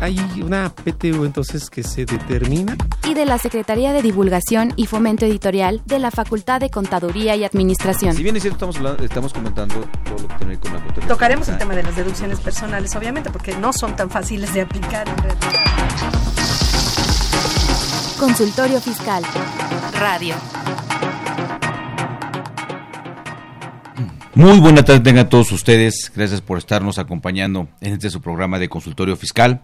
Hay 0.00 0.18
una 0.44 0.70
PTU 0.70 1.24
entonces 1.24 1.68
que 1.70 1.82
se 1.82 2.04
determina. 2.04 2.76
y 3.04 3.14
de 3.14 3.24
la 3.24 3.38
Secretaría 3.38 3.92
de 3.92 4.00
Divulgación 4.02 4.72
y 4.76 4.86
Fomento 4.86 5.24
Editorial 5.26 5.82
de 5.86 5.98
la 5.98 6.10
Facultad 6.10 6.60
de 6.60 6.70
Contaduría 6.70 7.34
y 7.36 7.44
Administración. 7.44 8.14
Si 8.14 8.22
bien 8.22 8.36
es 8.36 8.42
cierto, 8.42 8.56
estamos, 8.56 8.76
hablando- 8.76 9.02
estamos 9.04 9.32
comentando 9.32 9.74
todo 10.04 10.18
lo 10.22 10.28
que 10.28 10.34
tiene 10.36 10.38
que 10.38 10.46
ver 10.46 10.58
con 10.60 10.72
la 10.72 10.78
contabilidad. 10.84 11.08
Tocaremos 11.08 11.48
el 11.48 11.58
tema 11.58 11.74
de 11.74 11.82
las 11.82 11.96
deducciones 11.96 12.38
personales, 12.40 12.94
obviamente, 12.96 13.30
porque 13.30 13.56
no 13.56 13.72
son 13.72 13.96
tan 13.96 14.08
fáciles 14.10 14.52
de 14.54 14.60
aplicar 14.60 15.08
en 15.08 15.16
realidad. 15.16 15.48
Consultorio 18.20 18.80
Fiscal. 18.80 19.22
Radio. 19.98 20.34
Muy 24.34 24.60
buena 24.60 24.84
tarde 24.84 25.00
tengan 25.00 25.28
todos 25.28 25.50
ustedes. 25.50 26.12
Gracias 26.14 26.40
por 26.40 26.58
estarnos 26.58 26.98
acompañando 26.98 27.68
en 27.80 27.94
este 27.94 28.10
su 28.10 28.20
programa 28.20 28.58
de 28.60 28.68
consultorio 28.68 29.16
fiscal 29.16 29.60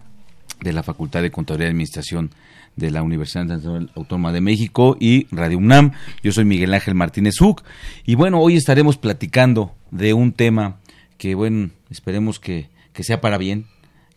de 0.61 0.73
la 0.73 0.83
Facultad 0.83 1.21
de 1.21 1.31
Contaduría 1.31 1.67
y 1.67 1.71
Administración 1.71 2.31
de 2.75 2.91
la 2.91 3.03
Universidad 3.03 3.45
Nacional 3.45 3.91
Autónoma 3.95 4.31
de 4.31 4.41
México 4.41 4.97
y 4.99 5.27
Radio 5.31 5.57
UNAM. 5.57 5.93
Yo 6.23 6.31
soy 6.31 6.45
Miguel 6.45 6.73
Ángel 6.73 6.95
Martínez 6.95 7.39
Uc 7.41 7.63
y 8.05 8.15
bueno, 8.15 8.39
hoy 8.39 8.55
estaremos 8.55 8.97
platicando 8.97 9.73
de 9.91 10.13
un 10.13 10.33
tema 10.33 10.77
que 11.17 11.35
bueno, 11.35 11.69
esperemos 11.89 12.39
que, 12.39 12.69
que 12.93 13.03
sea 13.03 13.21
para 13.21 13.37
bien, 13.37 13.65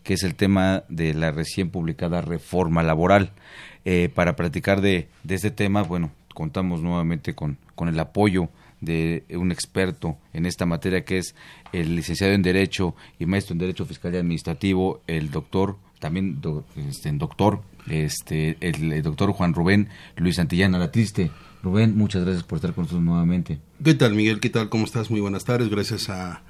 que 0.03 0.13
es 0.15 0.23
el 0.23 0.35
tema 0.35 0.83
de 0.89 1.13
la 1.13 1.31
recién 1.31 1.69
publicada 1.69 2.21
reforma 2.21 2.83
laboral. 2.83 3.31
Eh, 3.85 4.09
para 4.13 4.35
platicar 4.35 4.81
de, 4.81 5.07
de 5.23 5.35
este 5.35 5.51
tema, 5.51 5.83
bueno, 5.83 6.11
contamos 6.33 6.81
nuevamente 6.81 7.33
con, 7.33 7.57
con 7.75 7.87
el 7.87 7.99
apoyo 7.99 8.49
de 8.81 9.23
un 9.31 9.51
experto 9.51 10.17
en 10.33 10.45
esta 10.45 10.65
materia 10.65 11.03
que 11.03 11.17
es 11.17 11.35
el 11.73 11.95
licenciado 11.95 12.33
en 12.33 12.41
Derecho 12.41 12.95
y 13.19 13.25
maestro 13.25 13.53
en 13.53 13.59
Derecho 13.59 13.85
Fiscal 13.85 14.13
y 14.13 14.17
Administrativo, 14.17 15.01
el 15.07 15.31
doctor, 15.31 15.77
también 15.99 16.41
do- 16.41 16.65
este, 16.89 17.11
doctor, 17.13 17.61
este, 17.89 18.57
el, 18.61 18.91
el 18.93 19.01
doctor 19.03 19.31
Juan 19.31 19.53
Rubén 19.53 19.89
Luis 20.17 20.35
Santillana 20.37 20.77
La 20.77 20.91
Triste. 20.91 21.31
Rubén, 21.61 21.97
muchas 21.97 22.23
gracias 22.23 22.43
por 22.43 22.57
estar 22.57 22.73
con 22.73 22.83
nosotros 22.83 23.03
nuevamente. 23.03 23.59
¿Qué 23.83 23.93
tal, 23.93 24.13
Miguel? 24.15 24.39
¿Qué 24.39 24.49
tal? 24.49 24.69
¿Cómo 24.69 24.85
estás? 24.85 25.11
Muy 25.11 25.19
buenas 25.19 25.43
tardes. 25.43 25.69
Gracias 25.69 26.09
a 26.09 26.41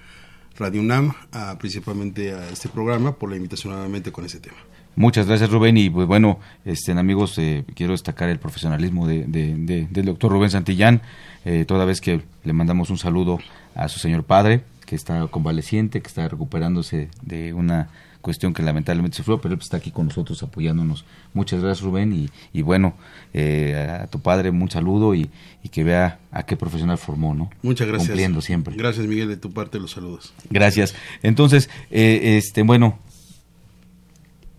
Radio 0.58 0.82
UNAM, 0.82 1.14
a- 1.32 1.58
principalmente 1.58 2.34
a 2.34 2.50
este 2.50 2.70
programa, 2.70 3.14
por 3.16 3.30
la 3.30 3.36
invitación 3.38 3.74
nuevamente 3.74 4.12
con 4.12 4.26
ese 4.26 4.40
tema. 4.40 4.58
Muchas 4.96 5.28
gracias 5.28 5.50
Rubén 5.50 5.78
y 5.78 5.90
pues 5.90 6.08
bueno, 6.08 6.40
este, 6.66 6.92
amigos, 6.92 7.38
eh, 7.38 7.64
quiero 7.76 7.94
destacar 7.94 8.28
el 8.30 8.38
profesionalismo 8.40 9.08
de, 9.08 9.24
de- 9.26 9.56
de- 9.56 9.88
del 9.90 10.06
doctor 10.06 10.32
Rubén 10.32 10.50
Santillán, 10.50 11.02
eh, 11.46 11.64
toda 11.66 11.86
vez 11.86 12.02
que 12.02 12.22
le 12.44 12.54
mandamos 12.54 12.90
un 12.90 12.98
saludo 12.98 13.40
a 13.76 13.88
su 13.88 14.00
señor 14.00 14.26
padre, 14.26 14.64
que 14.90 14.96
está 14.96 15.28
convaleciente, 15.28 16.02
que 16.02 16.08
está 16.08 16.28
recuperándose 16.28 17.10
de 17.22 17.54
una 17.54 17.90
cuestión 18.22 18.56
que 18.56 18.64
lamentablemente 18.64 19.18
sufrió, 19.18 19.40
pero 19.40 19.54
él 19.54 19.60
está 19.62 19.78
aquí 19.78 19.92
con 19.92 20.08
nosotros 20.08 20.42
apoyándonos. 20.42 21.06
Muchas 21.36 21.62
gracias 21.62 21.86
Rubén 21.86 22.12
y, 22.12 22.28
y 22.54 22.64
bueno, 22.64 22.96
eh, 23.36 24.00
a 24.02 24.08
tu 24.08 24.20
padre 24.20 24.50
un 24.50 24.72
saludo 24.72 25.14
y, 25.14 25.30
y 25.62 25.70
que 25.70 25.84
vea 25.84 26.18
a 26.32 26.42
qué 26.42 26.58
profesional 26.58 26.98
formó, 26.98 27.36
¿no? 27.36 27.52
Muchas 27.62 27.88
gracias. 27.88 28.08
Cumpliendo 28.10 28.42
siempre. 28.42 28.76
Gracias, 28.76 29.06
Miguel, 29.06 29.28
de 29.28 29.38
tu 29.38 29.52
parte 29.52 29.80
los 29.80 29.92
saludos. 29.92 30.34
Gracias. 30.50 30.96
Entonces, 31.22 31.70
eh, 31.92 32.40
este, 32.40 32.64
bueno, 32.64 32.98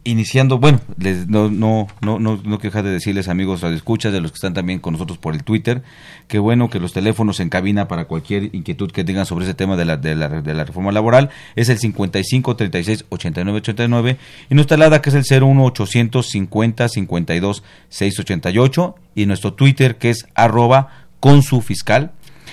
iniciando, 0.04 0.58
bueno, 0.58 0.80
les, 0.98 1.28
no, 1.28 1.50
no, 1.50 1.86
no, 2.00 2.18
no, 2.18 2.58
dejar 2.58 2.84
de 2.84 2.90
decirles, 2.90 3.28
amigos 3.28 3.60
radioescuchas, 3.60 4.12
de 4.12 4.20
los 4.20 4.32
que 4.32 4.36
están 4.36 4.54
también 4.54 4.78
con 4.78 4.94
nosotros 4.94 5.18
por 5.18 5.34
el 5.34 5.44
Twitter, 5.44 5.82
que 6.26 6.38
bueno 6.38 6.70
que 6.70 6.80
los 6.80 6.92
teléfonos 6.92 7.40
en 7.40 7.48
cabina 7.48 7.88
para 7.88 8.06
cualquier 8.06 8.54
inquietud 8.54 8.90
que 8.90 9.04
tengan 9.04 9.26
sobre 9.26 9.44
ese 9.44 9.54
tema 9.54 9.76
de 9.76 9.84
la, 9.84 9.96
de 9.96 10.14
la, 10.14 10.28
de 10.28 10.54
la 10.54 10.64
reforma 10.64 10.92
laboral 10.92 11.30
es 11.54 11.68
el 11.68 11.78
55 11.78 12.56
36 12.56 13.04
89 13.08 13.58
89 13.58 14.16
y 14.48 14.54
nuestra 14.54 14.76
alada 14.76 15.02
que 15.02 15.10
es 15.10 15.30
el 15.30 15.42
01 15.42 15.64
850 15.64 16.88
52 16.88 17.62
688 17.88 18.94
y 19.14 19.26
nuestro 19.26 19.54
Twitter 19.54 19.98
que 19.98 20.10
es 20.10 20.26
arroba 20.34 21.06
con 21.20 21.42
su 21.42 21.60
fiscal. 21.60 22.12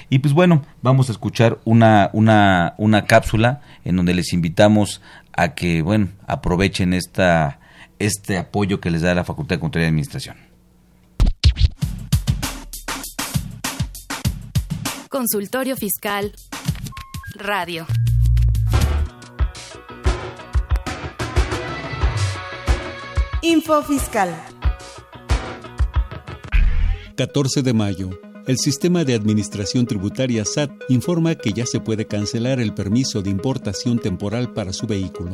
Y 0.09 0.19
pues 0.19 0.33
bueno, 0.33 0.63
vamos 0.81 1.09
a 1.09 1.11
escuchar 1.11 1.59
una, 1.65 2.09
una, 2.13 2.75
una 2.77 3.05
cápsula 3.05 3.61
en 3.83 3.97
donde 3.97 4.13
les 4.13 4.31
invitamos 4.31 5.01
a 5.37 5.53
que, 5.53 5.81
bueno, 5.83 6.09
aprovechen 6.25 6.93
esta, 6.93 7.59
este 7.99 8.37
apoyo 8.37 8.81
que 8.81 8.89
les 8.89 9.03
da 9.03 9.15
la 9.15 9.23
Facultad 9.23 9.55
de 9.55 9.59
Contaduría 9.61 9.87
y 9.87 9.89
Administración. 9.89 10.35
Consultorio 15.09 15.77
Fiscal. 15.77 16.33
Radio. 17.35 17.85
Info 23.41 23.83
Fiscal. 23.83 24.35
14 27.15 27.61
de 27.61 27.73
mayo. 27.73 28.26
El 28.47 28.57
sistema 28.57 29.03
de 29.03 29.13
administración 29.13 29.85
tributaria 29.85 30.45
SAT 30.45 30.71
informa 30.87 31.35
que 31.35 31.51
ya 31.51 31.65
se 31.65 31.81
puede 31.81 32.07
cancelar 32.07 32.61
el 32.61 32.73
permiso 32.73 33.21
de 33.21 33.29
importación 33.29 33.99
temporal 33.99 34.53
para 34.53 34.71
su 34.71 34.87
vehículo. 34.87 35.31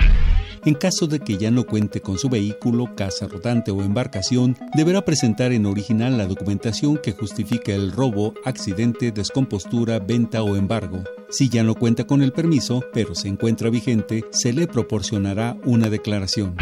En 0.66 0.74
caso 0.74 1.06
de 1.06 1.19
que 1.19 1.38
ya 1.38 1.51
no 1.51 1.63
cuente 1.63 2.01
con 2.01 2.18
su 2.18 2.28
vehículo, 2.28 2.96
casa 2.96 3.28
rodante 3.28 3.69
o 3.69 3.84
embarcación, 3.84 4.57
deberá 4.75 5.06
presentar 5.06 5.51
en 5.51 5.68
original 5.68 6.18
la 6.18 6.25
documentación 6.25 6.97
que 6.97 7.12
justifique 7.12 7.75
el 7.75 7.91
robo, 7.91 8.34
accidente, 8.46 9.12
descompostura, 9.12 10.00
venta 10.00 10.41
o 10.41 10.56
embargo. 10.56 11.03
Si 11.30 11.50
ya 11.50 11.63
no 11.63 11.75
cuenta 11.75 12.07
con 12.07 12.24
el 12.24 12.34
permiso, 12.34 12.84
pero 12.94 13.13
se 13.13 13.28
encuentra 13.28 13.69
vigente, 13.69 14.25
se 14.31 14.53
le 14.53 14.66
proporcionará 14.66 15.56
una 15.66 15.91
declaración. 15.91 16.56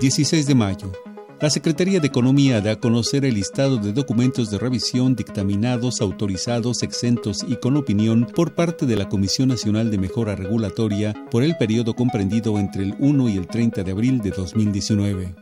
16 0.00 0.46
de 0.46 0.54
mayo. 0.54 0.92
La 1.40 1.50
Secretaría 1.50 2.00
de 2.00 2.08
Economía 2.08 2.60
da 2.60 2.72
a 2.72 2.80
conocer 2.80 3.24
el 3.24 3.34
listado 3.34 3.76
de 3.76 3.92
documentos 3.92 4.50
de 4.50 4.58
revisión 4.58 5.14
dictaminados, 5.14 6.00
autorizados, 6.00 6.82
exentos 6.82 7.44
y 7.46 7.54
con 7.54 7.76
opinión 7.76 8.26
por 8.26 8.56
parte 8.56 8.86
de 8.86 8.96
la 8.96 9.08
Comisión 9.08 9.48
Nacional 9.48 9.88
de 9.88 9.98
Mejora 9.98 10.34
Regulatoria 10.34 11.14
por 11.30 11.44
el 11.44 11.56
periodo 11.56 11.94
comprendido 11.94 12.58
entre 12.58 12.82
el 12.82 12.96
1 12.98 13.28
y 13.28 13.36
el 13.36 13.46
30 13.46 13.84
de 13.84 13.90
abril 13.92 14.18
de 14.18 14.30
2019. 14.30 15.36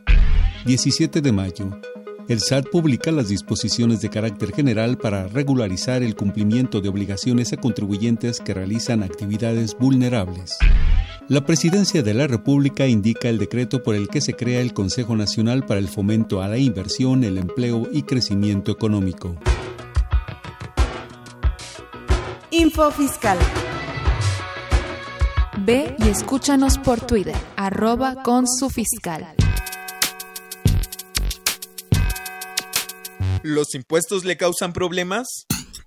17 0.67 1.19
de 1.19 1.31
mayo. 1.31 1.79
El 2.27 2.41
SAT 2.41 2.67
publica 2.69 3.11
las 3.11 3.29
disposiciones 3.29 3.99
de 3.99 4.11
carácter 4.11 4.53
general 4.53 4.99
para 4.99 5.27
regularizar 5.27 6.03
el 6.03 6.15
cumplimiento 6.15 6.79
de 6.79 6.89
obligaciones 6.89 7.53
a 7.53 7.57
contribuyentes 7.57 8.39
que 8.39 8.53
realizan 8.53 9.01
actividades 9.01 9.75
vulnerables. 9.75 10.59
La 11.29 11.45
Presidencia 11.45 12.03
de 12.03 12.13
la 12.13 12.25
República 12.25 12.87
indica 12.87 13.27
el 13.27 13.37
decreto 13.37 13.83
por 13.83 13.95
el 13.95 14.07
que 14.07 14.21
se 14.21 14.37
crea 14.37 14.61
el 14.61 14.73
Consejo 14.73 15.13
Nacional 15.17 15.65
para 15.65 15.77
el 15.77 15.89
Fomento 15.89 16.41
a 16.41 16.47
la 16.47 16.57
Inversión, 16.57 17.25
el 17.25 17.37
Empleo 17.37 17.85
y 17.91 18.03
Crecimiento 18.03 18.71
Económico. 18.71 19.35
Info 22.49 22.91
Fiscal. 22.91 23.37
Ve 25.65 25.97
y 25.99 26.07
escúchanos 26.07 26.77
por 26.77 27.01
Twitter, 27.01 27.35
arroba 27.57 28.23
con 28.23 28.47
su 28.47 28.69
fiscal. 28.69 29.27
¿Los 33.43 33.75
impuestos 33.75 34.23
le 34.23 34.37
causan 34.37 34.71
problemas? 34.71 35.45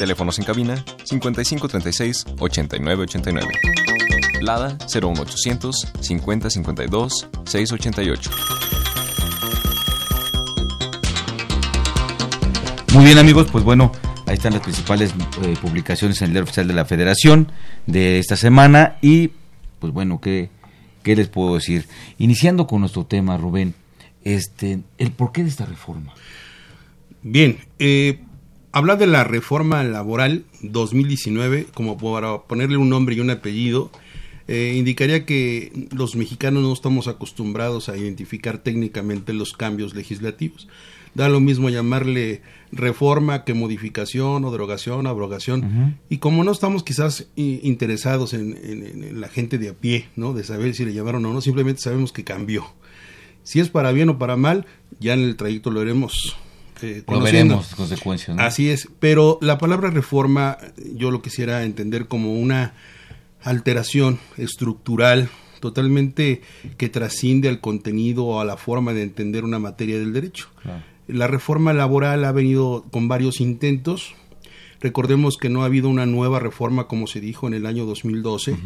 Teléfonos 0.00 0.38
en 0.38 0.46
cabina 0.46 0.82
5536 1.04 2.24
8989. 2.38 3.52
Lada 4.40 4.78
01800 4.88 5.92
5052 6.00 7.28
688. 7.44 8.30
Muy 12.94 13.04
bien 13.04 13.18
amigos, 13.18 13.48
pues 13.52 13.62
bueno, 13.62 13.92
ahí 14.26 14.36
están 14.36 14.54
las 14.54 14.62
principales 14.62 15.12
eh, 15.42 15.54
publicaciones 15.60 16.22
en 16.22 16.28
el 16.28 16.32
diario 16.32 16.44
oficial 16.44 16.66
de 16.66 16.72
la 16.72 16.86
Federación 16.86 17.52
de 17.86 18.18
esta 18.18 18.36
semana 18.36 18.96
y 19.02 19.32
pues 19.80 19.92
bueno, 19.92 20.18
¿qué, 20.18 20.48
qué 21.02 21.14
les 21.14 21.28
puedo 21.28 21.56
decir? 21.56 21.86
Iniciando 22.16 22.66
con 22.66 22.80
nuestro 22.80 23.04
tema, 23.04 23.36
Rubén, 23.36 23.74
este, 24.24 24.80
el 24.96 25.12
porqué 25.12 25.42
de 25.42 25.50
esta 25.50 25.66
reforma. 25.66 26.14
Bien, 27.22 27.58
eh, 27.78 28.20
hablar 28.72 28.98
de 28.98 29.06
la 29.06 29.24
reforma 29.24 29.82
laboral 29.84 30.44
2019, 30.62 31.66
como 31.74 31.98
para 31.98 32.42
ponerle 32.42 32.76
un 32.76 32.88
nombre 32.88 33.14
y 33.14 33.20
un 33.20 33.30
apellido, 33.30 33.90
eh, 34.48 34.74
indicaría 34.76 35.24
que 35.26 35.88
los 35.92 36.16
mexicanos 36.16 36.62
no 36.62 36.72
estamos 36.72 37.06
acostumbrados 37.06 37.88
a 37.88 37.96
identificar 37.96 38.58
técnicamente 38.58 39.32
los 39.32 39.52
cambios 39.52 39.94
legislativos. 39.94 40.68
Da 41.14 41.28
lo 41.28 41.40
mismo 41.40 41.70
llamarle 41.70 42.42
reforma 42.72 43.44
que 43.44 43.54
modificación 43.54 44.44
o 44.44 44.50
derogación, 44.52 45.06
abrogación. 45.06 45.98
Y 46.08 46.18
como 46.18 46.44
no 46.44 46.52
estamos 46.52 46.84
quizás 46.84 47.26
interesados 47.36 48.32
en, 48.32 49.20
la 49.20 49.28
gente 49.28 49.58
de 49.58 49.70
a 49.70 49.74
pie, 49.74 50.06
¿no? 50.14 50.34
De 50.34 50.44
saber 50.44 50.74
si 50.74 50.84
le 50.84 50.94
llamaron 50.94 51.26
o 51.26 51.32
no, 51.32 51.40
simplemente 51.40 51.82
sabemos 51.82 52.12
que 52.12 52.22
cambió. 52.22 52.64
Si 53.42 53.58
es 53.58 53.70
para 53.70 53.90
bien 53.90 54.08
o 54.08 54.18
para 54.18 54.36
mal, 54.36 54.66
ya 55.00 55.14
en 55.14 55.20
el 55.20 55.36
trayecto 55.36 55.70
lo 55.70 55.80
haremos 55.80 56.36
eh, 56.82 57.04
lo 57.06 57.20
veremos 57.20 57.74
consecuencias. 57.74 58.36
Así 58.38 58.70
es, 58.70 58.88
pero 58.98 59.38
la 59.40 59.58
palabra 59.58 59.90
reforma 59.90 60.58
yo 60.94 61.10
lo 61.10 61.22
quisiera 61.22 61.64
entender 61.64 62.08
como 62.08 62.34
una 62.34 62.74
alteración 63.42 64.18
estructural 64.36 65.30
totalmente 65.60 66.42
que 66.76 66.88
trasciende 66.88 67.48
al 67.48 67.60
contenido 67.60 68.24
o 68.24 68.40
a 68.40 68.44
la 68.44 68.56
forma 68.56 68.92
de 68.92 69.02
entender 69.02 69.44
una 69.44 69.58
materia 69.58 69.98
del 69.98 70.12
derecho. 70.12 70.48
La 71.06 71.26
reforma 71.26 71.72
laboral 71.72 72.24
ha 72.24 72.32
venido 72.32 72.84
con 72.90 73.08
varios 73.08 73.40
intentos. 73.40 74.14
Recordemos 74.80 75.36
que 75.36 75.50
no 75.50 75.62
ha 75.62 75.66
habido 75.66 75.88
una 75.88 76.06
nueva 76.06 76.40
reforma 76.40 76.86
como 76.86 77.06
se 77.06 77.20
dijo 77.20 77.46
en 77.46 77.54
el 77.54 77.66
año 77.66 77.84
2012. 77.84 78.56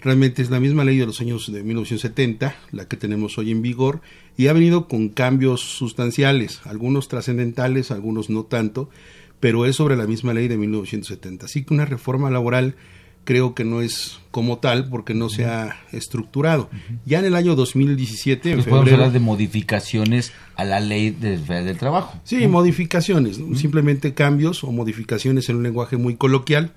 Realmente 0.00 0.42
es 0.42 0.50
la 0.50 0.60
misma 0.60 0.84
ley 0.84 0.96
de 0.96 1.06
los 1.06 1.20
años 1.20 1.50
de 1.52 1.62
1970, 1.62 2.54
la 2.72 2.86
que 2.86 2.96
tenemos 2.96 3.36
hoy 3.38 3.50
en 3.50 3.62
vigor, 3.62 4.00
y 4.36 4.46
ha 4.46 4.52
venido 4.52 4.86
con 4.86 5.08
cambios 5.08 5.60
sustanciales, 5.60 6.60
algunos 6.64 7.08
trascendentales, 7.08 7.90
algunos 7.90 8.30
no 8.30 8.44
tanto, 8.44 8.90
pero 9.40 9.66
es 9.66 9.76
sobre 9.76 9.96
la 9.96 10.06
misma 10.06 10.34
ley 10.34 10.48
de 10.48 10.56
1970. 10.56 11.46
Así 11.46 11.64
que 11.64 11.74
una 11.74 11.84
reforma 11.84 12.30
laboral 12.30 12.76
creo 13.24 13.54
que 13.54 13.62
no 13.62 13.82
es 13.82 14.20
como 14.30 14.56
tal 14.56 14.88
porque 14.88 15.12
no 15.12 15.28
se 15.28 15.44
ha 15.44 15.76
estructurado. 15.92 16.70
Ya 17.04 17.18
en 17.18 17.26
el 17.26 17.34
año 17.34 17.56
2017, 17.56 18.52
en 18.52 18.64
podemos 18.64 18.90
hablar 18.90 19.12
de 19.12 19.20
modificaciones 19.20 20.32
a 20.56 20.64
la 20.64 20.80
ley 20.80 21.10
del 21.10 21.76
trabajo. 21.76 22.18
Sí, 22.24 22.46
modificaciones, 22.46 23.38
simplemente 23.54 24.14
cambios 24.14 24.64
o 24.64 24.72
modificaciones 24.72 25.48
en 25.50 25.56
un 25.56 25.64
lenguaje 25.64 25.96
muy 25.98 26.16
coloquial 26.16 26.72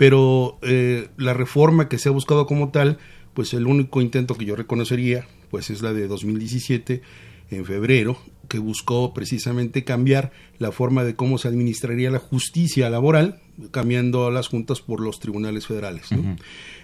pero 0.00 0.58
eh, 0.62 1.08
la 1.18 1.34
reforma 1.34 1.90
que 1.90 1.98
se 1.98 2.08
ha 2.08 2.12
buscado 2.12 2.46
como 2.46 2.70
tal, 2.70 2.96
pues 3.34 3.52
el 3.52 3.66
único 3.66 4.00
intento 4.00 4.34
que 4.34 4.46
yo 4.46 4.56
reconocería, 4.56 5.26
pues 5.50 5.68
es 5.68 5.82
la 5.82 5.92
de 5.92 6.08
2017 6.08 7.02
en 7.50 7.66
febrero, 7.66 8.16
que 8.48 8.58
buscó 8.58 9.12
precisamente 9.12 9.84
cambiar 9.84 10.32
la 10.56 10.72
forma 10.72 11.04
de 11.04 11.16
cómo 11.16 11.36
se 11.36 11.48
administraría 11.48 12.10
la 12.10 12.18
justicia 12.18 12.88
laboral, 12.88 13.42
cambiando 13.72 14.30
las 14.30 14.48
juntas 14.48 14.80
por 14.80 15.00
los 15.00 15.20
tribunales 15.20 15.66
federales. 15.66 16.06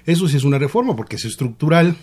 Eso 0.04 0.28
sí 0.28 0.36
es 0.36 0.44
una 0.44 0.58
reforma 0.58 0.94
porque 0.94 1.16
es 1.16 1.24
estructural, 1.24 1.96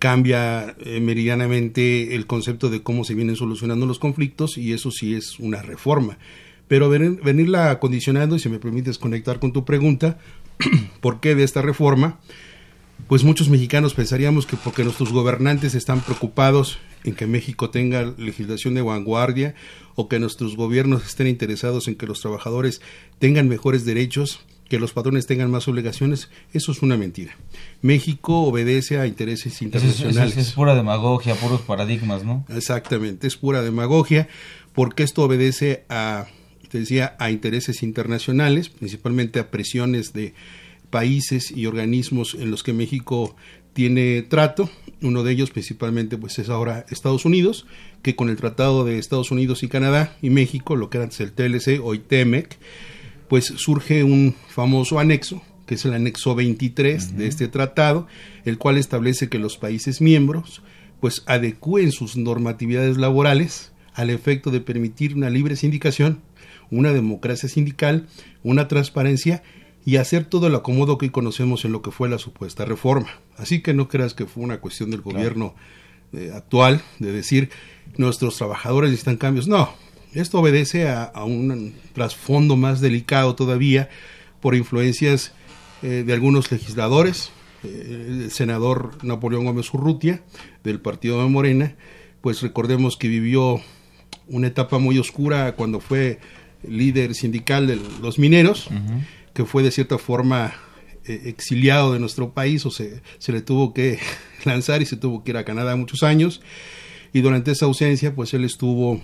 cambia 0.00 0.74
eh, 0.80 0.98
meridianamente 1.00 2.16
el 2.16 2.26
concepto 2.26 2.70
de 2.70 2.82
cómo 2.82 3.04
se 3.04 3.14
vienen 3.14 3.36
solucionando 3.36 3.86
los 3.86 4.00
conflictos 4.00 4.58
y 4.58 4.72
eso 4.72 4.90
sí 4.90 5.14
es 5.14 5.38
una 5.38 5.62
reforma. 5.62 6.18
Pero 6.70 6.88
venirla 6.88 7.70
acondicionando, 7.70 8.36
y 8.36 8.38
si 8.38 8.48
me 8.48 8.60
permites 8.60 8.96
conectar 8.96 9.40
con 9.40 9.52
tu 9.52 9.66
pregunta, 9.66 10.16
¿Por 11.00 11.20
qué 11.20 11.34
de 11.34 11.44
esta 11.44 11.62
reforma? 11.62 12.18
Pues 13.08 13.24
muchos 13.24 13.48
mexicanos 13.48 13.94
pensaríamos 13.94 14.46
que 14.46 14.56
porque 14.56 14.84
nuestros 14.84 15.12
gobernantes 15.12 15.74
están 15.74 16.00
preocupados 16.00 16.78
en 17.04 17.14
que 17.14 17.26
México 17.26 17.70
tenga 17.70 18.14
legislación 18.18 18.74
de 18.74 18.82
vanguardia 18.82 19.54
o 19.94 20.08
que 20.08 20.18
nuestros 20.18 20.54
gobiernos 20.54 21.04
estén 21.04 21.26
interesados 21.26 21.88
en 21.88 21.94
que 21.94 22.06
los 22.06 22.20
trabajadores 22.20 22.82
tengan 23.18 23.48
mejores 23.48 23.86
derechos, 23.86 24.40
que 24.68 24.78
los 24.78 24.92
patrones 24.92 25.26
tengan 25.26 25.50
más 25.50 25.66
obligaciones, 25.66 26.28
eso 26.52 26.72
es 26.72 26.82
una 26.82 26.96
mentira. 26.96 27.36
México 27.80 28.42
obedece 28.42 28.98
a 28.98 29.06
intereses 29.06 29.62
internacionales. 29.62 30.36
Es, 30.36 30.48
es, 30.48 30.52
pura 30.52 30.74
demagogia, 30.74 31.34
puros 31.34 31.62
paradigmas, 31.62 32.22
¿no? 32.22 32.44
Exactamente, 32.50 33.26
es 33.26 33.36
pura 33.36 33.62
demagogia, 33.62 34.28
porque 34.74 35.02
esto 35.02 35.24
obedece 35.24 35.84
a 35.88 36.26
te 36.70 36.78
decía, 36.78 37.16
a 37.18 37.30
intereses 37.30 37.82
internacionales, 37.82 38.68
principalmente 38.68 39.40
a 39.40 39.50
presiones 39.50 40.12
de 40.12 40.34
países 40.88 41.50
y 41.50 41.66
organismos 41.66 42.34
en 42.34 42.50
los 42.50 42.62
que 42.62 42.72
México 42.72 43.36
tiene 43.72 44.22
trato. 44.22 44.70
Uno 45.02 45.22
de 45.22 45.32
ellos 45.32 45.50
principalmente 45.50 46.16
pues 46.16 46.38
es 46.38 46.48
ahora 46.48 46.86
Estados 46.90 47.24
Unidos, 47.24 47.66
que 48.02 48.16
con 48.16 48.28
el 48.28 48.36
tratado 48.36 48.84
de 48.84 48.98
Estados 48.98 49.30
Unidos 49.30 49.62
y 49.62 49.68
Canadá 49.68 50.16
y 50.22 50.30
México, 50.30 50.76
lo 50.76 50.90
que 50.90 50.98
era 50.98 51.04
antes 51.04 51.20
el 51.20 51.32
TLC, 51.32 51.80
hoy 51.82 51.98
TEMEC, 51.98 52.56
pues 53.28 53.46
surge 53.56 54.04
un 54.04 54.34
famoso 54.48 54.98
anexo, 54.98 55.42
que 55.66 55.74
es 55.74 55.84
el 55.84 55.94
anexo 55.94 56.34
23 56.34 57.16
de 57.16 57.26
este 57.26 57.48
tratado, 57.48 58.06
el 58.44 58.58
cual 58.58 58.76
establece 58.76 59.28
que 59.28 59.38
los 59.38 59.56
países 59.56 60.00
miembros 60.00 60.62
pues 61.00 61.22
adecúen 61.26 61.92
sus 61.92 62.16
normatividades 62.16 62.98
laborales 62.98 63.72
al 63.94 64.10
efecto 64.10 64.50
de 64.50 64.60
permitir 64.60 65.14
una 65.14 65.30
libre 65.30 65.56
sindicación 65.56 66.20
una 66.70 66.92
democracia 66.92 67.48
sindical, 67.48 68.06
una 68.42 68.68
transparencia 68.68 69.42
y 69.84 69.96
hacer 69.96 70.24
todo 70.24 70.46
el 70.46 70.54
acomodo 70.54 70.98
que 70.98 71.06
hoy 71.06 71.10
conocemos 71.10 71.64
en 71.64 71.72
lo 71.72 71.82
que 71.82 71.90
fue 71.90 72.08
la 72.08 72.18
supuesta 72.18 72.64
reforma. 72.64 73.08
Así 73.36 73.62
que 73.62 73.74
no 73.74 73.88
creas 73.88 74.14
que 74.14 74.26
fue 74.26 74.42
una 74.42 74.60
cuestión 74.60 74.90
del 74.90 75.00
gobierno 75.00 75.54
eh, 76.12 76.32
actual 76.34 76.82
de 76.98 77.12
decir 77.12 77.50
nuestros 77.96 78.36
trabajadores 78.36 78.90
necesitan 78.90 79.16
cambios. 79.16 79.48
No, 79.48 79.72
esto 80.12 80.40
obedece 80.40 80.88
a, 80.88 81.12
un 81.24 81.74
trasfondo 81.92 82.56
más 82.56 82.80
delicado 82.80 83.34
todavía 83.34 83.88
por 84.40 84.54
influencias 84.54 85.32
eh, 85.82 86.04
de 86.06 86.12
algunos 86.12 86.50
legisladores. 86.50 87.30
Eh, 87.62 88.06
el 88.24 88.30
senador 88.30 89.04
Napoleón 89.04 89.44
Gómez 89.44 89.72
Urrutia 89.72 90.22
del 90.64 90.80
partido 90.80 91.22
de 91.22 91.28
Morena, 91.28 91.76
pues 92.20 92.42
recordemos 92.42 92.96
que 92.96 93.08
vivió 93.08 93.60
una 94.28 94.46
etapa 94.46 94.78
muy 94.78 94.98
oscura 94.98 95.54
cuando 95.56 95.80
fue 95.80 96.18
líder 96.68 97.14
sindical 97.14 97.66
de 97.66 97.78
los 98.00 98.18
mineros, 98.18 98.68
que 99.34 99.44
fue 99.44 99.62
de 99.62 99.70
cierta 99.70 99.98
forma 99.98 100.52
eh, 101.06 101.22
exiliado 101.26 101.92
de 101.92 101.98
nuestro 101.98 102.32
país 102.32 102.66
o 102.66 102.70
se, 102.70 103.02
se 103.18 103.32
le 103.32 103.40
tuvo 103.40 103.72
que 103.72 103.98
lanzar 104.44 104.82
y 104.82 104.86
se 104.86 104.96
tuvo 104.96 105.24
que 105.24 105.30
ir 105.30 105.36
a 105.36 105.44
Canadá 105.44 105.76
muchos 105.76 106.02
años. 106.02 106.40
Y 107.12 107.20
durante 107.22 107.50
esa 107.50 107.66
ausencia, 107.66 108.14
pues 108.14 108.34
él 108.34 108.44
estuvo 108.44 109.00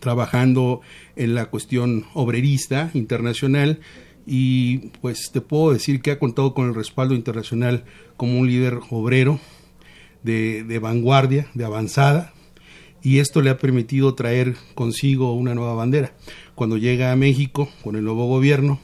trabajando 0.00 0.80
en 1.16 1.34
la 1.34 1.46
cuestión 1.46 2.06
obrerista 2.14 2.90
internacional 2.94 3.80
y 4.26 4.90
pues 5.00 5.30
te 5.32 5.40
puedo 5.40 5.72
decir 5.72 6.00
que 6.00 6.12
ha 6.12 6.18
contado 6.18 6.54
con 6.54 6.68
el 6.68 6.74
respaldo 6.74 7.14
internacional 7.14 7.84
como 8.16 8.38
un 8.38 8.46
líder 8.46 8.78
obrero 8.90 9.40
de, 10.22 10.62
de 10.62 10.78
vanguardia, 10.78 11.48
de 11.54 11.64
avanzada, 11.64 12.32
y 13.02 13.18
esto 13.18 13.42
le 13.42 13.50
ha 13.50 13.58
permitido 13.58 14.14
traer 14.14 14.56
consigo 14.74 15.34
una 15.34 15.54
nueva 15.54 15.74
bandera 15.74 16.12
cuando 16.54 16.76
llega 16.76 17.12
a 17.12 17.16
México 17.16 17.68
con 17.82 17.96
el 17.96 18.04
nuevo 18.04 18.26
gobierno, 18.26 18.80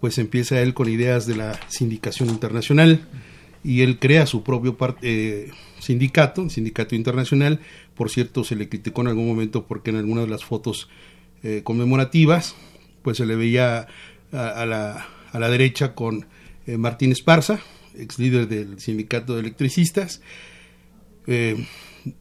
pues 0.00 0.18
empieza 0.18 0.60
él 0.60 0.74
con 0.74 0.88
ideas 0.88 1.26
de 1.26 1.36
la 1.36 1.58
sindicación 1.68 2.28
internacional 2.28 3.00
y 3.64 3.82
él 3.82 3.98
crea 3.98 4.26
su 4.26 4.44
propio 4.44 4.76
eh, 5.02 5.50
sindicato, 5.80 6.48
sindicato 6.48 6.94
internacional. 6.94 7.60
Por 7.94 8.10
cierto, 8.10 8.44
se 8.44 8.54
le 8.54 8.68
criticó 8.68 9.00
en 9.00 9.08
algún 9.08 9.26
momento 9.26 9.66
porque 9.66 9.90
en 9.90 9.96
algunas 9.96 10.24
de 10.24 10.30
las 10.30 10.44
fotos 10.44 10.88
eh, 11.42 11.62
conmemorativas 11.64 12.54
pues 13.02 13.16
se 13.16 13.26
le 13.26 13.36
veía 13.36 13.86
a, 14.32 14.66
la, 14.66 15.08
a 15.32 15.38
la, 15.38 15.48
derecha 15.48 15.94
con 15.94 16.26
eh, 16.66 16.76
Martín 16.76 17.10
Esparza, 17.12 17.60
ex 17.96 18.18
líder 18.18 18.48
del 18.48 18.78
sindicato 18.78 19.34
de 19.34 19.40
electricistas. 19.40 20.20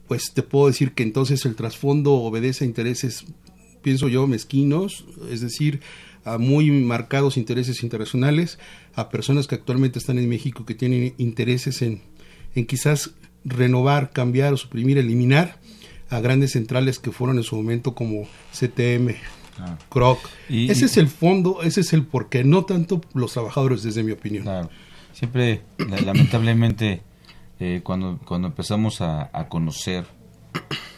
Pues 0.07 0.33
te 0.33 0.43
puedo 0.43 0.67
decir 0.67 0.93
que 0.93 1.03
entonces 1.03 1.45
el 1.45 1.55
trasfondo 1.55 2.13
obedece 2.13 2.63
a 2.63 2.67
intereses, 2.67 3.25
pienso 3.81 4.07
yo, 4.07 4.27
mezquinos, 4.27 5.05
es 5.29 5.41
decir, 5.41 5.81
a 6.25 6.37
muy 6.37 6.71
marcados 6.71 7.37
intereses 7.37 7.83
internacionales, 7.83 8.59
a 8.95 9.09
personas 9.09 9.47
que 9.47 9.55
actualmente 9.55 9.99
están 9.99 10.17
en 10.19 10.27
México 10.27 10.65
que 10.65 10.75
tienen 10.75 11.13
intereses 11.17 11.81
en, 11.81 12.01
en 12.53 12.65
quizás 12.65 13.11
renovar, 13.45 14.11
cambiar 14.11 14.53
o 14.53 14.57
suprimir, 14.57 14.97
eliminar 14.97 15.59
a 16.09 16.19
grandes 16.19 16.51
centrales 16.51 16.99
que 16.99 17.11
fueron 17.11 17.37
en 17.37 17.43
su 17.43 17.55
momento 17.55 17.93
como 17.93 18.27
CTM, 18.51 19.15
ah. 19.59 19.77
Croc. 19.89 20.19
ese 20.49 20.85
es 20.85 20.97
el 20.97 21.07
fondo, 21.07 21.61
ese 21.63 21.81
es 21.81 21.93
el 21.93 22.05
porqué, 22.05 22.43
no 22.43 22.65
tanto 22.65 23.01
los 23.13 23.33
trabajadores, 23.33 23.83
desde 23.83 24.03
mi 24.03 24.11
opinión. 24.11 24.69
Siempre, 25.13 25.61
lamentablemente, 25.77 27.01
eh, 27.59 27.81
cuando, 27.83 28.19
cuando 28.25 28.47
empezamos 28.47 29.01
a, 29.01 29.29
conocer 29.49 30.05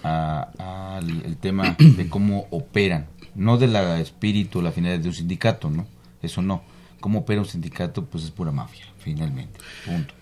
el 0.04 1.38
tema 1.38 1.76
de 1.80 2.10
cómo 2.10 2.48
operan, 2.52 3.08
no 3.36 3.58
de 3.58 3.68
la 3.68 4.00
espíritu, 4.00 4.62
la 4.62 4.72
finalidad 4.72 5.02
de 5.02 5.10
un 5.10 5.16
sindicato, 5.16 5.70
¿no? 5.70 5.88
Eso 6.22 6.42
no. 6.42 6.64
Cómo 7.00 7.20
opera 7.20 7.40
un 7.40 7.48
sindicato, 7.48 8.06
pues 8.06 8.26
es 8.26 8.32
pura 8.32 8.52
mafia, 8.52 8.86
finalmente. 9.00 9.60
Punto. 9.86 10.14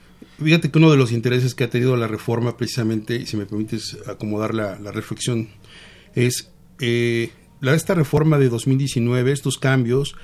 Fíjate 0.44 0.70
que 0.70 0.78
uno 0.78 0.92
de 0.92 0.98
los 0.98 1.12
intereses 1.12 1.56
que 1.56 1.64
ha 1.64 1.70
tenido 1.70 1.96
la 1.98 2.08
reforma, 2.08 2.58
precisamente, 2.58 3.16
y 3.16 3.26
si 3.26 3.38
me 3.38 3.48
permites 3.48 3.98
acomodar 4.08 4.54
la, 4.54 4.76
reflexión, 4.92 5.50
es 6.14 6.52
eh, 6.80 7.32
la, 7.60 7.74
esta 7.74 7.96
reforma 7.96 8.38
de 8.38 8.50
2019, 8.50 9.32
estos 9.32 9.58
cambios, 9.58 10.16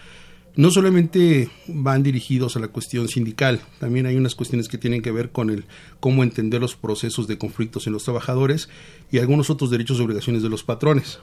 no 0.55 0.69
solamente 0.69 1.49
van 1.67 2.03
dirigidos 2.03 2.55
a 2.55 2.59
la 2.59 2.67
cuestión 2.67 3.07
sindical, 3.07 3.61
también 3.79 4.05
hay 4.05 4.15
unas 4.15 4.35
cuestiones 4.35 4.67
que 4.67 4.77
tienen 4.77 5.01
que 5.01 5.11
ver 5.11 5.31
con 5.31 5.49
el 5.49 5.65
cómo 5.99 6.23
entender 6.23 6.61
los 6.61 6.75
procesos 6.75 7.27
de 7.27 7.37
conflictos 7.37 7.87
en 7.87 7.93
los 7.93 8.03
trabajadores 8.03 8.69
y 9.11 9.17
algunos 9.17 9.49
otros 9.49 9.71
derechos 9.71 9.97
y 9.97 10.03
obligaciones 10.03 10.43
de 10.43 10.49
los 10.49 10.63
patrones. 10.63 11.19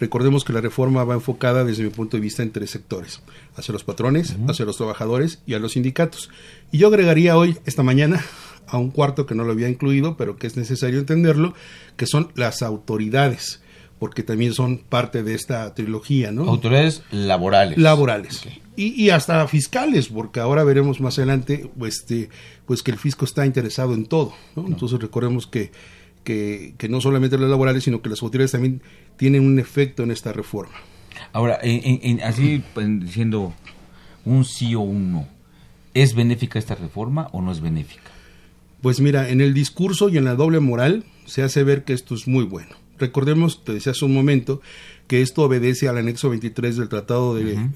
Recordemos 0.00 0.42
que 0.42 0.52
la 0.52 0.60
reforma 0.60 1.04
va 1.04 1.14
enfocada 1.14 1.64
desde 1.64 1.84
mi 1.84 1.90
punto 1.90 2.16
de 2.16 2.22
vista 2.22 2.42
en 2.42 2.50
tres 2.50 2.70
sectores, 2.70 3.22
hacia 3.54 3.72
los 3.72 3.84
patrones, 3.84 4.36
hacia 4.48 4.64
los 4.64 4.76
trabajadores 4.76 5.42
y 5.46 5.54
a 5.54 5.60
los 5.60 5.72
sindicatos. 5.72 6.28
Y 6.72 6.78
yo 6.78 6.88
agregaría 6.88 7.36
hoy, 7.36 7.56
esta 7.66 7.84
mañana, 7.84 8.24
a 8.66 8.78
un 8.78 8.90
cuarto 8.90 9.26
que 9.26 9.36
no 9.36 9.44
lo 9.44 9.52
había 9.52 9.68
incluido, 9.68 10.16
pero 10.16 10.36
que 10.36 10.48
es 10.48 10.56
necesario 10.56 10.98
entenderlo, 10.98 11.54
que 11.96 12.06
son 12.06 12.32
las 12.34 12.62
autoridades 12.62 13.61
porque 14.02 14.24
también 14.24 14.52
son 14.52 14.78
parte 14.78 15.22
de 15.22 15.32
esta 15.36 15.72
trilogía, 15.74 16.32
¿no? 16.32 16.42
Autoridades 16.50 17.04
laborales. 17.12 17.78
Laborales. 17.78 18.42
Y, 18.74 19.10
hasta 19.10 19.46
fiscales, 19.46 20.08
porque 20.08 20.40
ahora 20.40 20.64
veremos 20.64 21.00
más 21.00 21.18
adelante 21.18 21.70
pues, 21.78 22.00
este, 22.00 22.28
pues 22.66 22.82
que 22.82 22.90
el 22.90 22.98
fisco 22.98 23.24
está 23.24 23.46
interesado 23.46 23.94
en 23.94 24.06
todo, 24.06 24.32
¿no? 24.56 24.66
Entonces 24.66 24.98
recordemos 24.98 25.46
que, 25.46 25.70
que, 26.24 26.74
no 26.88 27.00
solamente 27.00 27.38
las 27.38 27.48
laborales, 27.48 27.84
sino 27.84 28.02
que 28.02 28.08
las 28.08 28.20
autoridades 28.24 28.50
también 28.50 28.82
tienen 29.16 29.46
un 29.46 29.60
efecto 29.60 30.02
en 30.02 30.10
esta 30.10 30.32
reforma. 30.32 30.74
Ahora, 31.32 31.60
así 32.24 32.64
pues, 32.74 32.88
diciendo 32.98 33.54
un 34.24 34.44
sí 34.44 34.74
o 34.74 34.80
un 34.80 35.12
no, 35.12 35.28
¿es 35.94 36.16
benéfica 36.16 36.58
esta 36.58 36.74
reforma 36.74 37.28
o 37.30 37.40
no 37.40 37.52
es 37.52 37.60
benéfica? 37.60 38.10
Pues 38.80 38.98
mira, 38.98 39.28
en 39.28 39.40
el 39.40 39.54
discurso 39.54 40.08
y 40.08 40.16
en 40.16 40.24
la 40.24 40.34
doble 40.34 40.58
moral 40.58 41.04
se 41.24 41.44
hace 41.44 41.62
ver 41.62 41.84
que 41.84 41.92
esto 41.92 42.16
es 42.16 42.26
muy 42.26 42.42
bueno. 42.42 42.81
Recordemos, 42.98 43.64
te 43.64 43.72
decía 43.72 43.92
hace 43.92 44.04
un 44.04 44.14
momento, 44.14 44.60
que 45.06 45.22
esto 45.22 45.42
obedece 45.42 45.88
al 45.88 45.98
anexo 45.98 46.30
23 46.30 46.76
del 46.76 46.88
Tratado 46.88 47.34
de, 47.34 47.68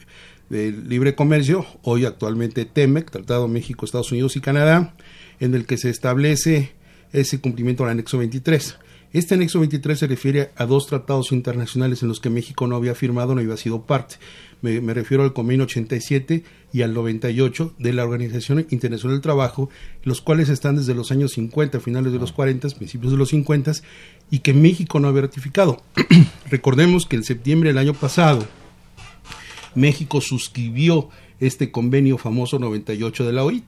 Libre 0.48 1.14
Comercio, 1.14 1.66
hoy 1.82 2.04
actualmente 2.04 2.64
TEMEC, 2.64 3.10
Tratado 3.10 3.48
México, 3.48 3.84
Estados 3.84 4.12
Unidos 4.12 4.36
y 4.36 4.40
Canadá, 4.40 4.94
en 5.40 5.54
el 5.54 5.66
que 5.66 5.76
se 5.76 5.90
establece 5.90 6.72
ese 7.12 7.40
cumplimiento 7.40 7.84
al 7.84 7.90
anexo 7.90 8.18
23. 8.18 8.78
Este 9.12 9.34
anexo 9.34 9.60
23 9.60 9.98
se 9.98 10.06
refiere 10.06 10.50
a 10.56 10.66
dos 10.66 10.86
tratados 10.86 11.32
internacionales 11.32 12.02
en 12.02 12.08
los 12.08 12.20
que 12.20 12.30
México 12.30 12.66
no 12.66 12.76
había 12.76 12.94
firmado, 12.94 13.34
no 13.34 13.40
había 13.40 13.56
sido 13.56 13.82
parte. 13.82 14.16
Me, 14.62 14.80
refiero 14.94 15.22
al 15.22 15.32
convenio 15.32 15.64
87 15.64 16.42
y 16.72 16.82
al 16.82 16.94
98 16.94 17.74
de 17.78 17.92
la 17.92 18.04
Organización 18.04 18.66
Internacional 18.70 19.16
del 19.16 19.22
Trabajo, 19.22 19.70
los 20.02 20.20
cuales 20.20 20.48
están 20.48 20.76
desde 20.76 20.94
los 20.94 21.12
años 21.12 21.32
50, 21.32 21.80
finales 21.80 22.12
de 22.12 22.18
los 22.18 22.32
40, 22.32 22.68
principios 22.70 23.12
de 23.12 23.18
los 23.18 23.28
50, 23.28 23.72
y 24.30 24.40
que 24.40 24.54
México 24.54 24.98
no 24.98 25.08
había 25.08 25.22
ratificado. 25.22 25.82
Recordemos 26.50 27.06
que 27.06 27.16
en 27.16 27.24
septiembre 27.24 27.70
del 27.70 27.78
año 27.78 27.94
pasado, 27.94 28.46
México 29.74 30.20
suscribió 30.20 31.10
este 31.38 31.70
convenio 31.70 32.16
famoso 32.18 32.58
98 32.58 33.26
de 33.26 33.32
la 33.32 33.44
OIT 33.44 33.64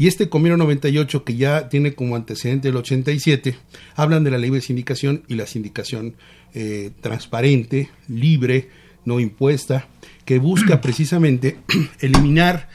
y 0.00 0.06
este 0.06 0.30
Comino 0.30 0.56
98, 0.56 1.24
que 1.24 1.36
ya 1.36 1.68
tiene 1.68 1.92
como 1.92 2.16
antecedente 2.16 2.68
el 2.68 2.76
87, 2.76 3.54
hablan 3.96 4.24
de 4.24 4.30
la 4.30 4.38
ley 4.38 4.48
de 4.48 4.62
sindicación 4.62 5.24
y 5.28 5.34
la 5.34 5.46
sindicación 5.46 6.14
eh, 6.54 6.90
transparente, 7.02 7.90
libre, 8.08 8.70
no 9.04 9.20
impuesta, 9.20 9.86
que 10.24 10.38
busca 10.38 10.80
precisamente 10.82 11.58
eliminar 12.00 12.68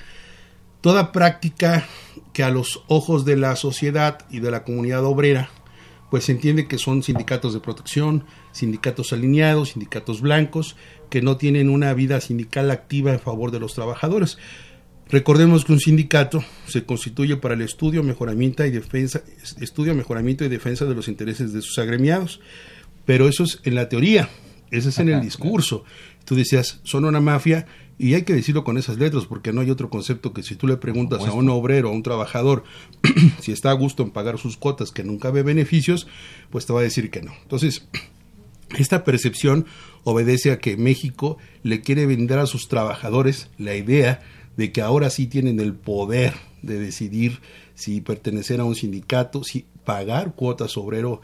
toda 0.82 1.12
práctica 1.12 1.86
que 2.34 2.44
a 2.44 2.50
los 2.50 2.84
ojos 2.88 3.26
de 3.26 3.38
la 3.38 3.56
sociedad 3.56 4.20
y 4.30 4.40
de 4.40 4.52
la 4.52 4.64
comunidad 4.64 5.06
obrera, 5.06 5.50
pues 6.12 6.26
se 6.26 6.34
entiende 6.34 6.68
que 6.68 6.78
son 6.78 7.02
sindicatos 7.02 7.54
de 7.54 7.60
protección, 7.60 8.26
sindicatos 8.52 9.12
alineados, 9.12 9.70
sindicatos 9.70 10.22
blancos, 10.22 10.76
que 11.10 11.22
no 11.22 11.38
tienen 11.38 11.70
una 11.70 11.94
vida 11.94 12.22
sindical 12.22 12.72
activa 12.72 13.12
en 13.14 13.20
favor 13.20 13.52
de 13.52 13.60
los 13.60 13.74
trabajadores. 13.74 14.38
Recordemos 15.10 15.66
que 15.66 15.74
un 15.74 15.80
sindicato 15.80 16.44
se 16.68 16.84
constituye 16.84 17.38
para 17.38 17.54
el 17.54 17.62
estudio, 17.62 18.02
mejoramiento 18.02 18.66
y 18.66 18.72
defensa, 18.72 19.22
estudio, 19.62 19.94
mejoramiento 19.94 20.44
y 20.44 20.50
defensa 20.50 20.86
de 20.86 20.96
los 20.96 21.08
intereses 21.08 21.54
de 21.54 21.62
sus 21.62 21.78
agremiados. 21.78 22.42
Pero 23.06 23.28
eso 23.28 23.44
es 23.44 23.60
en 23.64 23.76
la 23.76 23.88
teoría, 23.88 24.30
eso 24.72 24.90
es 24.90 24.98
en 24.98 25.10
el 25.10 25.22
discurso. 25.22 25.84
Tú 26.26 26.36
decías, 26.36 26.82
son 26.84 27.06
una 27.06 27.22
mafia 27.22 27.68
y 27.98 28.14
hay 28.16 28.24
que 28.24 28.34
decirlo 28.34 28.64
con 28.64 28.78
esas 28.78 28.98
letras 28.98 29.26
porque 29.26 29.54
no 29.54 29.62
hay 29.62 29.70
otro 29.70 29.90
concepto 29.90 30.34
que 30.34 30.44
si 30.44 30.56
tú 30.56 30.68
le 30.68 30.78
preguntas 30.78 31.26
a 31.26 31.32
un 31.32 31.50
obrero, 31.50 31.90
a 31.90 31.92
un 31.92 32.04
trabajador, 32.04 32.64
si 33.42 33.52
está 33.52 33.72
a 33.72 33.74
gusto 33.74 34.04
en 34.04 34.12
pagar 34.12 34.38
sus 34.38 34.58
cuotas 34.58 34.92
que 34.92 35.04
nunca 35.04 35.32
ve 35.32 35.44
beneficios, 35.44 36.08
pues 36.50 36.66
te 36.66 36.74
va 36.74 36.82
a 36.82 36.84
decir 36.84 37.10
que 37.10 37.22
no. 37.22 37.34
Entonces, 37.44 37.88
esta 38.78 39.04
percepción 39.04 39.66
obedece 40.04 40.52
a 40.52 40.60
que 40.60 40.76
México 40.76 41.38
le 41.64 41.82
quiere 41.82 42.06
vender 42.06 42.40
a 42.40 42.48
sus 42.48 42.68
trabajadores 42.68 43.50
la 43.58 43.76
idea 43.76 44.22
de 44.58 44.72
que 44.72 44.82
ahora 44.82 45.10
sí 45.10 45.28
tienen 45.28 45.60
el 45.60 45.74
poder 45.74 46.34
de 46.62 46.80
decidir 46.80 47.40
si 47.76 48.02
pertenecer 48.02 48.60
a 48.60 48.66
un 48.66 48.76
sindicato, 48.76 49.44
si 49.44 49.66
pagar 49.84 50.36
cuotas 50.36 50.78
obrero, 50.78 51.22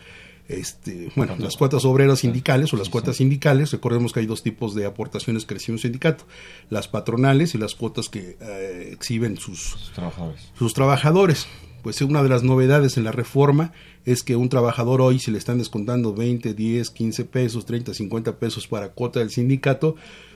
este, 0.60 1.12
bueno, 1.15 1.36
las 1.38 1.58
cuotas 1.58 1.86
obreras 1.86 2.20
sindicales 2.20 2.74
o 2.74 2.77
las 2.77 2.89
cuotas 2.89 3.17
sindicales, 3.17 3.72
recordemos 3.72 4.13
que 4.13 4.22
hay 4.22 4.25
dos 4.25 4.43
tipos 4.43 4.75
de 4.75 4.86
aportaciones 4.86 5.46
que 5.46 5.55
recibe 5.55 5.74
un 5.74 5.79
sindicato, 5.79 6.25
las 6.70 6.88
patronales 6.88 7.55
y 7.55 7.58
las 7.58 7.75
cuotas 7.75 8.10
que 8.10 8.38
eh, 8.39 8.89
exhiben 8.91 9.38
sus, 9.38 9.91
trabajadores. 9.93 10.51
sus 10.58 10.74
trabajadores. 10.74 11.48
Pues 11.84 12.00
una 12.01 12.22
de 12.22 12.29
las 12.29 12.43
novedades 12.43 12.98
en 12.98 13.03
la 13.03 13.12
reforma 13.12 13.72
es 14.05 14.22
que 14.22 14.36
un 14.36 14.50
trabajador 14.50 15.01
hoy, 15.01 15.20
si 15.20 15.31
le 15.31 15.39
están 15.39 15.58
descontando 15.58 16.13
20, 16.13 16.53
10, 16.53 16.89
15 16.91 17.25
pesos, 17.25 17.65
30, 17.65 17.93
50 17.93 18.38
pesos 18.38 18.67
para 18.67 18.89
cuota 18.89 19.20
del 19.20 19.31
sindicato, 19.31 19.96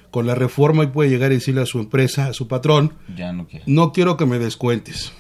con 0.10 0.26
la 0.26 0.34
reforma 0.34 0.84
y 0.84 0.88
puede 0.88 1.10
llegar 1.10 1.32
y 1.32 1.36
decirle 1.36 1.62
a 1.62 1.66
su 1.66 1.80
empresa, 1.80 2.28
a 2.28 2.34
su 2.34 2.48
patrón, 2.48 2.94
ya 3.16 3.34
no, 3.34 3.48
no 3.66 3.92
quiero 3.92 4.18
que 4.18 4.26
me 4.26 4.40
descuentes, 4.40 5.12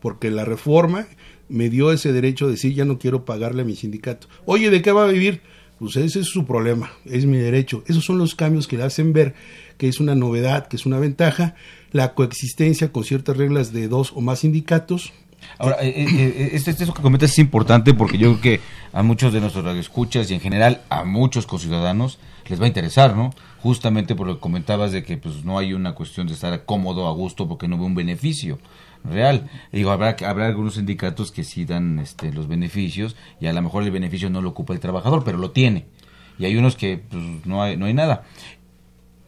porque 0.00 0.30
la 0.30 0.44
reforma 0.44 1.06
me 1.48 1.70
dio 1.70 1.92
ese 1.92 2.12
derecho 2.12 2.46
de 2.46 2.52
decir 2.52 2.74
ya 2.74 2.84
no 2.84 2.98
quiero 2.98 3.24
pagarle 3.24 3.62
a 3.62 3.64
mi 3.64 3.76
sindicato. 3.76 4.28
Oye, 4.44 4.70
¿de 4.70 4.82
qué 4.82 4.92
va 4.92 5.04
a 5.04 5.12
vivir? 5.12 5.40
Pues 5.78 5.96
ese 5.96 6.20
es 6.20 6.26
su 6.26 6.44
problema, 6.44 6.90
es 7.04 7.24
mi 7.24 7.36
derecho. 7.36 7.84
Esos 7.86 8.04
son 8.04 8.18
los 8.18 8.34
cambios 8.34 8.66
que 8.66 8.76
le 8.76 8.82
hacen 8.82 9.12
ver 9.12 9.34
que 9.76 9.88
es 9.88 10.00
una 10.00 10.14
novedad, 10.14 10.66
que 10.66 10.76
es 10.76 10.86
una 10.86 10.98
ventaja, 10.98 11.54
la 11.92 12.14
coexistencia 12.14 12.90
con 12.90 13.04
ciertas 13.04 13.36
reglas 13.36 13.72
de 13.72 13.86
dos 13.86 14.12
o 14.14 14.20
más 14.20 14.40
sindicatos. 14.40 15.12
Ahora, 15.56 15.76
eh, 15.80 15.94
eh, 15.96 16.06
eh, 16.18 16.50
esto, 16.52 16.72
esto, 16.72 16.92
que 16.92 17.00
comentas 17.00 17.30
es 17.30 17.38
importante 17.38 17.94
porque 17.94 18.18
yo 18.18 18.32
creo 18.32 18.40
que 18.40 18.60
a 18.92 19.04
muchos 19.04 19.32
de 19.32 19.40
nuestros 19.40 19.64
radioescuchas 19.64 20.28
y 20.30 20.34
en 20.34 20.40
general 20.40 20.82
a 20.90 21.04
muchos 21.04 21.46
conciudadanos 21.46 22.18
les 22.48 22.60
va 22.60 22.64
a 22.64 22.68
interesar, 22.68 23.16
¿no? 23.16 23.30
Justamente 23.62 24.16
por 24.16 24.26
lo 24.26 24.34
que 24.34 24.40
comentabas 24.40 24.90
de 24.90 25.04
que 25.04 25.16
pues 25.16 25.44
no 25.44 25.58
hay 25.58 25.74
una 25.74 25.94
cuestión 25.94 26.26
de 26.26 26.32
estar 26.32 26.64
cómodo, 26.64 27.06
a 27.06 27.12
gusto, 27.12 27.46
porque 27.46 27.68
no 27.68 27.78
ve 27.78 27.84
un 27.84 27.94
beneficio 27.94 28.58
real. 29.04 29.48
digo, 29.72 29.90
habrá, 29.90 30.16
habrá 30.26 30.46
algunos 30.46 30.74
sindicatos 30.74 31.32
que 31.32 31.44
sí 31.44 31.64
dan 31.64 31.98
este, 31.98 32.32
los 32.32 32.48
beneficios 32.48 33.16
y 33.40 33.46
a 33.46 33.52
lo 33.52 33.62
mejor 33.62 33.82
el 33.82 33.90
beneficio 33.90 34.30
no 34.30 34.42
lo 34.42 34.50
ocupa 34.50 34.74
el 34.74 34.80
trabajador, 34.80 35.24
pero 35.24 35.38
lo 35.38 35.50
tiene. 35.50 35.86
Y 36.38 36.44
hay 36.44 36.56
unos 36.56 36.76
que 36.76 36.98
pues, 36.98 37.22
no, 37.46 37.62
hay, 37.62 37.76
no 37.76 37.86
hay 37.86 37.94
nada. 37.94 38.24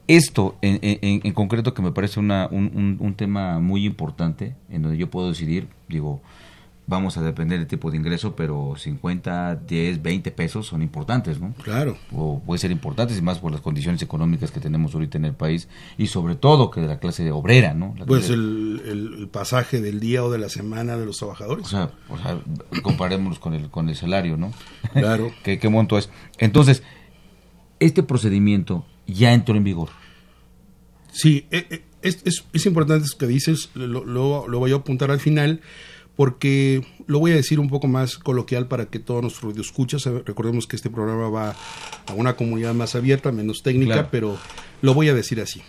Esto 0.07 0.57
en, 0.61 0.79
en, 0.83 1.21
en 1.23 1.33
concreto 1.33 1.73
que 1.73 1.83
me 1.83 1.93
parece 1.93 2.19
una, 2.19 2.49
un, 2.51 2.73
un, 2.75 2.97
un 2.99 3.15
tema 3.15 3.61
muy 3.61 3.85
importante, 3.87 4.57
en 4.69 4.83
donde 4.83 4.99
yo 4.99 5.09
puedo 5.09 5.29
decidir, 5.29 5.69
digo, 5.89 6.21
vamos 6.91 7.17
a 7.17 7.23
depender 7.23 7.59
del 7.59 7.69
tipo 7.69 7.91
de 7.91 7.97
ingreso, 7.97 8.35
pero 8.37 8.75
50, 8.77 9.55
10, 9.67 10.03
20 10.03 10.31
pesos 10.33 10.67
son 10.67 10.83
importantes, 10.83 11.41
¿no? 11.41 11.55
Claro. 11.63 11.97
O 12.13 12.41
puede 12.45 12.59
ser 12.59 12.71
importantes 12.73 13.17
y 13.17 13.23
más 13.23 13.39
por 13.39 13.53
las 13.53 13.61
condiciones 13.63 14.03
económicas 14.03 14.51
que 14.51 14.61
tenemos 14.61 14.93
ahorita 14.93 15.17
en 15.17 15.25
el 15.25 15.35
país 15.35 15.69
y 15.97 16.09
sobre 16.09 16.35
todo 16.35 16.71
que 16.71 16.81
de 16.81 16.89
la 16.89 16.99
clase 16.99 17.31
obrera, 17.31 17.73
¿no? 17.73 17.95
La 17.97 18.05
pues 18.05 18.29
el, 18.29 18.83
el- 18.87 19.29
pasaje 19.29 19.81
del 19.81 20.01
día 20.01 20.25
o 20.25 20.31
de 20.31 20.39
la 20.39 20.49
semana 20.49 20.97
de 20.99 21.07
los 21.07 21.17
trabajadores. 21.19 21.65
O 21.65 21.69
sea, 21.69 21.91
o 22.09 22.19
sea, 22.19 22.41
comparémoslos 22.83 23.39
con 23.39 23.55
el, 23.55 23.71
con 23.71 23.89
el 23.89 23.95
salario, 23.97 24.37
¿no? 24.37 24.53
Claro. 24.93 25.31
¿Qué, 25.45 25.59
¿Qué 25.61 25.69
monto 25.69 25.97
es? 25.97 26.11
Entonces, 26.39 26.83
este 27.79 28.03
procedimiento 28.03 28.85
ya 29.07 29.33
entró 29.33 29.55
en 29.57 29.63
vigor. 29.65 29.91
Sí, 31.13 31.47
eh, 31.51 31.67
eh, 31.71 31.83
es, 32.03 32.21
es, 32.25 32.45
es 32.53 32.67
importante 32.67 33.05
eso 33.07 33.19
que 33.19 33.27
dices, 33.27 33.71
lo, 33.75 34.05
lo, 34.05 34.49
lo 34.49 34.59
voy 34.59 34.73
a 34.73 34.77
apuntar 34.77 35.11
al 35.11 35.21
final, 35.21 35.61
porque 36.17 36.85
lo 37.07 37.19
voy 37.19 37.33
a 37.33 37.37
decir 37.37 37.61
un 37.61 37.69
poco 37.69 37.89
más 37.89 38.19
coloquial 38.19 38.69
para 38.69 38.87
que 38.87 38.99
todos 38.99 39.23
nuestros 39.23 39.57
escuchas, 39.57 40.05
recordemos 40.05 40.67
que 40.67 40.77
este 40.77 40.91
programa 40.91 41.29
va 41.31 41.57
a 42.07 42.13
una 42.15 42.37
comunidad 42.37 42.75
más 42.75 42.95
abierta, 42.95 43.33
menos 43.33 43.63
técnica, 43.63 43.95
Claro. 43.95 44.09
pero 44.11 44.39
lo 44.83 44.95
voy 44.95 45.09
a 45.09 45.15
decir 45.15 45.41
así. 45.41 45.63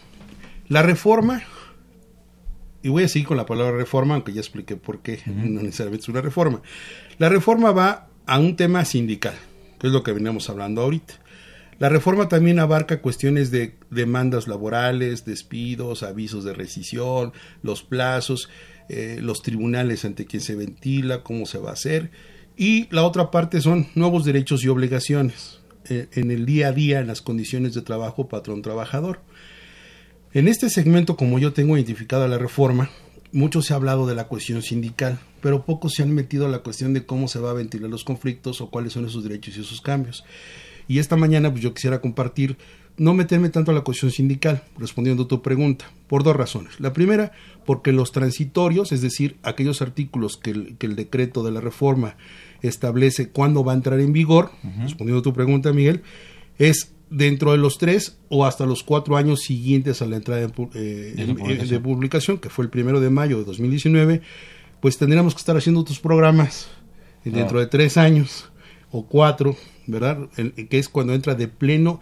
La 0.68 0.82
reforma, 0.82 1.44
y 2.84 2.90
voy 2.90 3.04
a 3.04 3.08
seguir 3.08 3.28
con 3.28 3.38
la 3.38 3.46
palabra 3.46 3.78
reforma, 3.78 4.16
aunque 4.16 4.34
ya 4.34 4.42
expliqué 4.42 4.76
por 4.76 5.00
qué 5.02 5.22
no 5.26 5.62
necesariamente 5.62 6.04
es 6.04 6.10
una 6.10 6.22
reforma. 6.22 6.62
La 7.18 7.30
reforma 7.30 7.72
va 7.72 8.08
a 8.26 8.40
un 8.40 8.56
tema 8.56 8.84
sindical, 8.86 9.36
que 9.80 9.88
es 9.88 9.94
lo 9.94 10.04
que 10.04 10.12
veníamos 10.12 10.50
hablando 10.50 10.82
ahorita. 10.82 11.14
La 11.80 11.90
reforma 11.90 12.28
también 12.30 12.60
abarca 12.60 13.02
cuestiones 13.02 13.50
de 13.50 13.76
demandas 13.90 14.48
laborales, 14.48 15.26
despidos, 15.26 16.04
avisos 16.04 16.44
de 16.44 16.54
rescisión, 16.54 17.34
los 17.64 17.82
plazos, 17.82 18.50
eh, 18.94 19.20
los 19.22 19.42
tribunales 19.42 20.04
ante 20.04 20.26
quien 20.26 20.42
se 20.42 20.54
ventila, 20.54 21.24
cómo 21.24 21.46
se 21.46 21.58
va 21.58 21.70
a 21.70 21.74
hacer. 21.74 22.12
Y 22.58 22.94
la 22.94 23.04
otra 23.04 23.32
parte 23.32 23.62
son 23.62 23.88
nuevos 23.96 24.26
derechos 24.26 24.66
y 24.66 24.68
obligaciones 24.68 25.62
eh, 25.90 26.10
en 26.12 26.30
el 26.30 26.46
día 26.46 26.68
a 26.68 26.72
día, 26.74 27.00
en 27.00 27.08
las 27.08 27.22
condiciones 27.22 27.74
de 27.74 27.84
trabajo 27.84 28.28
patrón-trabajador. 28.28 29.22
En 30.34 30.50
este 30.50 30.70
segmento, 30.70 31.16
como 31.16 31.40
yo 31.40 31.54
tengo 31.54 31.78
identificada 31.78 32.28
la 32.28 32.38
reforma, 32.38 32.90
mucho 33.32 33.62
se 33.62 33.72
ha 33.72 33.78
hablado 33.78 34.08
de 34.08 34.16
la 34.16 34.28
cuestión 34.28 34.62
sindical, 34.62 35.20
pero 35.40 35.66
poco 35.66 35.88
se 35.88 36.04
han 36.04 36.12
metido 36.14 36.46
a 36.46 36.50
la 36.50 36.60
cuestión 36.60 36.94
de 36.94 37.06
cómo 37.06 37.30
se 37.30 37.40
va 37.40 37.52
a 37.52 37.54
ventilar 37.54 37.90
los 37.90 38.04
conflictos 38.04 38.60
o 38.60 38.70
cuáles 38.70 38.92
son 38.92 39.06
esos 39.06 39.24
derechos 39.24 39.56
y 39.56 39.62
esos 39.62 39.80
cambios. 39.80 40.26
Y 40.90 41.00
esta 41.00 41.16
mañana 41.16 41.50
pues 41.50 41.64
yo 41.64 41.74
quisiera 41.74 42.02
compartir, 42.02 42.58
no 43.02 43.16
meterme 43.16 43.50
tanto 43.50 43.72
a 43.72 43.74
la 43.74 43.82
cuestión 43.82 44.12
sindical, 44.12 44.62
respondiendo 44.78 45.24
a 45.24 45.28
tu 45.28 45.42
pregunta, 45.42 45.86
por 46.08 46.24
dos 46.24 46.36
razones. 46.36 46.80
La 46.80 46.94
primera, 46.94 47.32
porque 47.66 47.92
los 47.92 48.12
transitorios, 48.12 48.92
es 48.92 49.02
decir, 49.02 49.38
aquellos 49.42 49.82
artículos 49.82 50.38
que 50.38 50.52
el, 50.52 50.78
que 50.78 50.86
el 50.86 50.96
decreto 50.96 51.42
de 51.44 51.52
la 51.52 51.62
reforma 51.62 52.16
establece 52.62 53.30
cuándo 53.30 53.64
va 53.64 53.72
a 53.72 53.76
entrar 53.76 54.00
en 54.00 54.14
vigor, 54.14 54.52
respondiendo 54.84 55.20
a 55.20 55.24
tu 55.24 55.34
pregunta, 55.34 55.74
Miguel, 55.74 56.04
es 56.60 56.94
dentro 57.10 57.52
de 57.52 57.58
los 57.58 57.78
tres 57.80 58.20
o 58.30 58.46
hasta 58.46 58.66
los 58.68 58.84
cuatro 58.84 59.18
años 59.18 59.42
siguientes 59.42 60.02
a 60.02 60.06
la 60.06 60.18
entrada 60.18 60.42
en 60.44 60.52
pu- 60.52 60.70
eh, 60.76 61.14
De 61.16 61.24
en- 61.24 61.36
publicación. 61.36 61.70
de 61.70 61.80
publicación, 61.80 62.38
que 62.38 62.50
fue 62.50 62.66
el 62.66 62.70
primero 62.70 63.00
de 63.00 63.10
mayo 63.10 63.40
de 63.40 63.46
2019, 63.46 64.22
pues 64.80 64.98
tendríamos 65.00 65.34
que 65.34 65.40
estar 65.40 65.58
haciendo 65.58 65.82
otros 65.82 66.00
programas 66.00 66.68
dentro 67.26 67.60
de 67.60 67.66
tres 67.68 67.98
años 67.98 68.50
o 68.92 69.08
cuatro, 69.08 69.58
¿verdad? 69.88 70.20
El- 70.38 70.54
que 70.70 70.78
es 70.78 70.88
cuando 70.88 71.14
entra 71.16 71.34
de 71.36 71.48
pleno 71.48 72.00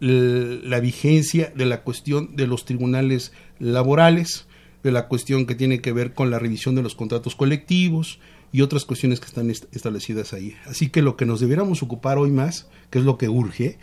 la 0.00 0.80
vigencia 0.80 1.52
de 1.54 1.66
la 1.66 1.82
cuestión 1.82 2.36
de 2.36 2.46
los 2.46 2.64
tribunales 2.64 3.32
laborales, 3.58 4.46
de 4.82 4.92
la 4.92 5.08
cuestión 5.08 5.46
que 5.46 5.54
tiene 5.54 5.80
que 5.80 5.92
ver 5.92 6.14
con 6.14 6.30
la 6.30 6.38
revisión 6.38 6.74
de 6.74 6.82
los 6.82 6.94
contratos 6.94 7.34
colectivos 7.34 8.20
y 8.52 8.60
otras 8.60 8.84
cuestiones 8.84 9.20
que 9.20 9.26
están 9.26 9.50
est- 9.50 9.64
establecidas 9.74 10.32
ahí. 10.32 10.54
Así 10.66 10.88
que 10.90 11.02
lo 11.02 11.16
que 11.16 11.26
nos 11.26 11.40
debiéramos 11.40 11.82
ocupar 11.82 12.18
hoy 12.18 12.30
más, 12.30 12.68
que 12.90 12.98
es 13.00 13.04
lo 13.04 13.18
que 13.18 13.28
urge, 13.28 13.78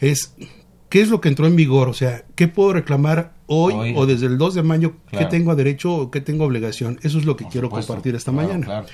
es 0.00 0.34
qué 0.88 1.00
es 1.00 1.08
lo 1.08 1.20
que 1.20 1.28
entró 1.28 1.46
en 1.46 1.56
vigor, 1.56 1.88
o 1.88 1.94
sea, 1.94 2.24
qué 2.34 2.48
puedo 2.48 2.72
reclamar 2.72 3.34
hoy, 3.46 3.74
Hoy. 3.74 3.94
o 3.96 4.06
desde 4.06 4.26
el 4.26 4.38
2 4.38 4.54
de 4.54 4.62
mayo, 4.62 4.94
Claro. 5.10 5.26
qué 5.28 5.30
tengo 5.36 5.50
a 5.52 5.54
derecho 5.54 5.94
o 5.94 6.10
qué 6.10 6.20
tengo 6.20 6.44
obligación. 6.44 6.98
Eso 7.02 7.18
es 7.18 7.24
lo 7.26 7.36
que 7.36 7.46
quiero 7.46 7.68
supuesto. 7.68 7.88
compartir 7.92 8.14
esta 8.14 8.32
Claro, 8.32 8.48
mañana. 8.48 8.66
claro. 8.66 8.86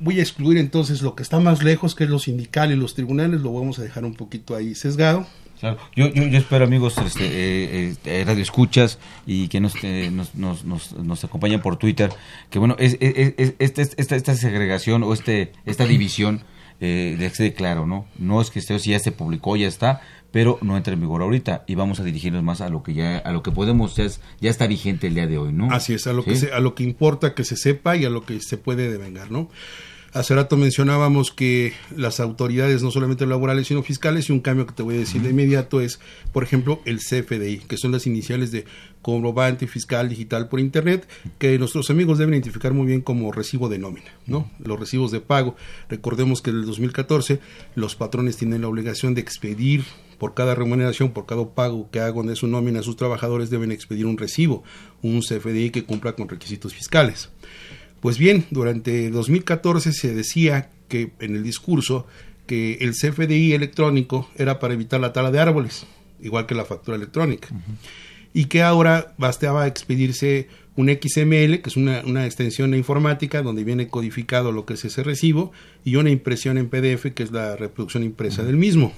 Voy 0.00 0.18
a 0.18 0.22
excluir 0.22 0.58
entonces 0.58 1.02
lo 1.02 1.14
que 1.14 1.22
está 1.22 1.40
más 1.40 1.62
lejos, 1.62 1.94
que 1.94 2.04
es 2.04 2.10
lo 2.10 2.18
sindical 2.18 2.72
y 2.72 2.76
los 2.76 2.94
tribunales, 2.94 3.40
lo 3.40 3.52
vamos 3.52 3.78
a 3.78 3.82
dejar 3.82 4.04
un 4.04 4.14
poquito 4.14 4.54
ahí 4.56 4.74
sesgado. 4.74 5.26
Claro. 5.60 5.76
Yo, 5.96 6.06
yo, 6.14 6.24
yo 6.28 6.38
espero, 6.38 6.64
amigos, 6.64 6.96
este, 6.98 7.24
eh, 7.26 7.94
eh, 8.04 8.24
radio 8.24 8.42
escuchas 8.42 8.98
y 9.26 9.48
que 9.48 9.60
nos, 9.60 9.74
eh, 9.82 10.08
nos, 10.12 10.36
nos, 10.36 10.64
nos, 10.64 10.92
nos 10.92 11.24
acompañan 11.24 11.60
por 11.62 11.76
Twitter, 11.78 12.10
que 12.48 12.60
bueno, 12.60 12.76
es, 12.78 12.96
es- 13.00 13.34
es- 13.36 13.54
esta, 13.58 13.82
esta, 13.82 14.14
esta 14.16 14.34
segregación 14.36 15.02
o 15.02 15.12
este 15.12 15.52
esta 15.66 15.84
división 15.84 16.42
eh, 16.80 17.16
de 17.36 17.54
claro, 17.54 17.86
¿no? 17.86 18.06
No 18.18 18.40
es 18.40 18.50
que 18.52 18.60
esté, 18.60 18.78
si 18.78 18.90
ya 18.90 19.00
se 19.00 19.10
publicó, 19.10 19.56
ya 19.56 19.66
está, 19.66 20.00
pero 20.30 20.58
no 20.62 20.76
entra 20.76 20.92
en 20.94 21.00
vigor 21.00 21.22
ahorita 21.22 21.64
y 21.66 21.74
vamos 21.74 22.00
a 22.00 22.04
dirigirnos 22.04 22.42
más 22.42 22.60
a 22.60 22.68
lo 22.68 22.82
que 22.82 22.94
ya 22.94 23.18
a 23.18 23.32
lo 23.32 23.42
que 23.42 23.50
podemos 23.50 23.96
ya, 23.96 24.04
es- 24.04 24.20
ya 24.40 24.50
está 24.50 24.66
vigente 24.66 25.06
el 25.06 25.14
día 25.14 25.26
de 25.26 25.38
hoy, 25.38 25.52
¿no? 25.52 25.70
Así 25.72 25.94
es, 25.94 26.06
a 26.06 26.12
lo, 26.12 26.22
¿Sí? 26.22 26.30
que 26.30 26.36
se- 26.36 26.52
a 26.52 26.60
lo 26.60 26.74
que 26.74 26.84
importa 26.84 27.34
que 27.34 27.44
se 27.44 27.56
sepa 27.56 27.96
y 27.96 28.04
a 28.04 28.10
lo 28.10 28.24
que 28.24 28.40
se 28.40 28.56
puede 28.58 28.90
devengar, 28.90 29.30
¿no? 29.30 29.48
Hace 30.14 30.34
rato 30.34 30.56
mencionábamos 30.56 31.30
que 31.32 31.74
las 31.94 32.18
autoridades, 32.18 32.82
no 32.82 32.90
solamente 32.90 33.26
laborales, 33.26 33.66
sino 33.66 33.82
fiscales, 33.82 34.28
y 34.28 34.32
un 34.32 34.40
cambio 34.40 34.66
que 34.66 34.72
te 34.72 34.82
voy 34.82 34.94
a 34.96 34.98
decir 34.98 35.20
de 35.20 35.30
inmediato 35.30 35.82
es, 35.82 36.00
por 36.32 36.42
ejemplo, 36.42 36.80
el 36.86 36.98
CFDI, 37.00 37.58
que 37.68 37.76
son 37.76 37.92
las 37.92 38.06
iniciales 38.06 38.50
de 38.50 38.64
comprobante 39.02 39.66
fiscal 39.66 40.08
digital 40.08 40.48
por 40.48 40.60
Internet, 40.60 41.06
que 41.38 41.58
nuestros 41.58 41.90
amigos 41.90 42.16
deben 42.18 42.32
identificar 42.34 42.72
muy 42.72 42.86
bien 42.86 43.02
como 43.02 43.30
recibo 43.32 43.68
de 43.68 43.78
nómina, 43.78 44.10
¿no? 44.26 44.50
Los 44.64 44.80
recibos 44.80 45.10
de 45.10 45.20
pago. 45.20 45.56
Recordemos 45.90 46.40
que 46.40 46.50
en 46.50 46.56
el 46.56 46.64
2014 46.66 47.38
los 47.74 47.94
patrones 47.94 48.38
tienen 48.38 48.62
la 48.62 48.68
obligación 48.68 49.14
de 49.14 49.20
expedir 49.20 49.84
por 50.18 50.34
cada 50.34 50.54
remuneración, 50.54 51.12
por 51.12 51.26
cada 51.26 51.48
pago 51.54 51.90
que 51.90 52.00
hagan 52.00 52.26
de 52.26 52.36
su 52.36 52.46
nómina, 52.46 52.82
sus 52.82 52.96
trabajadores 52.96 53.50
deben 53.50 53.72
expedir 53.72 54.06
un 54.06 54.18
recibo, 54.18 54.64
un 55.02 55.20
CFDI 55.20 55.70
que 55.70 55.84
cumpla 55.84 56.12
con 56.12 56.28
requisitos 56.28 56.74
fiscales. 56.74 57.30
Pues 58.00 58.18
bien, 58.18 58.46
durante 58.50 59.10
2014 59.10 59.92
se 59.92 60.14
decía 60.14 60.70
que 60.88 61.12
en 61.20 61.36
el 61.36 61.42
discurso 61.42 62.06
que 62.46 62.78
el 62.80 62.92
CFDI 62.92 63.52
electrónico 63.52 64.28
era 64.36 64.58
para 64.58 64.74
evitar 64.74 65.00
la 65.00 65.12
tala 65.12 65.30
de 65.30 65.40
árboles, 65.40 65.86
igual 66.20 66.46
que 66.46 66.54
la 66.54 66.64
factura 66.64 66.96
electrónica, 66.96 67.48
y 68.32 68.46
que 68.46 68.62
ahora 68.62 69.14
bastaba 69.18 69.66
expedirse 69.66 70.48
un 70.74 70.88
XML, 70.88 71.60
que 71.60 71.64
es 71.66 71.76
una, 71.76 72.02
una 72.06 72.24
extensión 72.24 72.72
informática 72.74 73.42
donde 73.42 73.64
viene 73.64 73.88
codificado 73.88 74.52
lo 74.52 74.64
que 74.64 74.74
es 74.74 74.84
ese 74.84 75.02
recibo, 75.02 75.52
y 75.84 75.96
una 75.96 76.10
impresión 76.10 76.56
en 76.56 76.68
PDF, 76.68 77.12
que 77.14 77.24
es 77.24 77.32
la 77.32 77.56
reproducción 77.56 78.04
impresa 78.04 78.44
del 78.44 78.56
mismo. 78.56 78.92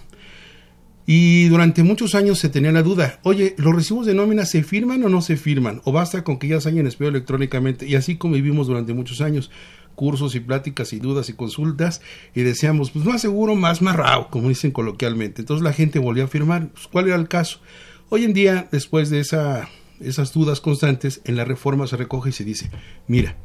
Y 1.06 1.48
durante 1.48 1.82
muchos 1.82 2.14
años 2.14 2.38
se 2.38 2.48
tenía 2.48 2.72
la 2.72 2.82
duda, 2.82 3.18
oye, 3.22 3.54
¿los 3.58 3.74
recibos 3.74 4.06
de 4.06 4.14
nómina 4.14 4.44
se 4.44 4.62
firman 4.62 5.02
o 5.02 5.08
no 5.08 5.22
se 5.22 5.36
firman? 5.36 5.80
¿O 5.84 5.92
basta 5.92 6.22
con 6.22 6.38
que 6.38 6.48
ya 6.48 6.60
se 6.60 6.68
hayan 6.68 6.86
expedido 6.86 7.10
electrónicamente? 7.10 7.86
Y 7.86 7.96
así 7.96 8.16
convivimos 8.16 8.66
durante 8.66 8.92
muchos 8.92 9.20
años, 9.20 9.50
cursos 9.94 10.34
y 10.34 10.40
pláticas 10.40 10.92
y 10.92 10.98
dudas 10.98 11.28
y 11.28 11.32
consultas, 11.32 12.00
y 12.34 12.42
decíamos, 12.42 12.90
pues 12.90 13.04
más 13.04 13.20
seguro, 13.20 13.54
más 13.54 13.82
marrao, 13.82 14.30
como 14.30 14.48
dicen 14.48 14.70
coloquialmente. 14.70 15.42
Entonces 15.42 15.64
la 15.64 15.72
gente 15.72 15.98
volvió 15.98 16.24
a 16.24 16.28
firmar. 16.28 16.68
Pues, 16.68 16.86
¿Cuál 16.86 17.08
era 17.08 17.16
el 17.16 17.28
caso? 17.28 17.60
Hoy 18.08 18.24
en 18.24 18.32
día, 18.32 18.68
después 18.70 19.10
de 19.10 19.20
esa, 19.20 19.68
esas 20.00 20.32
dudas 20.32 20.60
constantes, 20.60 21.20
en 21.24 21.36
la 21.36 21.44
reforma 21.44 21.86
se 21.86 21.96
recoge 21.96 22.30
y 22.30 22.32
se 22.32 22.44
dice, 22.44 22.70
mira, 23.06 23.36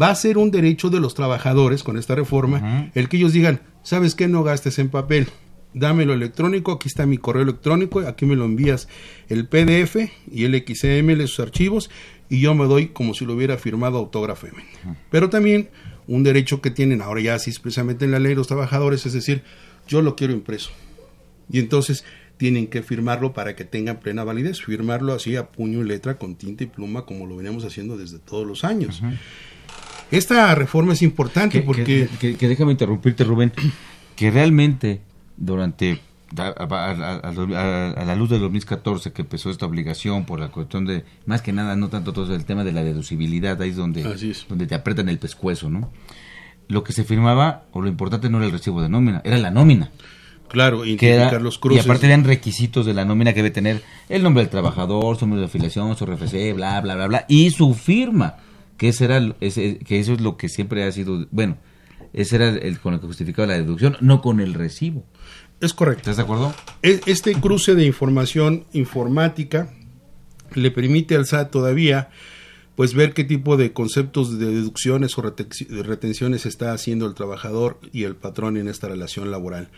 va 0.00 0.10
a 0.10 0.14
ser 0.14 0.38
un 0.38 0.50
derecho 0.50 0.90
de 0.90 1.00
los 1.00 1.14
trabajadores 1.14 1.82
con 1.82 1.96
esta 1.96 2.14
reforma 2.14 2.90
el 2.94 3.08
que 3.08 3.16
ellos 3.16 3.32
digan, 3.32 3.60
¿sabes 3.82 4.14
qué? 4.14 4.28
No 4.28 4.42
gastes 4.42 4.78
en 4.78 4.88
papel, 4.88 5.28
dámelo 5.74 6.12
electrónico, 6.14 6.72
aquí 6.72 6.88
está 6.88 7.06
mi 7.06 7.18
correo 7.18 7.42
electrónico, 7.42 8.00
aquí 8.00 8.26
me 8.26 8.36
lo 8.36 8.44
envías 8.44 8.88
el 9.28 9.46
PDF 9.46 9.96
y 10.32 10.44
el 10.44 10.54
XML, 10.66 11.26
sus 11.28 11.40
archivos, 11.40 11.90
y 12.28 12.40
yo 12.40 12.54
me 12.54 12.66
doy 12.66 12.88
como 12.88 13.14
si 13.14 13.24
lo 13.24 13.34
hubiera 13.34 13.56
firmado 13.58 13.98
autógrafamente. 13.98 14.78
Pero 15.10 15.30
también 15.30 15.68
un 16.06 16.22
derecho 16.24 16.60
que 16.60 16.70
tienen 16.70 17.02
ahora 17.02 17.20
ya 17.20 17.34
así 17.34 17.50
expresamente 17.50 18.04
en 18.04 18.10
la 18.10 18.18
ley 18.18 18.34
los 18.34 18.48
trabajadores, 18.48 19.06
es 19.06 19.12
decir, 19.12 19.42
yo 19.88 20.02
lo 20.02 20.16
quiero 20.16 20.32
impreso. 20.32 20.70
Y 21.52 21.58
entonces 21.58 22.04
tienen 22.36 22.68
que 22.68 22.82
firmarlo 22.82 23.32
para 23.34 23.54
que 23.54 23.64
tengan 23.64 24.00
plena 24.00 24.24
validez, 24.24 24.62
firmarlo 24.62 25.12
así 25.12 25.36
a 25.36 25.48
puño 25.48 25.82
y 25.82 25.84
letra 25.88 26.16
con 26.18 26.36
tinta 26.36 26.64
y 26.64 26.68
pluma 26.68 27.04
como 27.04 27.26
lo 27.26 27.36
veníamos 27.36 27.64
haciendo 27.64 27.96
desde 27.96 28.18
todos 28.18 28.46
los 28.46 28.64
años. 28.64 29.02
Esta 30.10 30.54
reforma 30.54 30.92
es 30.94 31.02
importante 31.02 31.60
Que- 31.60 31.64
porque... 31.66 31.84
que, 31.84 32.08
que- 32.18 32.36
que 32.36 32.48
déjame 32.48 32.72
interrumpirte, 32.72 33.24
Rubén, 33.24 33.52
que 34.16 34.30
realmente 34.30 35.00
durante 35.40 36.00
a, 36.36 36.42
a- 36.42 37.18
a- 37.24 37.92
a- 38.00 38.04
la 38.04 38.14
luz 38.14 38.30
del 38.30 38.38
2014 38.40 39.12
que 39.12 39.22
empezó 39.22 39.50
esta 39.50 39.66
obligación 39.66 40.24
por 40.26 40.38
la 40.38 40.48
cuestión 40.52 40.84
de 40.86 41.04
más 41.26 41.42
que 41.42 41.52
nada 41.52 41.74
no 41.74 41.88
tanto 41.88 42.12
todo 42.12 42.32
el 42.36 42.44
tema 42.44 42.62
de 42.62 42.70
la 42.72 42.84
deducibilidad 42.84 43.60
ahí 43.60 43.70
es 43.70 43.76
donde 43.76 44.02
es. 44.02 44.46
donde 44.48 44.68
te 44.68 44.76
apretan 44.76 45.08
el 45.08 45.18
pescuezo 45.18 45.68
no 45.68 45.90
lo 46.68 46.84
que 46.84 46.92
se 46.92 47.02
firmaba 47.02 47.64
o 47.72 47.80
lo 47.82 47.88
importante 47.88 48.30
no 48.30 48.36
era 48.38 48.46
el 48.46 48.52
recibo 48.52 48.80
de 48.80 48.88
nómina 48.88 49.20
era 49.24 49.38
la 49.38 49.50
nómina 49.50 49.90
Claro, 50.48 50.82
que 50.82 50.88
identificar 50.90 51.34
era- 51.34 51.38
los 51.40 51.56
y 51.56 51.58
cruces. 51.60 51.84
aparte 51.84 52.06
eran 52.06 52.24
requisitos 52.24 52.84
de 52.86 52.92
la 52.94 53.04
nómina 53.04 53.32
que 53.32 53.36
debe 53.40 53.50
tener 53.52 53.82
el 54.08 54.22
nombre 54.24 54.42
del 54.42 54.50
trabajador, 54.50 55.16
su 55.16 55.24
número 55.24 55.42
de 55.42 55.46
afiliación, 55.46 55.96
su 55.96 56.04
RFC, 56.06 56.52
bla, 56.54 56.80
bla, 56.80 56.96
bla, 56.96 57.06
bla, 57.06 57.24
y 57.28 57.50
su 57.50 57.72
firma, 57.72 58.34
que, 58.76 58.88
ese 58.88 59.04
era, 59.04 59.32
ese, 59.40 59.78
que 59.78 60.00
eso 60.00 60.12
es 60.12 60.20
lo 60.20 60.36
que 60.36 60.48
siempre 60.48 60.82
ha 60.82 60.90
sido, 60.90 61.24
bueno, 61.30 61.56
ese 62.12 62.36
era 62.36 62.48
el 62.48 62.80
con 62.80 62.92
lo 62.94 63.00
que 63.00 63.06
justificaba 63.06 63.46
la 63.46 63.54
deducción, 63.54 63.96
no 64.00 64.20
con 64.20 64.40
el 64.40 64.54
recibo. 64.54 65.04
Es 65.60 65.74
correcto. 65.74 66.10
¿Estás 66.10 66.16
de 66.16 66.22
acuerdo? 66.22 66.54
Este 66.82 67.34
cruce 67.34 67.74
de 67.74 67.84
información 67.84 68.64
informática 68.72 69.72
le 70.54 70.70
permite 70.70 71.16
al 71.16 71.26
SAT 71.26 71.50
todavía 71.50 72.10
pues 72.74 72.94
ver 72.94 73.12
qué 73.12 73.24
tipo 73.24 73.58
de 73.58 73.72
conceptos 73.72 74.38
de 74.38 74.46
deducciones 74.46 75.18
o 75.18 75.22
retenciones 75.22 76.46
está 76.46 76.72
haciendo 76.72 77.06
el 77.06 77.14
trabajador 77.14 77.78
y 77.92 78.04
el 78.04 78.16
patrón 78.16 78.56
en 78.56 78.68
esta 78.68 78.88
relación 78.88 79.30
laboral. 79.30 79.68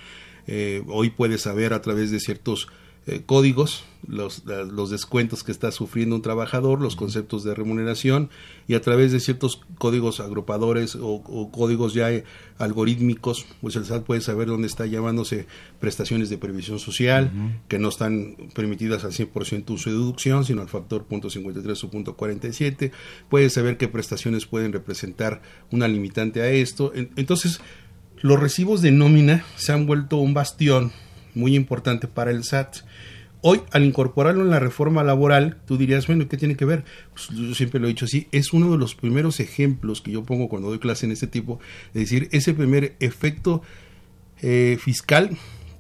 Eh, 0.47 0.85
hoy 0.87 1.11
puede 1.11 1.39
saber 1.39 1.73
a 1.73 1.83
través 1.83 2.13
de 2.13 2.21
ciertos 2.21 2.69
eh, 3.05 3.23
códigos, 3.27 3.83
los, 4.07 4.45
los, 4.45 4.91
descuentos 4.91 5.43
que 5.43 5.51
está 5.51 5.73
sufriendo 5.73 6.15
un 6.15 6.23
trabajador, 6.23 6.81
los 6.81 6.95
conceptos 6.95 7.43
de 7.43 7.53
remuneración 7.53 8.31
y 8.69 8.75
a 8.75 8.81
través 8.81 9.11
de 9.11 9.19
ciertos 9.19 9.61
códigos 9.79 10.21
agrupadores 10.21 10.97
o, 11.01 11.51
códigos 11.51 11.95
ya 11.95 12.13
eh, 12.13 12.23
algorítmicos, 12.59 13.45
pues 13.61 13.75
el 13.75 13.87
SAT 13.87 14.05
puede 14.05 14.21
saber 14.21 14.47
dónde 14.47 14.69
está 14.69 14.87
llamándose 14.87 15.47
prestaciones 15.81 16.31
de 16.31 16.39
previsión 16.39 16.79
social, 16.79 17.33
que 17.67 17.81
no 17.81 17.89
están 17.89 18.37
permitidas 18.55 19.05
al 19.05 19.11
100% 19.11 19.71
uso 19.71 19.91
de 19.91 19.97
deducción, 19.97 20.45
sino 20.45 20.63
al 20.63 20.69
factor 20.69 21.05
.53 21.09 21.85
o 21.85 21.91
.47, 22.17 22.93
puede 23.29 23.51
saber 23.51 23.79
qué 23.79 23.89
prestaciones 23.89 24.47
pueden 24.47 24.73
representar 24.73 25.43
una 25.73 25.89
limitante 25.89 26.41
a 26.41 26.51
esto. 26.51 26.93
Entonces, 26.95 27.61
los 28.21 28.39
recibos 28.39 28.81
de 28.81 28.93
nómina 28.93 29.45
se 29.57 29.73
han 29.73 29.87
vuelto 29.87 30.19
un 30.19 30.35
bastión 30.35 30.93
muy 31.35 31.55
importante 31.55 32.09
para 32.09 32.31
el 32.31 32.45
SAT. 32.45 32.79
Hoy, 33.45 33.61
al 33.73 33.85
incorporarlo 33.85 34.43
en 34.43 34.51
la 34.51 34.61
reforma 34.61 35.03
laboral, 35.03 35.57
tú 35.67 35.77
dirías, 35.77 36.07
bueno, 36.07 36.29
¿qué 36.29 36.37
tiene 36.37 36.55
que 36.55 36.65
ver? 36.65 36.85
Pues 37.13 37.29
yo 37.29 37.55
siempre 37.57 37.81
lo 37.81 37.87
he 37.87 37.91
dicho 37.91 38.05
así, 38.05 38.29
es 38.31 38.53
uno 38.53 38.71
de 38.71 38.79
los 38.79 38.95
primeros 38.95 39.41
ejemplos 39.41 40.01
que 40.01 40.13
yo 40.13 40.23
pongo 40.23 40.49
cuando 40.49 40.69
doy 40.69 40.79
clase 40.79 41.07
en 41.07 41.13
este 41.13 41.27
tipo, 41.27 41.59
es 41.89 42.03
decir, 42.03 42.29
ese 42.31 42.55
primer 42.55 42.95
efecto 43.01 43.63
eh, 44.41 44.79
fiscal 44.81 45.31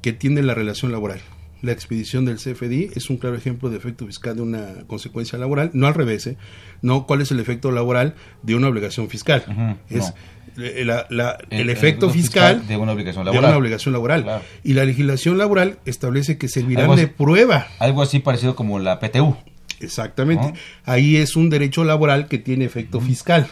que 0.02 0.12
tiene 0.12 0.42
la 0.42 0.54
relación 0.54 0.90
laboral. 0.90 1.20
La 1.62 1.70
expedición 1.70 2.24
del 2.24 2.38
CFDI 2.38 2.90
es 2.96 3.08
un 3.08 3.18
claro 3.18 3.36
ejemplo 3.36 3.70
de 3.70 3.76
efecto 3.76 4.04
fiscal 4.06 4.34
de 4.34 4.42
una 4.42 4.84
consecuencia 4.88 5.38
laboral, 5.38 5.70
no 5.72 5.86
al 5.86 5.94
revés, 5.94 6.26
¿eh? 6.26 6.36
no 6.82 7.06
cuál 7.06 7.20
es 7.20 7.30
el 7.30 7.38
efecto 7.38 7.70
laboral 7.70 8.16
de 8.42 8.56
una 8.56 8.66
obligación 8.66 9.08
fiscal. 9.08 9.78
es 9.88 10.12
el, 10.56 11.70
efecto 11.70 12.10
fiscal, 12.10 12.66
de 12.66 12.76
una 12.76 12.92
obligación 12.92 13.24
laboral. 13.92 14.42
Y 14.62 14.74
la 14.74 14.84
legislación 14.84 15.38
laboral 15.38 15.78
establece 15.84 16.38
que 16.38 16.48
servirán 16.48 16.96
de 16.96 17.08
prueba. 17.08 17.68
Algo 17.78 18.02
así 18.02 18.18
parecido 18.18 18.54
como 18.54 18.78
la 18.78 18.98
PTU. 19.00 19.36
Exactamente. 19.80 20.54
Ahí 20.84 21.16
es 21.16 21.36
un 21.36 21.50
derecho 21.50 21.84
laboral 21.84 22.28
que 22.28 22.38
tiene 22.38 22.64
efecto 22.64 23.00
fiscal. 23.00 23.48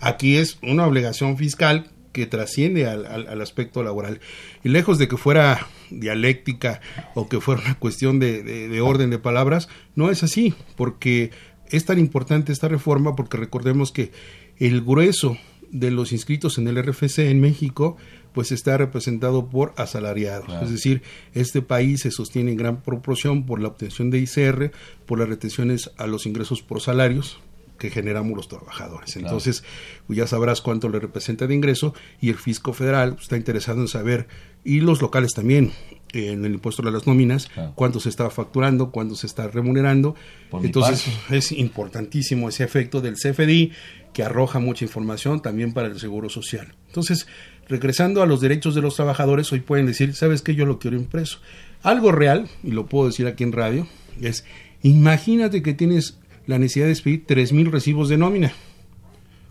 Aquí 0.00 0.36
es 0.36 0.58
una 0.62 0.86
obligación 0.86 1.36
fiscal 1.36 1.90
que 2.12 2.26
trasciende 2.26 2.86
al, 2.86 3.40
aspecto 3.40 3.82
laboral. 3.82 4.20
Y 4.64 4.68
lejos 4.68 4.98
de 4.98 5.08
que 5.08 5.16
fuera 5.16 5.66
dialéctica 5.90 6.80
o 7.14 7.28
que 7.28 7.40
fuera 7.40 7.62
una 7.62 7.74
cuestión 7.74 8.18
de 8.18 8.80
orden 8.80 9.10
de 9.10 9.18
palabras, 9.18 9.68
no 9.94 10.10
es 10.10 10.22
así, 10.22 10.54
porque 10.76 11.30
es 11.70 11.84
tan 11.84 11.98
importante 11.98 12.52
esta 12.52 12.68
reforma 12.68 13.16
porque 13.16 13.36
recordemos 13.36 13.92
que 13.92 14.12
el 14.58 14.82
grueso 14.82 15.36
de 15.70 15.90
los 15.90 16.12
inscritos 16.12 16.58
en 16.58 16.68
el 16.68 16.82
RFC 16.82 17.18
en 17.20 17.40
México 17.40 17.96
pues 18.32 18.52
está 18.52 18.76
representado 18.76 19.48
por 19.48 19.72
asalariados. 19.78 20.62
Es 20.62 20.70
decir, 20.70 21.00
este 21.32 21.62
país 21.62 22.02
se 22.02 22.10
sostiene 22.10 22.50
en 22.50 22.58
gran 22.58 22.82
proporción 22.82 23.46
por 23.46 23.62
la 23.62 23.68
obtención 23.68 24.10
de 24.10 24.18
ICR, 24.18 24.72
por 25.06 25.18
las 25.18 25.28
retenciones 25.30 25.90
a 25.96 26.06
los 26.06 26.26
ingresos 26.26 26.60
por 26.60 26.82
salarios 26.82 27.38
que 27.78 27.90
generamos 27.90 28.36
los 28.36 28.48
trabajadores. 28.48 29.16
Entonces, 29.16 29.64
pues, 30.06 30.18
ya 30.18 30.26
sabrás 30.26 30.60
cuánto 30.60 30.90
le 30.90 30.98
representa 30.98 31.46
de 31.46 31.54
ingreso 31.54 31.94
y 32.20 32.28
el 32.28 32.36
fisco 32.36 32.74
federal 32.74 33.16
está 33.18 33.38
interesado 33.38 33.80
en 33.80 33.88
saber, 33.88 34.28
y 34.64 34.80
los 34.80 35.00
locales 35.00 35.32
también, 35.32 35.72
en 36.12 36.44
el 36.44 36.54
impuesto 36.54 36.82
de 36.82 36.90
las 36.90 37.06
nóminas, 37.06 37.48
cuánto 37.74 38.00
se 38.00 38.08
está 38.08 38.30
facturando, 38.30 38.90
cuánto 38.90 39.14
se 39.14 39.26
está 39.26 39.48
remunerando. 39.48 40.14
Entonces, 40.62 41.06
es 41.30 41.52
importantísimo 41.52 42.48
ese 42.48 42.64
efecto 42.64 43.00
del 43.00 43.14
CFDI 43.14 43.72
que 44.12 44.22
arroja 44.22 44.60
mucha 44.60 44.84
información 44.84 45.42
también 45.42 45.72
para 45.72 45.88
el 45.88 46.00
Seguro 46.00 46.28
Social. 46.28 46.74
Entonces, 46.86 47.26
regresando 47.68 48.22
a 48.22 48.26
los 48.26 48.40
derechos 48.40 48.74
de 48.74 48.82
los 48.82 48.96
trabajadores, 48.96 49.52
hoy 49.52 49.60
pueden 49.60 49.86
decir, 49.86 50.14
¿sabes 50.14 50.42
qué? 50.42 50.54
Yo 50.54 50.64
lo 50.64 50.78
quiero 50.78 50.96
impreso. 50.96 51.40
Algo 51.82 52.12
real, 52.12 52.48
y 52.62 52.70
lo 52.70 52.86
puedo 52.86 53.06
decir 53.06 53.26
aquí 53.26 53.44
en 53.44 53.52
radio, 53.52 53.86
es, 54.20 54.44
imagínate 54.82 55.62
que 55.62 55.74
tienes 55.74 56.18
la 56.46 56.58
necesidad 56.58 56.86
de 56.86 56.92
expedir 56.92 57.26
3.000 57.26 57.70
recibos 57.70 58.08
de 58.08 58.16
nómina. 58.16 58.52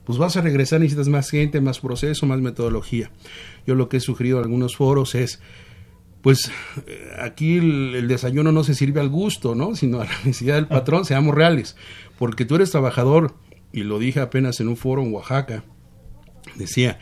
Pues 0.06 0.18
vas 0.18 0.38
a 0.38 0.42
regresar, 0.42 0.80
necesitas 0.80 1.08
más 1.08 1.30
gente, 1.30 1.62
más 1.62 1.80
proceso, 1.80 2.26
más 2.26 2.40
metodología. 2.40 3.12
Yo 3.66 3.76
lo 3.76 3.90
que 3.90 3.98
he 3.98 4.00
sugerido 4.00 4.38
en 4.38 4.46
algunos 4.46 4.76
foros 4.76 5.16
es, 5.16 5.40
pues 6.26 6.50
aquí 7.20 7.58
el, 7.58 8.08
desayuno 8.08 8.52
no 8.52 8.64
se 8.64 8.74
sirve 8.74 9.00
al 9.00 9.10
gusto, 9.10 9.54
¿no? 9.54 9.76
Sino 9.76 10.02
a 10.02 10.06
la 10.06 10.12
necesidad 10.26 10.56
del 10.56 10.66
patrón, 10.68 11.06
seamos 11.06 11.36
reales. 11.36 11.76
Porque 12.18 12.46
tú 12.46 12.56
eres 12.56 12.72
trabajador, 12.72 13.36
y 13.72 13.84
lo 13.84 14.00
dije 14.00 14.22
apenas 14.22 14.60
en 14.60 14.68
un 14.68 14.76
foro 14.76 15.04
en 15.04 15.14
Oaxaca, 15.14 15.64
decía, 16.56 16.98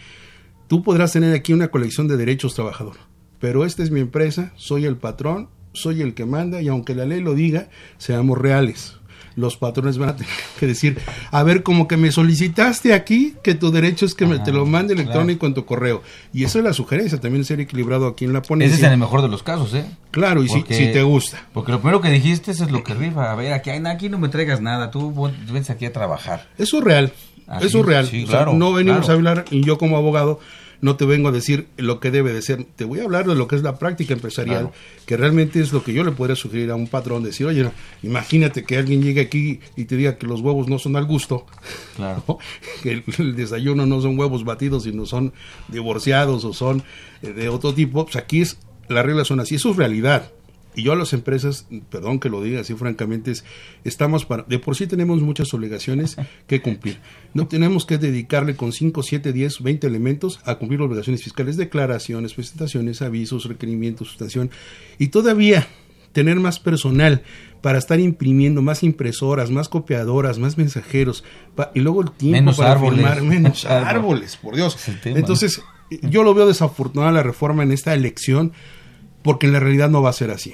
tú 0.67 0.83
podrás 0.83 1.13
tener 1.13 1.33
aquí 1.33 1.53
una 1.53 1.69
colección 1.69 2.09
de 2.09 2.17
derechos 2.17 2.53
trabajador, 2.53 2.97
pero 3.39 3.63
esta 3.63 3.81
es 3.81 3.91
mi 3.91 4.01
empresa, 4.01 4.51
soy 4.57 4.83
el 4.83 4.97
patrón, 4.97 5.47
soy 5.71 6.01
el 6.01 6.15
que 6.15 6.25
manda 6.25 6.61
y 6.61 6.67
aunque 6.67 6.93
la 6.93 7.05
ley 7.05 7.21
lo 7.21 7.33
diga, 7.33 7.69
seamos 7.99 8.37
reales 8.37 8.99
los 9.35 9.57
patrones 9.57 9.97
van 9.97 10.09
a 10.09 10.15
tener 10.15 10.31
que 10.59 10.67
decir, 10.67 10.99
a 11.31 11.43
ver, 11.43 11.63
como 11.63 11.87
que 11.87 11.97
me 11.97 12.11
solicitaste 12.11 12.93
aquí, 12.93 13.35
que 13.43 13.55
tu 13.55 13.71
derecho 13.71 14.05
es 14.05 14.15
que 14.15 14.25
me, 14.25 14.39
te 14.39 14.51
lo 14.51 14.65
mande 14.65 14.93
electrónico 14.93 15.45
en 15.45 15.53
tu 15.53 15.65
correo. 15.65 16.01
Y 16.33 16.43
esa 16.43 16.59
es 16.59 16.65
la 16.65 16.73
sugerencia, 16.73 17.19
también 17.19 17.45
ser 17.45 17.59
equilibrado 17.59 18.07
aquí 18.07 18.25
en 18.25 18.33
la 18.33 18.41
ponencia. 18.41 18.75
Ese 18.75 18.83
es 18.83 18.87
en 18.87 18.93
el 18.93 18.99
mejor 18.99 19.21
de 19.21 19.27
los 19.27 19.43
casos, 19.43 19.73
¿eh? 19.73 19.85
Claro, 20.11 20.43
y 20.43 20.49
si, 20.49 20.61
te 20.63 21.03
gusta. 21.03 21.47
Porque 21.53 21.71
lo 21.71 21.79
primero 21.79 22.01
que 22.01 22.09
dijiste 22.09 22.51
es 22.51 22.71
lo 22.71 22.83
que 22.83 22.93
rifa. 22.93 23.31
A 23.31 23.35
ver, 23.35 23.53
aquí, 23.53 23.69
aquí 23.69 24.09
no 24.09 24.19
me 24.19 24.29
traigas 24.29 24.61
nada, 24.61 24.91
tú 24.91 25.11
vienes 25.45 25.69
aquí 25.69 25.85
a 25.85 25.93
trabajar. 25.93 26.47
Eso 26.57 26.79
es 26.79 26.83
real. 26.83 27.13
Eso 27.61 27.79
es 27.79 27.85
real. 27.85 28.57
no 28.57 28.73
venimos 28.73 29.09
a 29.09 29.13
hablar, 29.13 29.45
y 29.51 29.63
yo 29.63 29.77
como 29.77 29.97
abogado, 29.97 30.39
no 30.81 30.95
te 30.95 31.05
vengo 31.05 31.29
a 31.29 31.31
decir 31.31 31.67
lo 31.77 31.99
que 31.99 32.11
debe 32.11 32.33
de 32.33 32.41
ser, 32.41 32.65
te 32.75 32.85
voy 32.85 32.99
a 32.99 33.03
hablar 33.03 33.27
de 33.27 33.35
lo 33.35 33.47
que 33.47 33.55
es 33.55 33.63
la 33.63 33.79
práctica 33.79 34.13
empresarial, 34.13 34.71
que 35.05 35.17
realmente 35.17 35.59
es 35.59 35.71
lo 35.71 35.83
que 35.83 35.93
yo 35.93 36.03
le 36.03 36.11
podría 36.11 36.35
sugerir 36.35 36.71
a 36.71 36.75
un 36.75 36.87
patrón, 36.87 37.23
decir, 37.23 37.47
oye, 37.47 37.69
imagínate 38.01 38.63
que 38.63 38.77
alguien 38.77 39.01
llegue 39.01 39.21
aquí 39.21 39.59
y 39.75 39.85
te 39.85 39.95
diga 39.95 40.17
que 40.17 40.27
los 40.27 40.41
huevos 40.41 40.67
no 40.67 40.79
son 40.79 40.95
al 40.95 41.05
gusto, 41.05 41.45
claro. 41.95 42.23
que 42.83 43.03
el, 43.17 43.35
desayuno 43.35 43.85
no 43.85 44.01
son 44.01 44.17
huevos 44.17 44.43
batidos, 44.43 44.83
sino 44.83 45.05
son 45.05 45.33
divorciados 45.67 46.43
o 46.45 46.53
son 46.53 46.83
eh, 47.21 47.33
de 47.33 47.49
otro 47.49 47.73
tipo, 47.73 48.05
pues 48.05 48.15
aquí 48.15 48.41
es, 48.41 48.57
las 48.89 49.05
reglas 49.05 49.27
son 49.27 49.39
así, 49.39 49.55
eso 49.55 49.71
es 49.71 49.77
realidad. 49.77 50.31
Y 50.75 50.83
yo 50.83 50.93
a 50.93 50.95
las 50.95 51.13
empresas, 51.13 51.67
perdón 51.89 52.19
que 52.19 52.29
lo 52.29 52.41
diga 52.41 52.61
así 52.61 52.73
francamente, 52.73 53.31
es, 53.31 53.43
estamos 53.83 54.25
para, 54.25 54.43
de 54.43 54.59
por 54.59 54.75
sí 54.75 54.87
tenemos 54.87 55.21
muchas 55.21 55.53
obligaciones 55.53 56.17
que 56.47 56.61
cumplir. 56.61 56.99
No 57.33 57.47
tenemos 57.47 57.85
que 57.85 57.97
dedicarle 57.97 58.55
con 58.55 58.71
5, 58.71 59.03
7, 59.03 59.33
10, 59.33 59.61
20 59.61 59.87
elementos 59.87 60.39
a 60.45 60.55
cumplir 60.55 60.81
obligaciones 60.81 61.23
fiscales, 61.23 61.57
declaraciones, 61.57 62.33
presentaciones, 62.33 63.01
avisos, 63.01 63.45
requerimientos, 63.45 64.09
sustanción. 64.09 64.51
Y 64.97 65.07
todavía 65.07 65.67
tener 66.13 66.39
más 66.39 66.59
personal 66.59 67.23
para 67.61 67.77
estar 67.79 67.99
imprimiendo 67.99 68.61
más 68.61 68.83
impresoras, 68.83 69.49
más 69.49 69.67
copiadoras, 69.67 70.37
más 70.37 70.57
mensajeros, 70.57 71.23
y 71.73 71.79
luego 71.79 72.01
el 72.01 72.11
tiempo 72.11 72.53
para 72.55 72.79
firmar 72.79 73.21
menos 73.23 73.65
árboles, 73.65 74.37
por 74.37 74.55
Dios. 74.55 74.77
Entonces, 75.05 75.61
yo 76.01 76.23
lo 76.23 76.33
veo 76.33 76.47
desafortunada 76.47 77.11
la 77.11 77.23
reforma 77.23 77.63
en 77.63 77.71
esta 77.71 77.93
elección 77.93 78.53
porque 79.23 79.47
en 79.47 79.53
la 79.53 79.59
realidad 79.59 79.89
no 79.89 80.01
va 80.01 80.09
a 80.09 80.13
ser 80.13 80.31
así. 80.31 80.53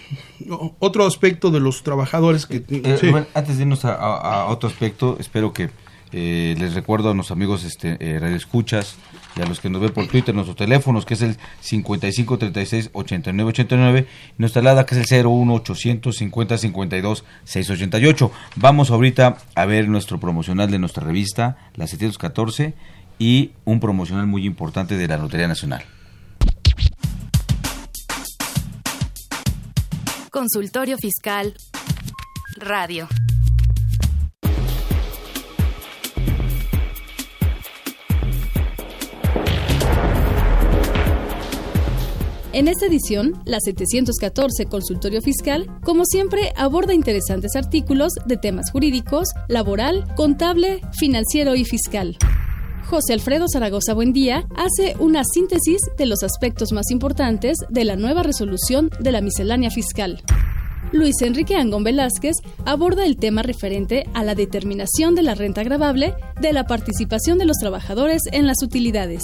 Otro 0.79 1.05
aspecto 1.05 1.51
de 1.51 1.60
los 1.60 1.84
trabajadores 1.84 2.45
que... 2.45 2.63
Eh, 2.69 3.25
antes 3.34 3.58
de 3.58 3.63
irnos 3.63 3.84
a, 3.84 4.45
otro 4.45 4.69
aspecto, 4.69 5.17
espero 5.19 5.51
que 5.51 5.69
eh, 6.12 6.55
les 6.58 6.73
recuerdo 6.73 7.12
a 7.12 7.13
los 7.13 7.29
amigos 7.32 7.63
este, 7.63 7.95
eh, 7.99 8.17
radioescuchas 8.19 8.95
y 9.36 9.41
a 9.41 9.45
los 9.45 9.60
que 9.60 9.69
nos 9.69 9.79
ven 9.82 9.91
por 9.91 10.08
Twitter 10.08 10.34
nuestros 10.34 10.58
teléfonos, 10.58 11.05
que 11.05 11.13
es 11.15 11.21
el 11.21 11.38
5536-8989, 11.63 14.01
y 14.01 14.05
nuestra 14.38 14.62
alada, 14.62 14.86
que 14.86 14.99
es 14.99 15.12
el 15.12 15.25
01800 15.25 16.15
50 16.15 16.58
52 16.58 17.25
688. 17.43 18.32
Vamos 18.55 18.89
ahorita 18.91 19.38
a 19.55 19.65
ver 19.65 19.88
nuestro 19.88 20.19
promocional 20.19 20.69
de 20.71 20.79
nuestra 20.79 21.03
revista, 21.03 21.58
la 21.75 21.86
714, 21.88 22.73
y 23.19 23.51
un 23.65 23.79
promocional 23.79 24.27
muy 24.27 24.45
importante 24.45 24.97
de 24.97 25.08
la 25.08 25.17
Lotería 25.17 25.47
Nacional. 25.47 25.84
Consultorio 30.31 30.97
Fiscal 30.97 31.55
Radio. 32.57 33.07
En 42.51 42.67
esta 42.67 42.87
edición, 42.87 43.41
la 43.45 43.59
714 43.59 44.65
Consultorio 44.65 45.21
Fiscal, 45.21 45.69
como 45.83 46.03
siempre, 46.05 46.51
aborda 46.55 46.93
interesantes 46.93 47.55
artículos 47.55 48.13
de 48.25 48.37
temas 48.37 48.71
jurídicos, 48.71 49.29
laboral, 49.47 50.05
contable, 50.15 50.81
financiero 50.99 51.55
y 51.55 51.65
fiscal. 51.65 52.17
José 52.89 53.13
Alfredo 53.13 53.45
Zaragoza 53.47 53.93
Buendía 53.93 54.47
hace 54.56 54.95
una 54.99 55.23
síntesis 55.23 55.80
de 55.95 56.08
los 56.08 56.23
aspectos 56.23 56.71
más 56.71 56.89
importantes 56.89 57.56
de 57.69 57.86
la 57.86 57.95
nueva 57.95 58.23
resolución 58.23 58.89
de 58.99 59.12
la 59.12 59.21
miscelánea 59.21 59.69
fiscal. 59.69 60.23
Luis 60.91 61.21
Enrique 61.21 61.56
Angón 61.56 61.84
Velázquez 61.84 62.38
aborda 62.65 63.06
el 63.06 63.17
tema 63.17 63.43
referente 63.43 64.06
a 64.15 64.23
la 64.23 64.34
determinación 64.34 65.13
de 65.13 65.21
la 65.21 65.36
renta 65.36 65.62
agravable 65.62 66.15
de 66.41 66.52
la 66.52 66.65
participación 66.65 67.38
de 67.38 67.45
los 67.45 67.58
trabajadores 67.58 68.23
en 68.32 68.47
las 68.47 68.63
utilidades. 68.63 69.21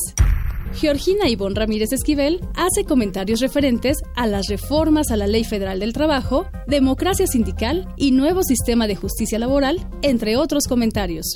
Georgina 0.76 1.28
Ivonne 1.28 1.56
Ramírez 1.56 1.92
Esquivel 1.92 2.42
hace 2.54 2.84
comentarios 2.84 3.40
referentes 3.40 3.98
a 4.16 4.28
las 4.28 4.48
reformas 4.48 5.10
a 5.10 5.18
la 5.18 5.26
Ley 5.26 5.44
Federal 5.44 5.80
del 5.80 5.94
Trabajo, 5.94 6.46
democracia 6.68 7.26
sindical 7.26 7.88
y 7.98 8.12
nuevo 8.12 8.44
sistema 8.44 8.86
de 8.86 8.96
justicia 8.96 9.40
laboral, 9.40 9.88
entre 10.04 10.38
otros 10.38 10.68
comentarios. 10.68 11.36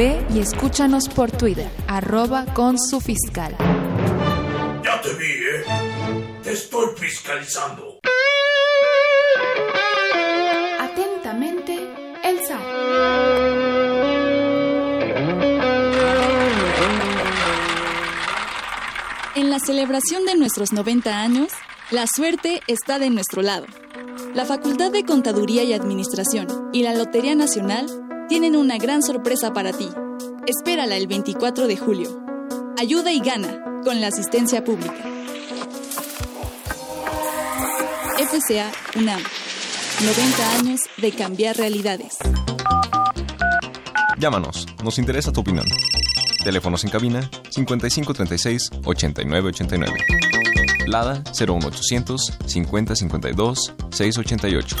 Ve 0.00 0.18
y 0.34 0.38
escúchanos 0.38 1.10
por 1.10 1.30
Twitter, 1.30 1.68
arroba 1.86 2.46
con 2.54 2.78
su 2.78 3.02
fiscal. 3.02 3.54
Ya 4.82 4.98
te 5.02 5.12
vi, 5.12 5.26
¿eh? 5.26 6.40
Te 6.42 6.52
estoy 6.52 6.86
fiscalizando. 6.96 8.00
Atentamente, 10.80 11.74
el 12.24 12.38
SAT. 12.38 12.62
En 19.34 19.50
la 19.50 19.58
celebración 19.58 20.24
de 20.24 20.34
nuestros 20.34 20.72
90 20.72 21.20
años, 21.20 21.52
la 21.90 22.06
suerte 22.06 22.62
está 22.68 22.98
de 22.98 23.10
nuestro 23.10 23.42
lado. 23.42 23.66
La 24.32 24.46
Facultad 24.46 24.92
de 24.92 25.04
Contaduría 25.04 25.62
y 25.62 25.74
Administración 25.74 26.70
y 26.72 26.84
la 26.84 26.94
Lotería 26.94 27.34
Nacional 27.34 28.09
tienen 28.30 28.54
una 28.54 28.78
gran 28.78 29.02
sorpresa 29.02 29.52
para 29.52 29.72
ti. 29.72 29.88
Espérala 30.46 30.96
el 30.96 31.08
24 31.08 31.66
de 31.66 31.76
julio. 31.76 32.24
Ayuda 32.78 33.10
y 33.10 33.18
gana 33.18 33.60
con 33.82 34.00
la 34.00 34.06
asistencia 34.06 34.62
pública. 34.62 34.94
FCA 38.18 38.70
UNAM. 38.94 39.20
90 40.04 40.58
años 40.60 40.80
de 40.98 41.10
cambiar 41.10 41.56
realidades. 41.56 42.18
Llámanos, 44.16 44.68
nos 44.84 45.00
interesa 45.00 45.32
tu 45.32 45.40
opinión. 45.40 45.66
Teléfonos 46.44 46.84
en 46.84 46.90
cabina 46.90 47.28
5536 47.48 48.70
8989. 48.84 50.04
Lada 50.86 51.24
01800 51.36 52.38
5052 52.46 53.74
688. 53.90 54.76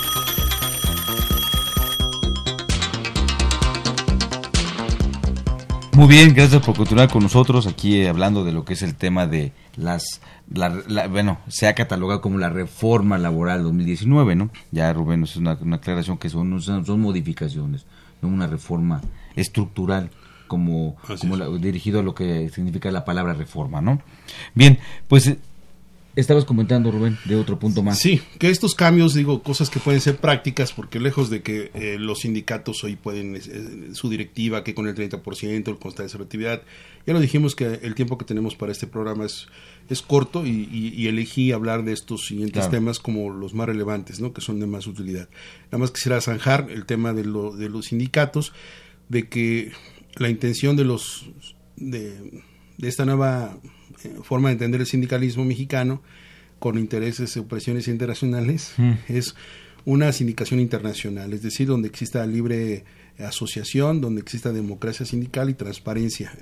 Muy 6.00 6.08
bien, 6.08 6.32
gracias 6.32 6.64
por 6.64 6.74
continuar 6.74 7.10
con 7.10 7.22
nosotros 7.22 7.66
aquí 7.66 8.00
eh, 8.00 8.08
hablando 8.08 8.42
de 8.42 8.52
lo 8.52 8.64
que 8.64 8.72
es 8.72 8.80
el 8.80 8.94
tema 8.94 9.26
de 9.26 9.52
las, 9.76 10.22
la, 10.50 10.70
bueno, 11.08 11.40
se 11.48 11.68
ha 11.68 11.74
catalogado 11.74 12.22
como 12.22 12.38
la 12.38 12.48
reforma 12.48 13.18
laboral 13.18 13.62
2019, 13.64 14.34
¿no? 14.34 14.48
Ya 14.70 14.90
Rubén, 14.94 15.24
es 15.24 15.36
una, 15.36 15.58
aclaración 15.74 16.16
que 16.16 16.30
son, 16.30 16.58
son 16.62 17.00
modificaciones, 17.02 17.84
no 18.22 18.28
una 18.28 18.46
reforma 18.46 19.02
estructural 19.36 20.08
como, 20.46 20.96
como 21.20 21.36
dirigido 21.58 22.00
a 22.00 22.02
lo 22.02 22.14
que 22.14 22.48
significa 22.48 22.90
la 22.90 23.04
palabra 23.04 23.34
reforma, 23.34 23.82
¿no? 23.82 24.00
Bien, 24.54 24.78
pues 25.06 25.36
Estabas 26.20 26.44
comentando, 26.44 26.90
Rubén, 26.90 27.18
de 27.24 27.34
otro 27.34 27.58
punto 27.58 27.82
más. 27.82 27.98
Sí, 27.98 28.20
que 28.38 28.50
estos 28.50 28.74
cambios, 28.74 29.14
digo, 29.14 29.42
cosas 29.42 29.70
que 29.70 29.80
pueden 29.80 30.02
ser 30.02 30.18
prácticas, 30.18 30.72
porque 30.72 31.00
lejos 31.00 31.30
de 31.30 31.42
que 31.42 31.70
eh, 31.72 31.96
los 31.98 32.20
sindicatos 32.20 32.84
hoy 32.84 32.96
pueden, 32.96 33.36
eh, 33.36 33.94
su 33.94 34.10
directiva, 34.10 34.62
que 34.62 34.74
con 34.74 34.86
el 34.86 34.94
30%, 34.94 35.68
el 35.68 35.78
constante 35.78 36.02
de 36.02 36.08
selectividad, 36.10 36.62
ya 37.06 37.14
lo 37.14 37.20
dijimos 37.20 37.54
que 37.54 37.80
el 37.82 37.94
tiempo 37.94 38.18
que 38.18 38.26
tenemos 38.26 38.54
para 38.54 38.70
este 38.70 38.86
programa 38.86 39.24
es, 39.24 39.46
es 39.88 40.02
corto 40.02 40.46
y, 40.46 41.08
elegí 41.08 41.52
hablar 41.52 41.84
de 41.84 41.92
estos 41.92 42.26
siguientes 42.26 42.68
temas 42.68 42.98
como 42.98 43.30
los 43.30 43.54
más 43.54 43.66
relevantes, 43.66 44.20
¿no? 44.20 44.34
que 44.34 44.42
son 44.42 44.60
de 44.60 44.66
más 44.66 44.86
utilidad. 44.86 45.30
Nada 45.66 45.78
más 45.78 45.90
quisiera 45.90 46.20
zanjar 46.20 46.66
el 46.70 46.84
tema 46.84 47.14
de, 47.14 47.24
lo, 47.24 47.56
de 47.56 47.70
los 47.70 47.86
sindicatos, 47.86 48.52
de 49.08 49.28
que 49.28 49.72
la 50.16 50.28
intención 50.28 50.76
de 50.76 50.84
los 50.84 51.30
de, 51.76 52.42
de 52.76 52.88
esta 52.88 53.06
nueva 53.06 53.58
forma 54.22 54.48
de 54.48 54.54
entender 54.54 54.80
el 54.80 54.86
sindicalismo 54.86 55.44
mexicano 55.44 56.02
con 56.58 56.78
intereses 56.78 57.36
y 57.36 57.40
opresiones 57.40 57.88
internacionales 57.88 58.74
mm. 58.76 58.92
es 59.08 59.34
una 59.84 60.12
sindicación 60.12 60.60
internacional, 60.60 61.32
es 61.32 61.42
decir, 61.42 61.66
donde 61.66 61.88
exista 61.88 62.24
libre 62.26 62.84
asociación, 63.18 64.00
donde 64.00 64.20
exista 64.20 64.52
democracia 64.52 65.06
sindical 65.06 65.50
y 65.50 65.54
transparencia. 65.54 66.32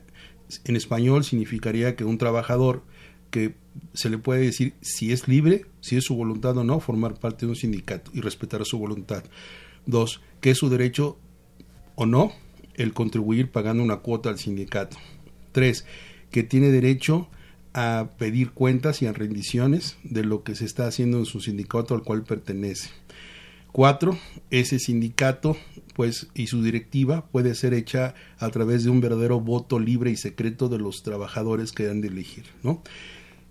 En 0.64 0.77
español 0.77 1.25
significaría 1.25 1.94
que 1.94 2.05
un 2.05 2.18
trabajador 2.18 2.83
que 3.31 3.55
se 3.94 4.11
le 4.11 4.18
puede 4.18 4.40
decir 4.40 4.75
si 4.81 5.12
es 5.12 5.29
libre, 5.29 5.66
si 5.81 5.97
es 5.97 6.05
su 6.05 6.16
voluntad 6.16 6.57
o 6.57 6.64
no, 6.64 6.81
formar 6.81 7.18
parte 7.18 7.47
de 7.47 7.51
un 7.51 7.57
sindicato 7.57 8.11
y 8.14 8.21
respetar 8.21 8.64
su 8.64 8.79
voluntad. 8.79 9.25
Dos, 9.87 10.21
que 10.40 10.51
es 10.51 10.59
su 10.59 10.68
derecho 10.68 11.18
o 11.94 12.07
no 12.07 12.33
el 12.75 12.92
contribuir 12.92 13.51
pagando 13.51 13.83
una 13.83 13.99
cuota 13.99 14.31
al 14.31 14.38
sindicato. 14.38 14.97
Tres, 15.53 15.85
que 16.31 16.42
tiene 16.42 16.71
derecho 16.71 17.29
a 17.74 18.11
pedir 18.18 18.50
cuentas 18.50 19.02
y 19.02 19.07
a 19.07 19.12
rendiciones 19.12 19.96
de 20.02 20.24
lo 20.24 20.42
que 20.42 20.54
se 20.54 20.64
está 20.64 20.87
haciendo 20.87 21.18
en 21.18 21.26
su 21.26 21.40
sindicato 21.40 21.94
al 21.94 22.02
cual 22.02 22.24
pertenece. 22.24 22.90
Cuatro, 23.72 24.18
ese 24.50 24.78
sindicato 24.78 25.57
pues 25.94 26.28
y 26.33 26.46
su 26.46 26.62
directiva 26.62 27.26
puede 27.26 27.57
ser 27.57 27.74
hecha 27.74 28.14
a 28.38 28.50
través 28.50 28.85
de 28.85 28.90
un 28.90 29.00
verdadero 29.00 29.40
voto 29.40 29.81
libre 29.81 30.12
y 30.12 30.16
secreto 30.16 30.68
de 30.68 30.78
los 30.78 31.02
trabajadores 31.02 31.72
que 31.72 31.90
han 31.90 32.00
de 32.00 32.07
elegir, 32.09 32.44
¿no? 32.62 32.83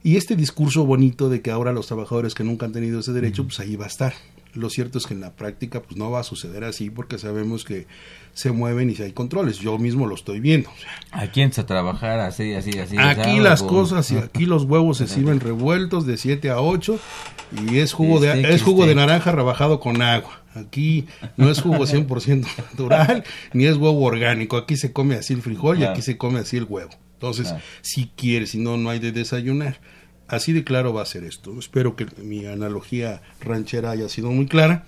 Y 0.01 0.15
este 0.15 0.37
discurso 0.37 0.85
bonito 0.85 1.27
de 1.27 1.41
que 1.41 1.51
ahora 1.51 1.73
los 1.73 1.87
trabajadores 1.87 2.33
que 2.33 2.45
nunca 2.45 2.65
han 2.65 2.71
tenido 2.71 3.01
ese 3.01 3.11
derecho, 3.11 3.43
pues 3.43 3.59
ahí 3.59 3.75
va 3.75 3.83
a 3.83 3.89
estar. 3.89 4.13
Lo 4.57 4.69
cierto 4.69 4.97
es 4.97 5.05
que 5.05 5.13
en 5.13 5.21
la 5.21 5.35
práctica 5.35 5.81
pues 5.81 5.97
no 5.97 6.09
va 6.09 6.19
a 6.19 6.23
suceder 6.23 6.63
así 6.63 6.89
porque 6.89 7.17
sabemos 7.17 7.63
que 7.63 7.87
se 8.33 8.51
mueven 8.51 8.89
y 8.89 8.95
si 8.95 9.03
hay 9.03 9.13
controles. 9.13 9.59
Yo 9.59 9.77
mismo 9.77 10.07
lo 10.07 10.15
estoy 10.15 10.39
viendo. 10.39 10.69
Aquí 11.11 11.41
entra 11.41 11.63
a 11.63 11.65
trabajar 11.65 12.19
así, 12.19 12.53
así, 12.53 12.77
así. 12.79 12.95
Aquí 12.97 13.39
las 13.39 13.63
cosas 13.63 14.11
y 14.11 14.17
aquí 14.17 14.45
los 14.45 14.63
huevos 14.63 14.97
se 14.97 15.07
sirven 15.07 15.39
revueltos 15.39 16.05
de 16.05 16.17
7 16.17 16.49
a 16.49 16.59
8 16.59 16.99
y 17.69 17.77
es 17.77 17.93
jugo 17.93 18.19
de 18.19 18.53
es 18.53 18.63
jugo 18.63 18.85
de 18.85 18.95
naranja 18.95 19.31
rebajado 19.31 19.79
con 19.79 20.01
agua. 20.01 20.41
Aquí 20.55 21.05
no 21.35 21.51
es 21.51 21.61
jugo 21.61 21.85
100% 21.85 22.47
natural 22.57 23.23
ni 23.53 23.65
es 23.65 23.77
huevo 23.77 24.03
orgánico. 24.03 24.57
Aquí 24.57 24.75
se 24.75 24.91
come 24.91 25.15
así 25.15 25.33
el 25.33 25.41
frijol 25.41 25.79
y 25.79 25.83
aquí 25.83 26.01
se 26.01 26.17
come 26.17 26.39
así 26.39 26.57
el 26.57 26.65
huevo. 26.65 26.91
Entonces, 27.13 27.51
si 27.81 28.11
quieres, 28.15 28.51
si 28.51 28.59
no, 28.59 28.77
no 28.77 28.91
hay 28.91 28.99
de 28.99 29.11
desayunar. 29.11 29.79
Así 30.27 30.53
de 30.53 30.63
claro 30.63 30.93
va 30.93 31.01
a 31.01 31.05
ser 31.05 31.23
esto. 31.23 31.57
Espero 31.57 31.95
que 31.95 32.05
mi 32.21 32.45
analogía 32.45 33.21
ranchera 33.39 33.91
haya 33.91 34.09
sido 34.09 34.31
muy 34.31 34.47
clara, 34.47 34.85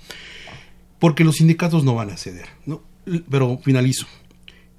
porque 0.99 1.23
los 1.23 1.36
sindicatos 1.36 1.84
no 1.84 1.95
van 1.95 2.10
a 2.10 2.17
ceder. 2.17 2.47
¿no? 2.65 2.82
pero 3.30 3.60
finalizo. 3.63 4.06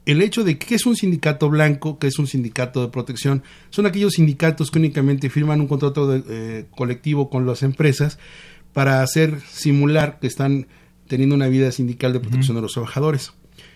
El 0.07 0.23
hecho 0.23 0.45
de 0.45 0.59
que 0.59 0.75
es 0.75 0.87
un 0.87 0.97
sindicato 0.97 1.49
blanco, 1.49 1.99
que 1.99 2.07
es 2.07 2.19
un 2.19 2.27
sindicato 2.27 2.83
de 2.83 2.89
protección, 2.89 3.43
son 3.69 3.87
aquellos 3.87 4.15
sindicatos 4.15 4.71
que 4.71 4.79
únicamente 4.79 5.31
firman 5.31 5.61
un 5.61 5.69
contrato 5.69 6.09
de, 6.09 6.23
eh, 6.29 6.67
colectivo 6.75 7.31
con 7.31 7.47
las 7.47 7.63
empresas 7.63 8.19
para 8.73 9.03
hacer 9.03 9.41
simular 9.51 10.19
que 10.19 10.27
están 10.27 10.67
teniendo 11.07 11.35
una 11.35 11.49
vida 11.49 11.71
sindical 11.71 12.13
de 12.13 12.21
protección 12.21 12.57
de 12.57 12.63
los 12.63 12.73
trabajadores. 12.73 13.33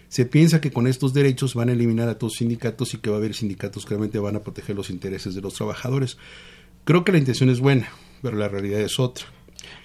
Se 0.08 0.24
piensa 0.24 0.60
que 0.60 0.70
con 0.70 0.86
estos 0.86 1.12
derechos 1.12 1.54
van 1.54 1.68
a 1.68 1.72
eliminar 1.72 2.08
a 2.08 2.16
todos 2.16 2.34
los 2.34 2.38
sindicatos 2.38 2.94
y 2.94 2.98
que 2.98 3.10
va 3.10 3.16
a 3.16 3.18
haber 3.18 3.34
sindicatos 3.34 3.84
que 3.84 3.90
realmente 3.90 4.18
van 4.18 4.36
a 4.36 4.40
proteger 4.40 4.76
los 4.76 4.90
intereses 4.90 5.34
de 5.34 5.40
los 5.40 5.54
trabajadores. 5.54 6.16
Creo 6.84 7.04
que 7.04 7.12
la 7.12 7.18
intención 7.18 7.50
es 7.50 7.60
buena, 7.60 7.88
pero 8.22 8.36
la 8.36 8.48
realidad 8.48 8.80
es 8.80 8.98
otra 8.98 9.26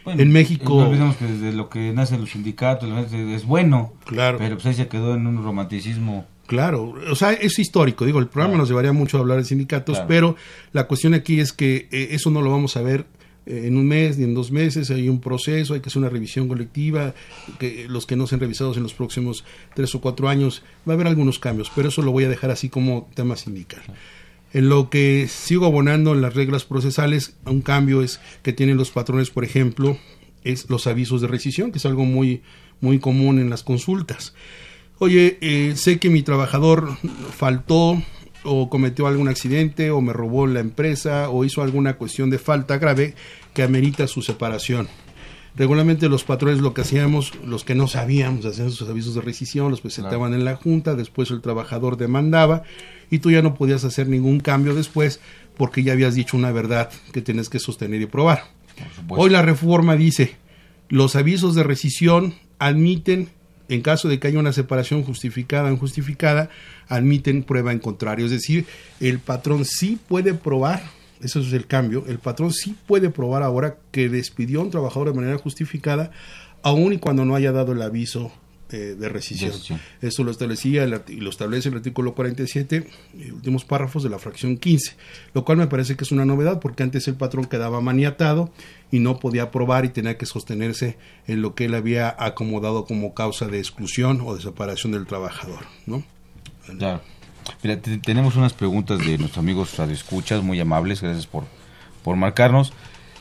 en 0.05 0.31
México. 0.31 0.75
No 0.75 0.87
olvidemos 0.87 1.15
que 1.17 1.25
desde 1.25 1.53
lo 1.53 1.69
que 1.69 1.93
nacen 1.93 2.21
los 2.21 2.31
sindicatos 2.31 2.89
es 3.13 3.45
bueno. 3.45 3.93
Claro. 4.05 4.37
Pero 4.37 4.55
pues 4.55 4.65
ahí 4.67 4.73
se 4.73 4.87
quedó 4.87 5.15
en 5.15 5.27
un 5.27 5.43
romanticismo. 5.43 6.25
Claro, 6.47 6.95
o 7.11 7.15
sea, 7.15 7.33
es 7.33 7.59
histórico, 7.59 8.05
digo, 8.05 8.17
el 8.17 8.25
programa 8.25 8.57
nos 8.57 8.69
llevaría 8.69 8.91
mucho 8.91 9.17
a 9.17 9.19
hablar 9.19 9.37
de 9.37 9.43
sindicatos, 9.43 10.01
pero 10.07 10.35
la 10.71 10.87
cuestión 10.87 11.13
aquí 11.13 11.39
es 11.39 11.53
que 11.53 11.87
eh, 11.91 12.07
eso 12.09 12.31
no 12.31 12.41
lo 12.41 12.49
vamos 12.49 12.75
a 12.75 12.81
ver 12.81 13.05
eh, 13.45 13.67
en 13.67 13.77
un 13.77 13.87
mes 13.87 14.17
ni 14.17 14.23
en 14.23 14.33
dos 14.33 14.51
meses, 14.51 14.89
hay 14.89 15.09
un 15.09 15.21
proceso, 15.21 15.75
hay 15.75 15.81
que 15.81 15.89
hacer 15.89 15.99
una 15.99 16.09
revisión 16.09 16.47
colectiva, 16.47 17.13
que 17.59 17.85
los 17.87 18.07
que 18.07 18.15
no 18.15 18.25
sean 18.25 18.41
revisados 18.41 18.77
en 18.77 18.81
los 18.81 18.95
próximos 18.95 19.45
tres 19.75 19.93
o 19.93 20.01
cuatro 20.01 20.27
años, 20.27 20.63
va 20.89 20.93
a 20.93 20.95
haber 20.95 21.05
algunos 21.05 21.37
cambios, 21.37 21.71
pero 21.75 21.89
eso 21.89 22.01
lo 22.01 22.11
voy 22.11 22.23
a 22.23 22.29
dejar 22.29 22.49
así 22.49 22.67
como 22.67 23.07
tema 23.13 23.35
sindical. 23.35 23.83
En 24.51 24.69
lo 24.69 24.89
que 24.89 25.27
sigo 25.29 25.65
abonando 25.65 26.13
en 26.13 26.21
las 26.21 26.33
reglas 26.33 26.65
procesales, 26.65 27.35
un 27.45 27.61
cambio 27.61 28.01
es 28.01 28.19
que 28.41 28.53
tienen 28.53 28.77
los 28.77 28.91
patrones, 28.91 29.29
por 29.29 29.43
ejemplo, 29.43 29.97
es 30.43 30.69
los 30.69 30.87
avisos 30.87 31.21
de 31.21 31.27
rescisión, 31.27 31.71
que 31.71 31.77
es 31.77 31.85
algo 31.85 32.05
muy, 32.05 32.41
muy 32.81 32.99
común 32.99 33.39
en 33.39 33.49
las 33.49 33.63
consultas 33.63 34.33
oye, 34.99 35.37
eh, 35.41 35.73
sé 35.75 35.97
que 35.97 36.09
mi 36.09 36.21
trabajador 36.21 36.97
faltó 37.35 38.01
o 38.43 38.69
cometió 38.69 39.07
algún 39.07 39.27
accidente 39.27 39.91
o 39.91 40.01
me 40.01 40.13
robó 40.13 40.45
la 40.45 40.59
empresa 40.59 41.29
o 41.29 41.43
hizo 41.43 41.61
alguna 41.61 41.95
cuestión 41.95 42.29
de 42.29 42.37
falta 42.37 42.77
grave 42.77 43.15
que 43.53 43.63
amerita 43.63 44.07
su 44.07 44.21
separación. 44.21 44.87
Regularmente 45.55 46.07
los 46.07 46.23
patrones 46.23 46.59
lo 46.59 46.73
que 46.73 46.81
hacíamos, 46.81 47.33
los 47.43 47.63
que 47.63 47.75
no 47.75 47.87
sabíamos, 47.87 48.45
hacían 48.45 48.71
sus 48.71 48.87
avisos 48.87 49.15
de 49.15 49.21
rescisión, 49.21 49.71
los 49.71 49.81
presentaban 49.81 50.33
en 50.33 50.45
la 50.45 50.55
junta, 50.55 50.95
después 50.95 51.31
el 51.31 51.41
trabajador 51.41 51.97
demandaba 51.97 52.63
y 53.09 53.19
tú 53.19 53.31
ya 53.31 53.41
no 53.41 53.55
podías 53.55 53.83
hacer 53.83 54.07
ningún 54.07 54.39
cambio 54.39 54.75
después 54.75 55.19
porque 55.57 55.83
ya 55.83 55.93
habías 55.93 56.15
dicho 56.15 56.37
una 56.37 56.51
verdad 56.51 56.89
que 57.11 57.21
tienes 57.21 57.49
que 57.49 57.59
sostener 57.59 58.01
y 58.01 58.05
probar. 58.05 58.43
Hoy 59.09 59.29
la 59.29 59.41
reforma 59.41 59.95
dice, 59.95 60.35
los 60.87 61.15
avisos 61.15 61.55
de 61.55 61.63
rescisión 61.63 62.35
admiten 62.59 63.29
en 63.69 63.81
caso 63.81 64.09
de 64.09 64.19
que 64.19 64.27
haya 64.27 64.39
una 64.39 64.51
separación 64.51 65.03
justificada 65.03 65.69
o 65.69 65.71
injustificada, 65.71 66.49
admiten 66.87 67.43
prueba 67.43 67.71
en 67.71 67.79
contrario. 67.79 68.25
Es 68.25 68.31
decir, 68.31 68.65
el 68.99 69.19
patrón 69.19 69.63
sí 69.63 69.99
puede 70.07 70.33
probar, 70.33 70.81
eso 71.21 71.39
es 71.39 71.53
el 71.53 71.67
cambio, 71.67 72.03
el 72.07 72.17
patrón 72.17 72.51
sí 72.51 72.75
puede 72.87 73.11
probar 73.11 73.43
ahora 73.43 73.77
que 73.91 74.09
despidió 74.09 74.61
a 74.61 74.63
un 74.63 74.71
trabajador 74.71 75.09
de 75.09 75.13
manera 75.13 75.37
justificada, 75.37 76.11
aun 76.63 76.93
y 76.93 76.97
cuando 76.97 77.25
no 77.25 77.35
haya 77.35 77.51
dado 77.51 77.73
el 77.73 77.81
aviso 77.83 78.31
eh, 78.71 78.95
de 78.95 79.09
rescisión. 79.09 79.51
Eso 79.99 80.23
lo 80.23 80.29
establecía 80.29 80.85
y 81.07 81.15
lo 81.15 81.29
establece 81.31 81.69
el 81.69 81.75
artículo 81.75 82.13
47, 82.13 82.87
eh, 83.17 83.31
últimos 83.31 83.65
párrafos 83.65 84.03
de 84.03 84.09
la 84.09 84.19
fracción 84.19 84.57
15, 84.57 84.95
lo 85.33 85.43
cual 85.43 85.57
me 85.57 85.65
parece 85.65 85.95
que 85.95 86.03
es 86.03 86.11
una 86.11 86.23
novedad 86.23 86.59
porque 86.59 86.83
antes 86.83 87.07
el 87.07 87.15
patrón 87.15 87.45
quedaba 87.45 87.81
maniatado 87.81 88.51
y 88.91 88.99
no 88.99 89.17
podía 89.17 89.49
probar 89.49 89.85
y 89.85 89.89
tenía 89.89 90.19
que 90.19 90.27
sostenerse 90.27 90.97
en 91.25 91.41
lo 91.41 91.55
que 91.55 91.65
él 91.65 91.73
había 91.73 92.15
acomodado 92.19 92.85
como 92.85 93.15
causa 93.15 93.47
de 93.47 93.57
exclusión 93.57 94.21
o 94.23 94.35
de 94.35 94.41
separación 94.41 94.91
del 94.91 95.07
trabajador, 95.07 95.65
¿no? 95.87 96.03
Claro. 96.77 97.01
Mira, 97.63 97.81
tenemos 97.81 98.35
unas 98.35 98.53
preguntas 98.53 98.99
de 98.99 99.17
nuestros 99.17 99.39
amigos 99.39 99.75
radioescuchas 99.77 100.43
muy 100.43 100.59
amables, 100.59 101.01
gracias 101.01 101.25
por, 101.25 101.45
por 102.03 102.15
marcarnos. 102.17 102.71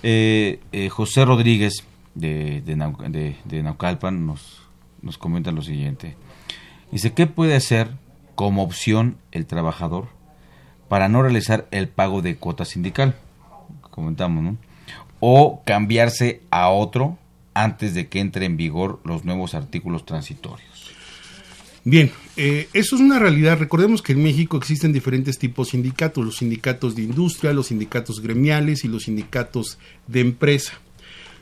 Eh, 0.03 0.61
José 0.91 1.25
Rodríguez 1.25 1.85
de, 2.15 2.61
de, 2.61 3.37
de 3.45 3.63
Naucalpan 3.63 4.27
nos 4.27 4.68
nos 5.03 5.19
comenta 5.19 5.53
lo 5.53 5.63
siguiente. 5.63 6.17
Dice, 6.91 7.13
¿qué 7.13 7.27
puede 7.27 7.55
hacer 7.55 7.91
como 8.35 8.63
opción 8.63 9.17
el 9.33 9.47
trabajador 9.47 10.09
para 10.89 11.09
no 11.09 11.23
realizar 11.23 11.69
el 11.71 11.89
pago 11.89 12.23
de 12.23 12.37
cuota 12.37 12.65
sindical? 12.65 13.15
Comentamos, 13.91 14.43
¿no? 14.43 14.57
O 15.21 15.63
cambiarse 15.65 16.43
a 16.51 16.69
otro 16.71 17.19
antes 17.55 17.95
de 17.95 18.09
que 18.09 18.21
entre 18.21 18.47
en 18.47 18.57
vigor 18.57 19.01
los 19.05 19.25
nuevos 19.25 19.55
artículos 19.55 20.07
transitorios. 20.07 20.69
Bien, 21.85 22.11
eh, 22.37 22.69
eso 22.75 22.97
es 22.97 23.01
una 23.01 23.19
realidad. 23.19 23.59
Recordemos 23.59 24.03
que 24.03 24.13
en 24.13 24.23
México 24.23 24.57
existen 24.57 24.93
diferentes 24.93 25.39
tipos 25.39 25.69
de 25.69 25.71
sindicatos, 25.73 26.25
los 26.25 26.37
sindicatos 26.37 26.95
de 26.95 27.03
industria, 27.03 27.53
los 27.53 27.69
sindicatos 27.69 28.21
gremiales 28.21 28.85
y 28.85 28.89
los 28.89 29.05
sindicatos 29.05 29.79
de 30.07 30.21
empresa. 30.21 30.75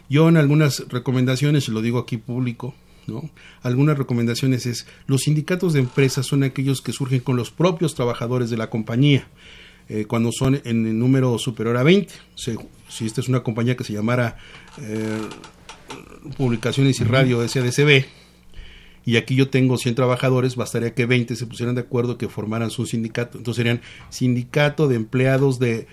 Yo 0.09 0.29
en 0.29 0.37
algunas 0.37 0.85
recomendaciones, 0.88 1.69
y 1.69 1.73
lo 1.73 1.83
digo 1.83 1.99
aquí 1.99 2.16
público, 2.16 2.75
algunas 3.62 3.99
recomendaciones 3.99 4.66
es, 4.66 4.87
los 5.07 5.23
sindicatos 5.23 5.73
de 5.73 5.81
empresas 5.81 6.27
son 6.27 6.42
aquellos 6.42 6.81
que 6.81 6.92
surgen 6.92 7.21
con 7.21 7.37
los 7.37 7.51
propios 7.51 7.95
trabajadores 7.95 8.51
de 8.51 8.57
la 8.57 8.71
compañía, 8.71 9.29
eh, 9.88 10.05
cuando 10.07 10.31
son 10.33 10.61
en 10.64 10.87
el 10.87 10.99
número 10.99 11.38
superior 11.38 11.77
a 11.77 11.83
20. 11.83 12.12
si 12.35 13.07
esta 13.07 13.21
es 13.21 13.29
una 13.29 13.42
compañía 13.42 13.77
que 13.77 13.85
se 13.85 13.92
llamara 13.92 14.37
eh, 14.81 15.21
Publicaciones 16.37 17.01
y 17.01 17.05
Radio 17.05 17.47
SADCB, 17.47 18.05
y 19.07 19.16
aquí 19.16 19.37
yo 19.37 19.49
tengo 19.49 19.79
100 19.79 19.95
trabajadores, 19.95 20.57
bastaría 20.57 20.92
que 20.92 21.07
20 21.07 21.37
se 21.37 21.47
pusieran 21.47 21.77
de 21.77 21.83
acuerdo 21.83 22.19
que 22.19 22.29
formaran 22.29 22.71
su 22.71 22.87
sindicato. 22.87 23.38
Entonces 23.38 23.62
serían 23.62 23.81
sindicato 24.11 24.88
de 24.88 24.97
empleados 24.97 25.61
de 25.61 25.87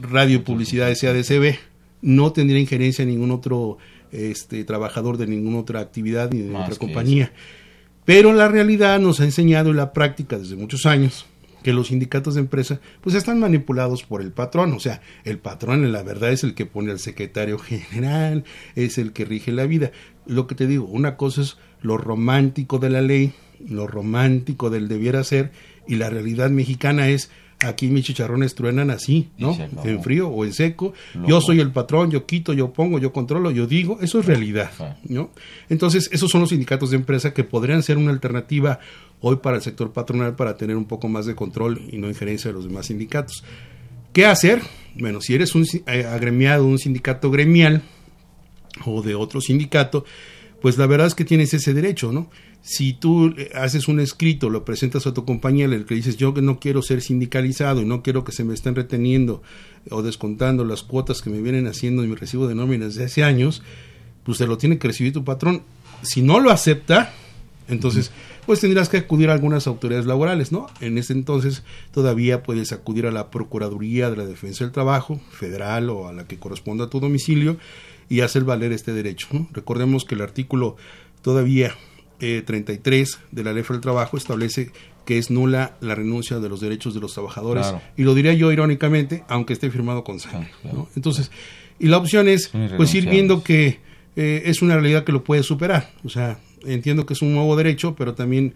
radio 0.00 0.42
publicidad 0.42 0.92
SADCB. 0.92 1.54
No 2.02 2.32
tendría 2.32 2.58
injerencia 2.58 3.04
en 3.04 3.10
ningún 3.10 3.30
otro 3.30 3.78
este, 4.16 4.64
trabajador 4.64 5.16
de 5.16 5.26
ninguna 5.26 5.58
otra 5.58 5.80
actividad 5.80 6.30
ni 6.30 6.42
de 6.42 6.54
otra 6.54 6.76
compañía. 6.76 7.32
Pero 8.04 8.32
la 8.32 8.48
realidad 8.48 9.00
nos 9.00 9.20
ha 9.20 9.24
enseñado 9.24 9.70
en 9.70 9.76
la 9.76 9.92
práctica 9.92 10.38
desde 10.38 10.56
muchos 10.56 10.86
años 10.86 11.26
que 11.62 11.72
los 11.72 11.88
sindicatos 11.88 12.34
de 12.34 12.40
empresa 12.42 12.80
pues 13.00 13.16
están 13.16 13.40
manipulados 13.40 14.04
por 14.04 14.22
el 14.22 14.30
patrón, 14.30 14.72
o 14.72 14.78
sea, 14.78 15.00
el 15.24 15.38
patrón 15.38 15.84
en 15.84 15.90
la 15.90 16.04
verdad 16.04 16.30
es 16.30 16.44
el 16.44 16.54
que 16.54 16.64
pone 16.64 16.92
al 16.92 17.00
secretario 17.00 17.58
general, 17.58 18.44
es 18.76 18.98
el 18.98 19.12
que 19.12 19.24
rige 19.24 19.50
la 19.50 19.66
vida. 19.66 19.90
Lo 20.26 20.46
que 20.46 20.54
te 20.54 20.68
digo, 20.68 20.84
una 20.84 21.16
cosa 21.16 21.42
es 21.42 21.56
lo 21.82 21.98
romántico 21.98 22.78
de 22.78 22.90
la 22.90 23.02
ley, 23.02 23.32
lo 23.68 23.88
romántico 23.88 24.70
del 24.70 24.86
debiera 24.86 25.24
ser 25.24 25.50
y 25.88 25.96
la 25.96 26.08
realidad 26.08 26.50
mexicana 26.50 27.08
es 27.08 27.30
Aquí 27.60 27.88
mis 27.88 28.04
chicharrones 28.04 28.54
truenan 28.54 28.90
así, 28.90 29.30
¿no? 29.38 29.56
En 29.82 30.02
frío 30.02 30.28
o 30.28 30.44
en 30.44 30.52
seco. 30.52 30.92
Yo 31.26 31.40
soy 31.40 31.60
el 31.60 31.72
patrón, 31.72 32.10
yo 32.10 32.26
quito, 32.26 32.52
yo 32.52 32.72
pongo, 32.72 32.98
yo 32.98 33.12
controlo, 33.12 33.50
yo 33.50 33.66
digo. 33.66 33.98
Eso 34.02 34.20
es 34.20 34.26
realidad, 34.26 34.70
¿no? 35.04 35.30
Entonces, 35.70 36.10
esos 36.12 36.30
son 36.30 36.42
los 36.42 36.50
sindicatos 36.50 36.90
de 36.90 36.96
empresa 36.96 37.32
que 37.32 37.44
podrían 37.44 37.82
ser 37.82 37.96
una 37.96 38.10
alternativa 38.10 38.78
hoy 39.20 39.36
para 39.36 39.56
el 39.56 39.62
sector 39.62 39.92
patronal 39.92 40.36
para 40.36 40.56
tener 40.56 40.76
un 40.76 40.84
poco 40.84 41.08
más 41.08 41.24
de 41.24 41.34
control 41.34 41.80
y 41.90 41.96
no 41.96 42.08
injerencia 42.08 42.50
de 42.50 42.54
los 42.54 42.64
demás 42.64 42.86
sindicatos. 42.86 43.42
¿Qué 44.12 44.26
hacer? 44.26 44.60
Bueno, 44.94 45.20
si 45.20 45.34
eres 45.34 45.54
un 45.54 45.66
eh, 45.86 46.04
agremiado 46.04 46.64
de 46.64 46.70
un 46.70 46.78
sindicato 46.78 47.30
gremial 47.30 47.82
o 48.84 49.02
de 49.02 49.14
otro 49.14 49.40
sindicato, 49.40 50.04
pues 50.60 50.78
la 50.78 50.86
verdad 50.86 51.06
es 51.06 51.14
que 51.14 51.24
tienes 51.24 51.54
ese 51.54 51.74
derecho, 51.74 52.12
¿no? 52.12 52.30
si 52.66 52.94
tú 52.94 53.32
haces 53.54 53.86
un 53.86 54.00
escrito, 54.00 54.50
lo 54.50 54.64
presentas 54.64 55.06
a 55.06 55.14
tu 55.14 55.24
compañía, 55.24 55.66
el 55.66 55.84
que 55.84 55.94
dices 55.94 56.16
yo 56.16 56.34
que 56.34 56.42
no 56.42 56.58
quiero 56.58 56.82
ser 56.82 57.00
sindicalizado 57.00 57.80
y 57.80 57.84
no 57.84 58.02
quiero 58.02 58.24
que 58.24 58.32
se 58.32 58.42
me 58.42 58.54
estén 58.54 58.74
reteniendo 58.74 59.40
o 59.88 60.02
descontando 60.02 60.64
las 60.64 60.82
cuotas 60.82 61.22
que 61.22 61.30
me 61.30 61.40
vienen 61.40 61.68
haciendo 61.68 62.02
en 62.02 62.10
mi 62.10 62.16
recibo 62.16 62.48
de 62.48 62.56
nóminas 62.56 62.96
de 62.96 63.04
hace 63.04 63.22
años, 63.22 63.62
pues 64.24 64.38
te 64.38 64.48
lo 64.48 64.58
tiene 64.58 64.78
que 64.78 64.88
recibir 64.88 65.12
tu 65.12 65.22
patrón. 65.22 65.62
Si 66.02 66.22
no 66.22 66.40
lo 66.40 66.50
acepta, 66.50 67.14
entonces 67.68 68.10
pues 68.46 68.58
tendrás 68.58 68.88
que 68.88 68.96
acudir 68.96 69.30
a 69.30 69.34
algunas 69.34 69.68
autoridades 69.68 70.06
laborales, 70.06 70.50
¿no? 70.50 70.66
En 70.80 70.98
ese 70.98 71.12
entonces 71.12 71.62
todavía 71.92 72.42
puedes 72.42 72.72
acudir 72.72 73.06
a 73.06 73.12
la 73.12 73.30
Procuraduría 73.30 74.10
de 74.10 74.16
la 74.16 74.26
Defensa 74.26 74.64
del 74.64 74.72
Trabajo, 74.72 75.20
federal 75.30 75.88
o 75.88 76.08
a 76.08 76.12
la 76.12 76.26
que 76.26 76.38
corresponda 76.38 76.86
a 76.86 76.90
tu 76.90 76.98
domicilio 76.98 77.58
y 78.08 78.20
hacer 78.20 78.44
valer 78.44 78.72
este 78.72 78.92
derecho. 78.92 79.28
Recordemos 79.52 80.04
que 80.04 80.14
el 80.14 80.22
artículo 80.22 80.76
todavía 81.22 81.74
33 82.18 83.10
eh, 83.14 83.26
de 83.30 83.44
la 83.44 83.52
Ley 83.52 83.64
del 83.68 83.80
Trabajo 83.80 84.16
establece 84.16 84.70
que 85.04 85.18
es 85.18 85.30
nula 85.30 85.76
la 85.80 85.94
renuncia 85.94 86.40
de 86.40 86.48
los 86.48 86.60
derechos 86.60 86.94
de 86.94 87.00
los 87.00 87.14
trabajadores. 87.14 87.72
Y 87.96 88.02
lo 88.02 88.14
diría 88.14 88.32
yo 88.34 88.50
irónicamente, 88.52 89.24
aunque 89.28 89.52
esté 89.52 89.70
firmado 89.70 90.02
con 90.02 90.18
sangre. 90.18 90.50
Entonces, 90.96 91.30
y 91.78 91.86
la 91.86 91.98
opción 91.98 92.28
es 92.28 92.50
pues 92.76 92.94
ir 92.94 93.08
viendo 93.08 93.42
que 93.44 93.78
eh, 94.16 94.42
es 94.46 94.62
una 94.62 94.74
realidad 94.74 95.04
que 95.04 95.12
lo 95.12 95.22
puede 95.22 95.42
superar. 95.42 95.92
O 96.04 96.08
sea, 96.08 96.38
entiendo 96.64 97.06
que 97.06 97.14
es 97.14 97.22
un 97.22 97.34
nuevo 97.34 97.54
derecho, 97.56 97.94
pero 97.94 98.14
también 98.14 98.54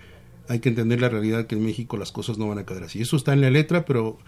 hay 0.49 0.59
que 0.59 0.71
entender 0.71 1.01
la 1.01 1.09
realidad 1.09 1.47
que 1.47 1.55
en 1.55 1.65
México 1.65 1.97
las 1.97 2.11
cosas 2.11 2.37
no 2.37 2.49
van 2.49 2.59
a 2.59 2.67
quedar 2.67 2.83
así. 2.83 3.01
Eso 3.01 3.17
está 3.17 3.33
en 3.33 3.41
la 3.43 3.51
letra, 3.51 3.85
pero 3.85 4.19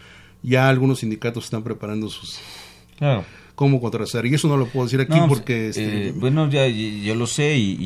ya 0.43 0.69
algunos 0.69 1.01
sindicatos 1.01 1.45
están 1.45 1.65
preparando 1.65 2.09
sus... 2.09 2.39
Claro 2.99 3.25
cómo 3.63 3.81
contrastar. 3.81 4.27
Y 4.27 4.35
eso 4.35 4.49
no 4.49 4.57
lo 4.57 4.67
puedo 4.67 4.87
decir 4.87 5.01
aquí 5.01 5.17
pues, 5.17 5.29
porque... 5.29 5.69
Este, 5.69 6.09
eh, 6.09 6.13
bueno, 6.17 6.51
ya 6.51 6.67
yo 6.67 7.15
lo 7.15 7.29
sé 7.29 7.57
y, 7.57 7.77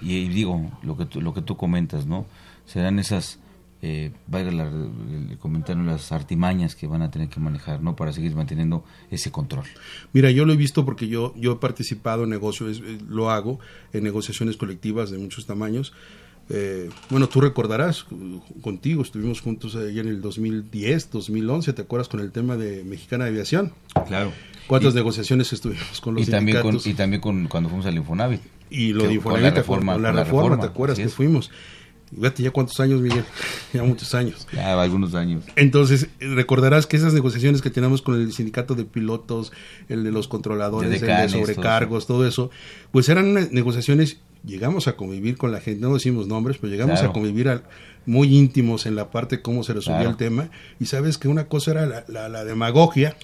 y, 0.00 0.28
digo 0.28 0.70
lo 0.84 0.96
que, 0.96 1.06
tú, 1.06 1.20
lo 1.20 1.34
que 1.34 1.42
tú 1.42 1.56
comentas, 1.56 2.06
¿no? 2.06 2.24
Serán 2.66 3.00
esas, 3.00 3.40
eh, 3.82 4.12
valga 4.28 4.50
el 4.50 5.36
comentario, 5.40 5.82
las 5.82 6.12
artimañas 6.12 6.76
que 6.76 6.86
van 6.86 7.02
a 7.02 7.10
tener 7.10 7.28
que 7.28 7.40
manejar, 7.40 7.82
¿no? 7.82 7.96
Para 7.96 8.12
seguir 8.12 8.36
manteniendo 8.36 8.84
ese 9.10 9.32
control. 9.32 9.64
Mira, 10.12 10.30
yo 10.30 10.44
lo 10.44 10.52
he 10.52 10.56
visto 10.56 10.84
porque 10.84 11.08
yo, 11.08 11.34
yo 11.36 11.54
he 11.54 11.56
participado 11.56 12.22
en 12.22 12.30
negocios, 12.30 12.80
lo 13.08 13.28
hago, 13.28 13.58
en 13.92 14.04
negociaciones 14.04 14.56
colectivas 14.56 15.10
de 15.10 15.18
muchos 15.18 15.46
tamaños 15.46 15.92
eh, 16.50 16.90
bueno, 17.10 17.28
tú 17.28 17.40
recordarás, 17.40 18.06
contigo 18.60 19.02
estuvimos 19.02 19.40
juntos 19.40 19.76
allá 19.76 20.00
en 20.00 20.08
el 20.08 20.20
2010, 20.20 21.10
2011, 21.10 21.72
¿te 21.72 21.82
acuerdas 21.82 22.08
con 22.08 22.20
el 22.20 22.32
tema 22.32 22.56
de 22.56 22.82
Mexicana 22.82 23.24
de 23.24 23.30
Aviación? 23.30 23.72
Claro. 24.08 24.32
¿Cuántas 24.66 24.94
negociaciones 24.94 25.52
estuvimos 25.52 26.00
con 26.00 26.14
los 26.14 26.26
y 26.26 26.30
también 26.30 26.60
con, 26.60 26.78
y 26.84 26.94
también 26.94 27.20
con, 27.20 27.46
cuando 27.46 27.68
fuimos 27.68 27.86
al 27.86 27.96
Infonavit. 27.96 28.40
Y 28.68 28.92
lo 28.92 29.04
de 29.04 29.14
Infonavit, 29.14 29.44
la 29.44 29.50
reforma, 29.50 29.98
la, 29.98 30.12
reforma, 30.12 30.60
¿te 30.60 30.66
acuerdas 30.66 30.98
que 30.98 31.08
fuimos? 31.08 31.50
Fíjate 32.14 32.42
ya 32.42 32.50
cuántos 32.50 32.80
años, 32.80 33.00
Miguel, 33.00 33.24
ya 33.72 33.84
muchos 33.84 34.14
años. 34.14 34.48
Ya 34.52 34.80
algunos 34.80 35.14
años. 35.14 35.44
Entonces, 35.54 36.08
recordarás 36.18 36.86
que 36.86 36.96
esas 36.96 37.14
negociaciones 37.14 37.62
que 37.62 37.70
tenemos 37.70 38.02
con 38.02 38.20
el 38.20 38.32
sindicato 38.32 38.74
de 38.74 38.84
pilotos, 38.84 39.52
el 39.88 40.02
de 40.02 40.10
los 40.10 40.26
controladores, 40.26 40.90
De 40.90 40.96
el 40.96 41.16
de 41.22 41.28
sobrecargos, 41.28 42.06
todo 42.06 42.26
eso, 42.26 42.50
pues 42.90 43.08
eran 43.08 43.34
negociaciones, 43.52 44.18
llegamos 44.44 44.88
a 44.88 44.96
convivir 44.96 45.36
con 45.36 45.52
la 45.52 45.60
gente, 45.60 45.80
no 45.86 45.94
decimos 45.94 46.26
nombres, 46.26 46.58
pero 46.60 46.70
llegamos 46.72 46.94
Claro. 47.00 47.10
a 47.10 47.12
convivir 47.12 47.48
al- 47.48 47.64
muy 48.06 48.34
íntimos 48.36 48.86
en 48.86 48.96
la 48.96 49.10
parte 49.10 49.42
cómo 49.42 49.62
se 49.62 49.74
resolvía 49.74 49.98
Claro. 50.00 50.10
el 50.12 50.16
tema, 50.16 50.50
y 50.80 50.86
sabes 50.86 51.18
que 51.18 51.28
una 51.28 51.46
cosa 51.48 51.72
era 51.72 51.86
la, 51.86 52.04
la- 52.08 52.28
la 52.28 52.44
demagogia, 52.44 53.16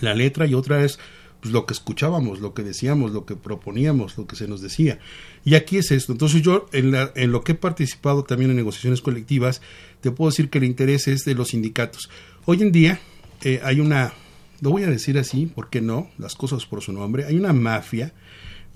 la 0.00 0.14
letra, 0.14 0.46
y 0.46 0.54
otra 0.54 0.84
es 0.84 0.98
pues, 1.40 1.52
lo 1.52 1.66
que 1.66 1.74
escuchábamos, 1.74 2.40
lo 2.40 2.54
que 2.54 2.62
decíamos, 2.64 3.12
lo 3.12 3.24
que 3.26 3.36
proponíamos, 3.36 4.16
lo 4.18 4.26
que 4.26 4.34
se 4.36 4.48
nos 4.48 4.60
decía. 4.62 4.98
Y 5.44 5.54
aquí 5.54 5.76
es 5.76 5.90
esto. 5.92 6.10
Entonces 6.12 6.42
yo, 6.42 6.66
en, 6.72 6.90
la- 6.90 7.12
en 7.14 7.30
lo 7.30 7.42
que 7.44 7.52
he 7.52 7.54
participado 7.54 8.24
también 8.24 8.50
en 8.50 8.56
negociaciones 8.56 9.00
colectivas, 9.02 9.60
te 10.00 10.10
puedo 10.10 10.30
decir 10.30 10.50
que 10.50 10.58
el 10.58 10.64
interés 10.64 11.06
es 11.06 11.24
de 11.24 11.34
los 11.34 11.48
sindicatos. 11.48 12.10
Hoy 12.46 12.62
en 12.62 12.72
día 12.72 12.98
eh, 13.44 13.60
hay 13.62 13.78
una, 13.80 14.12
lo 14.60 14.70
voy 14.70 14.82
a 14.84 14.88
decir 14.90 15.18
así, 15.18 15.46
¿por 15.46 15.68
qué 15.70 15.80
no? 15.82 16.10
Las 16.18 16.34
cosas 16.34 16.64
por 16.66 16.80
su 16.82 16.92
nombre. 16.92 17.26
Hay 17.26 17.36
una 17.36 17.52
mafia, 17.52 18.12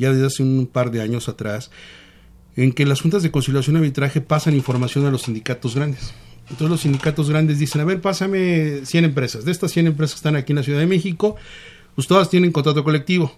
ya 0.00 0.10
desde 0.12 0.26
hace 0.26 0.42
un 0.42 0.66
par 0.66 0.90
de 0.90 1.02
años 1.02 1.28
atrás, 1.28 1.70
en 2.56 2.72
que 2.72 2.86
las 2.86 3.02
juntas 3.02 3.22
de 3.22 3.30
conciliación 3.30 3.76
y 3.76 3.78
arbitraje 3.78 4.20
pasan 4.20 4.54
información 4.54 5.06
a 5.06 5.10
los 5.10 5.22
sindicatos 5.22 5.74
grandes. 5.74 6.12
Entonces 6.44 6.70
los 6.70 6.80
sindicatos 6.80 7.28
grandes 7.28 7.58
dicen, 7.58 7.82
a 7.82 7.84
ver, 7.84 8.00
pásame 8.00 8.84
100 8.84 9.04
empresas. 9.04 9.44
De 9.44 9.52
estas 9.52 9.70
100 9.72 9.88
empresas 9.88 10.14
que 10.14 10.18
están 10.18 10.36
aquí 10.36 10.52
en 10.52 10.56
la 10.56 10.62
Ciudad 10.62 10.80
de 10.80 10.86
México, 10.86 11.36
pues 11.94 12.08
todas 12.08 12.30
tienen 12.30 12.50
contrato 12.50 12.82
colectivo 12.82 13.36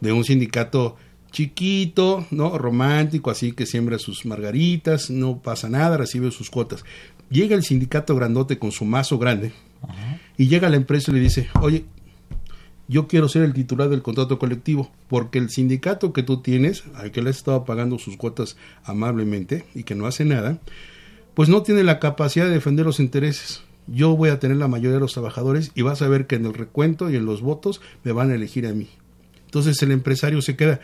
de 0.00 0.12
un 0.12 0.24
sindicato 0.24 0.96
chiquito, 1.32 2.26
¿no? 2.30 2.56
Romántico, 2.56 3.30
así 3.30 3.52
que 3.52 3.66
siembra 3.66 3.98
sus 3.98 4.24
margaritas, 4.24 5.10
no 5.10 5.38
pasa 5.38 5.68
nada, 5.68 5.96
recibe 5.96 6.30
sus 6.30 6.48
cuotas. 6.48 6.84
Llega 7.28 7.56
el 7.56 7.64
sindicato 7.64 8.14
grandote 8.14 8.58
con 8.58 8.70
su 8.70 8.84
mazo 8.84 9.18
grande 9.18 9.52
y 10.38 10.46
llega 10.46 10.68
a 10.68 10.70
la 10.70 10.76
empresa 10.76 11.10
y 11.10 11.14
le 11.14 11.20
dice, 11.20 11.48
oye, 11.60 11.84
yo 12.88 13.08
quiero 13.08 13.28
ser 13.28 13.42
el 13.42 13.54
titular 13.54 13.88
del 13.88 14.02
contrato 14.02 14.38
colectivo, 14.38 14.90
porque 15.08 15.38
el 15.38 15.50
sindicato 15.50 16.12
que 16.12 16.22
tú 16.22 16.42
tienes, 16.42 16.84
al 16.94 17.10
que 17.12 17.22
le 17.22 17.30
has 17.30 17.36
estado 17.36 17.64
pagando 17.64 17.98
sus 17.98 18.16
cuotas 18.16 18.56
amablemente 18.84 19.64
y 19.74 19.84
que 19.84 19.94
no 19.94 20.06
hace 20.06 20.24
nada, 20.24 20.58
pues 21.34 21.48
no 21.48 21.62
tiene 21.62 21.82
la 21.82 21.98
capacidad 21.98 22.46
de 22.46 22.52
defender 22.52 22.84
los 22.84 23.00
intereses. 23.00 23.62
Yo 23.86 24.16
voy 24.16 24.30
a 24.30 24.38
tener 24.38 24.56
la 24.56 24.68
mayoría 24.68 24.94
de 24.94 25.00
los 25.00 25.12
trabajadores 25.12 25.72
y 25.74 25.82
vas 25.82 26.02
a 26.02 26.08
ver 26.08 26.26
que 26.26 26.36
en 26.36 26.46
el 26.46 26.54
recuento 26.54 27.10
y 27.10 27.16
en 27.16 27.26
los 27.26 27.40
votos 27.42 27.80
me 28.02 28.12
van 28.12 28.30
a 28.30 28.34
elegir 28.34 28.66
a 28.66 28.72
mí. 28.72 28.88
Entonces 29.46 29.82
el 29.82 29.90
empresario 29.90 30.40
se 30.42 30.56
queda, 30.56 30.80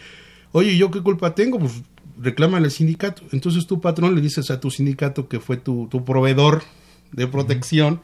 oye, 0.53 0.77
¿yo 0.77 0.91
qué 0.91 1.03
culpa 1.03 1.35
tengo? 1.35 1.59
Pues 1.59 1.83
reclámale 2.21 2.67
al 2.67 2.71
sindicato. 2.71 3.23
Entonces 3.33 3.67
tu 3.67 3.81
patrón 3.81 4.15
le 4.15 4.21
dices 4.21 4.51
a 4.51 4.61
tu 4.61 4.71
sindicato 4.71 5.29
que 5.29 5.41
fue 5.41 5.57
tu, 5.57 5.89
tu 5.91 6.05
proveedor 6.05 6.63
de 7.13 7.27
protección, 7.27 8.01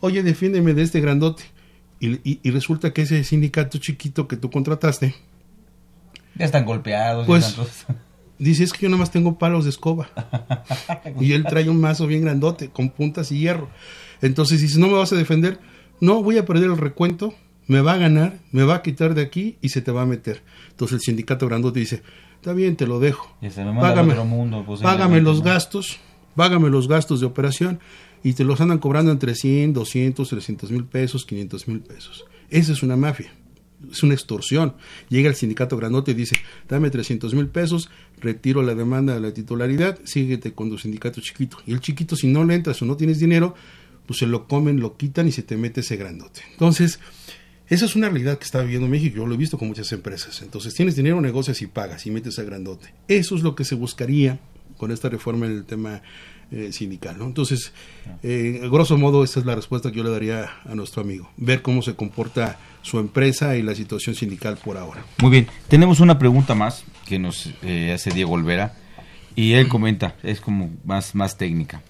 oye, 0.00 0.22
defiéndeme 0.22 0.74
de 0.74 0.82
este 0.82 1.00
grandote. 1.00 1.44
Y, 2.00 2.14
y- 2.30 2.40
y 2.42 2.50
resulta 2.50 2.92
que 2.92 3.02
ese 3.02 3.24
sindicato 3.24 3.78
chiquito 3.78 4.28
que 4.28 4.36
tú 4.36 4.50
contrataste, 4.50 5.14
Ya 6.34 6.44
están 6.44 6.64
golpeados. 6.66 7.26
pues 7.26 7.46
están 7.48 7.64
todos- 7.64 7.84
dice, 8.38 8.64
es 8.64 8.72
que 8.72 8.80
yo 8.82 8.88
nada 8.90 8.98
más 9.00 9.10
tengo 9.10 9.38
palos 9.38 9.64
de 9.64 9.70
escoba. 9.70 10.08
y 11.20 11.32
él 11.32 11.44
trae 11.48 11.68
un 11.70 11.80
mazo 11.80 12.06
bien 12.06 12.22
grandote, 12.22 12.68
con 12.68 12.90
puntas 12.90 13.32
y 13.32 13.38
hierro. 13.38 13.68
Entonces 14.22 14.60
dice, 14.60 14.78
no 14.78 14.88
me 14.88 14.94
vas 14.94 15.12
a 15.12 15.16
defender, 15.16 15.58
no, 16.00 16.22
voy 16.22 16.36
a 16.38 16.44
perder 16.44 16.70
el 16.70 16.76
recuento, 16.76 17.34
me 17.66 17.80
va 17.80 17.94
a 17.94 17.96
ganar, 17.98 18.38
me 18.52 18.62
va 18.64 18.76
a 18.76 18.82
quitar 18.82 19.14
de 19.14 19.22
aquí 19.22 19.56
y 19.62 19.70
se 19.70 19.80
te 19.80 19.90
va 19.90 20.02
a 20.02 20.06
meter. 20.06 20.42
Entonces 20.70 20.96
el 20.96 21.00
sindicato 21.00 21.46
grandote 21.48 21.80
dice, 21.80 22.02
está 22.36 22.52
bien, 22.52 22.76
te 22.76 22.86
lo 22.86 23.00
dejo. 23.00 23.34
Se 23.40 23.64
me 23.64 23.80
Págame, 23.80 24.14
mundo, 24.24 24.62
pues, 24.66 24.80
págame 24.80 25.20
los 25.22 25.42
gastos, 25.42 25.98
págame 26.34 26.68
los 26.68 26.86
gastos 26.88 27.20
de 27.20 27.26
operación 27.26 27.80
y 28.26 28.32
te 28.32 28.42
los 28.42 28.60
andan 28.60 28.78
cobrando 28.78 29.12
entre 29.12 29.36
100, 29.36 29.72
200, 29.72 30.28
300 30.28 30.72
mil 30.72 30.84
pesos, 30.84 31.24
500 31.24 31.68
mil 31.68 31.78
pesos. 31.78 32.24
Esa 32.50 32.72
es 32.72 32.82
una 32.82 32.96
mafia, 32.96 33.32
es 33.88 34.02
una 34.02 34.14
extorsión. 34.14 34.74
Llega 35.08 35.28
el 35.28 35.36
sindicato 35.36 35.76
grandote 35.76 36.10
y 36.10 36.14
dice, 36.14 36.34
dame 36.68 36.90
300 36.90 37.34
mil 37.34 37.46
pesos, 37.46 37.88
retiro 38.20 38.62
la 38.62 38.74
demanda 38.74 39.14
de 39.14 39.20
la 39.20 39.32
titularidad, 39.32 40.00
síguete 40.02 40.54
con 40.54 40.70
tu 40.70 40.76
sindicato 40.76 41.20
chiquito. 41.20 41.58
Y 41.66 41.72
el 41.72 41.78
chiquito, 41.78 42.16
si 42.16 42.26
no 42.26 42.44
le 42.44 42.56
entras 42.56 42.82
o 42.82 42.84
no 42.84 42.96
tienes 42.96 43.20
dinero, 43.20 43.54
pues 44.06 44.18
se 44.18 44.26
lo 44.26 44.48
comen, 44.48 44.80
lo 44.80 44.96
quitan 44.96 45.28
y 45.28 45.30
se 45.30 45.44
te 45.44 45.56
mete 45.56 45.82
ese 45.82 45.96
grandote. 45.96 46.40
Entonces, 46.50 46.98
esa 47.68 47.84
es 47.84 47.94
una 47.94 48.08
realidad 48.08 48.38
que 48.38 48.44
está 48.44 48.60
viviendo 48.60 48.88
México, 48.88 49.18
yo 49.18 49.26
lo 49.28 49.34
he 49.34 49.38
visto 49.38 49.56
con 49.56 49.68
muchas 49.68 49.92
empresas. 49.92 50.42
Entonces, 50.42 50.74
tienes 50.74 50.96
dinero, 50.96 51.20
negocias 51.20 51.62
y 51.62 51.68
pagas 51.68 52.04
y 52.06 52.10
metes 52.10 52.40
a 52.40 52.42
grandote. 52.42 52.92
Eso 53.06 53.36
es 53.36 53.44
lo 53.44 53.54
que 53.54 53.62
se 53.62 53.76
buscaría 53.76 54.40
con 54.78 54.90
esta 54.90 55.08
reforma 55.08 55.46
en 55.46 55.52
el 55.52 55.64
tema 55.64 56.02
eh, 56.50 56.72
sindical. 56.72 57.18
¿no? 57.18 57.24
Entonces, 57.26 57.72
eh, 58.22 58.60
grosso 58.70 58.96
modo, 58.98 59.24
esta 59.24 59.40
es 59.40 59.46
la 59.46 59.54
respuesta 59.54 59.90
que 59.90 59.98
yo 59.98 60.04
le 60.04 60.10
daría 60.10 60.50
a 60.64 60.74
nuestro 60.74 61.02
amigo. 61.02 61.30
Ver 61.36 61.62
cómo 61.62 61.82
se 61.82 61.94
comporta 61.94 62.58
su 62.82 62.98
empresa 62.98 63.56
y 63.56 63.62
la 63.62 63.74
situación 63.74 64.14
sindical 64.14 64.56
por 64.64 64.76
ahora. 64.76 65.04
Muy 65.20 65.30
bien, 65.30 65.46
tenemos 65.68 66.00
una 66.00 66.18
pregunta 66.18 66.54
más 66.54 66.84
que 67.04 67.18
nos 67.18 67.50
eh, 67.62 67.92
hace 67.92 68.10
Diego 68.10 68.32
Olvera 68.32 68.74
y 69.34 69.52
él 69.54 69.68
comenta, 69.68 70.14
es 70.22 70.40
como 70.40 70.70
más, 70.84 71.14
más 71.14 71.36
técnica. 71.36 71.82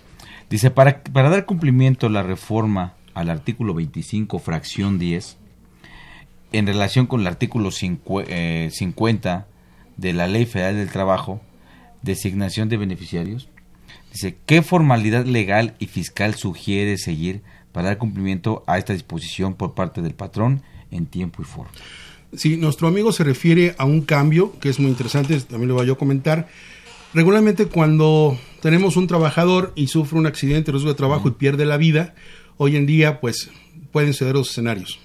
Dice, 0.49 0.71
para, 0.71 1.03
para 1.03 1.29
dar 1.29 1.45
cumplimiento 1.45 2.07
a 2.07 2.11
la 2.11 2.23
reforma 2.23 2.95
al 3.15 3.31
artículo 3.31 3.75
25, 3.75 4.39
fracción 4.39 4.99
10, 4.99 5.37
en 6.53 6.67
relación 6.67 7.07
con 7.07 7.21
el 7.21 7.27
artículo 7.27 7.71
cincu- 7.71 8.25
eh, 8.29 8.71
50 8.73 9.47
de 9.97 10.13
la 10.13 10.27
Ley 10.29 10.47
Federal 10.47 10.77
del 10.77 10.91
Trabajo, 10.91 11.41
designación 12.03 12.69
de 12.69 12.77
beneficiarios, 12.77 13.49
dice, 14.17 14.39
¿qué 14.47 14.63
formalidad 14.63 15.27
legal 15.27 15.75
y 15.79 15.87
fiscal 15.89 16.35
sugiere 16.37 16.97
seguir 16.97 17.43
para 17.73 17.89
dar 17.89 17.99
cumplimiento 17.99 18.65
a 18.67 18.79
esta 18.79 18.95
disposición 18.95 19.55
por 19.55 19.75
parte 19.75 20.01
del 20.01 20.15
patrón 20.15 20.63
en 20.91 21.05
tiempo 21.05 21.43
y 21.43 21.45
forma? 21.45 21.71
Si 22.35 22.57
nuestro 22.57 22.89
amigo 22.89 23.13
se 23.13 23.25
refiere 23.25 23.75
a 23.77 23.85
un 23.85 24.01
cambio, 24.01 24.59
que 24.59 24.71
es 24.71 24.81
muy 24.81 24.91
interesante, 24.91 25.39
también 25.41 25.69
lo 25.69 25.75
voy 25.75 25.91
a 25.91 25.95
comentar. 25.97 26.49
Regularmente 27.13 27.67
cuando 27.67 28.39
tenemos 28.63 28.97
un 28.97 29.07
trabajador 29.07 29.73
y 29.77 29.89
sufre 29.89 30.19
un 30.19 30.27
accidente, 30.27 30.73
riesgo 30.73 30.89
de 30.89 30.95
trabajo 30.95 31.29
y 31.29 31.33
pierde 31.33 31.67
la 31.67 31.77
vida, 31.77 32.15
hoy 32.57 32.77
en 32.77 32.87
día 32.87 33.21
pues 33.21 33.51
pueden 33.93 34.15
ser 34.15 34.33
dos 34.33 34.51
escenarios. 34.51 34.99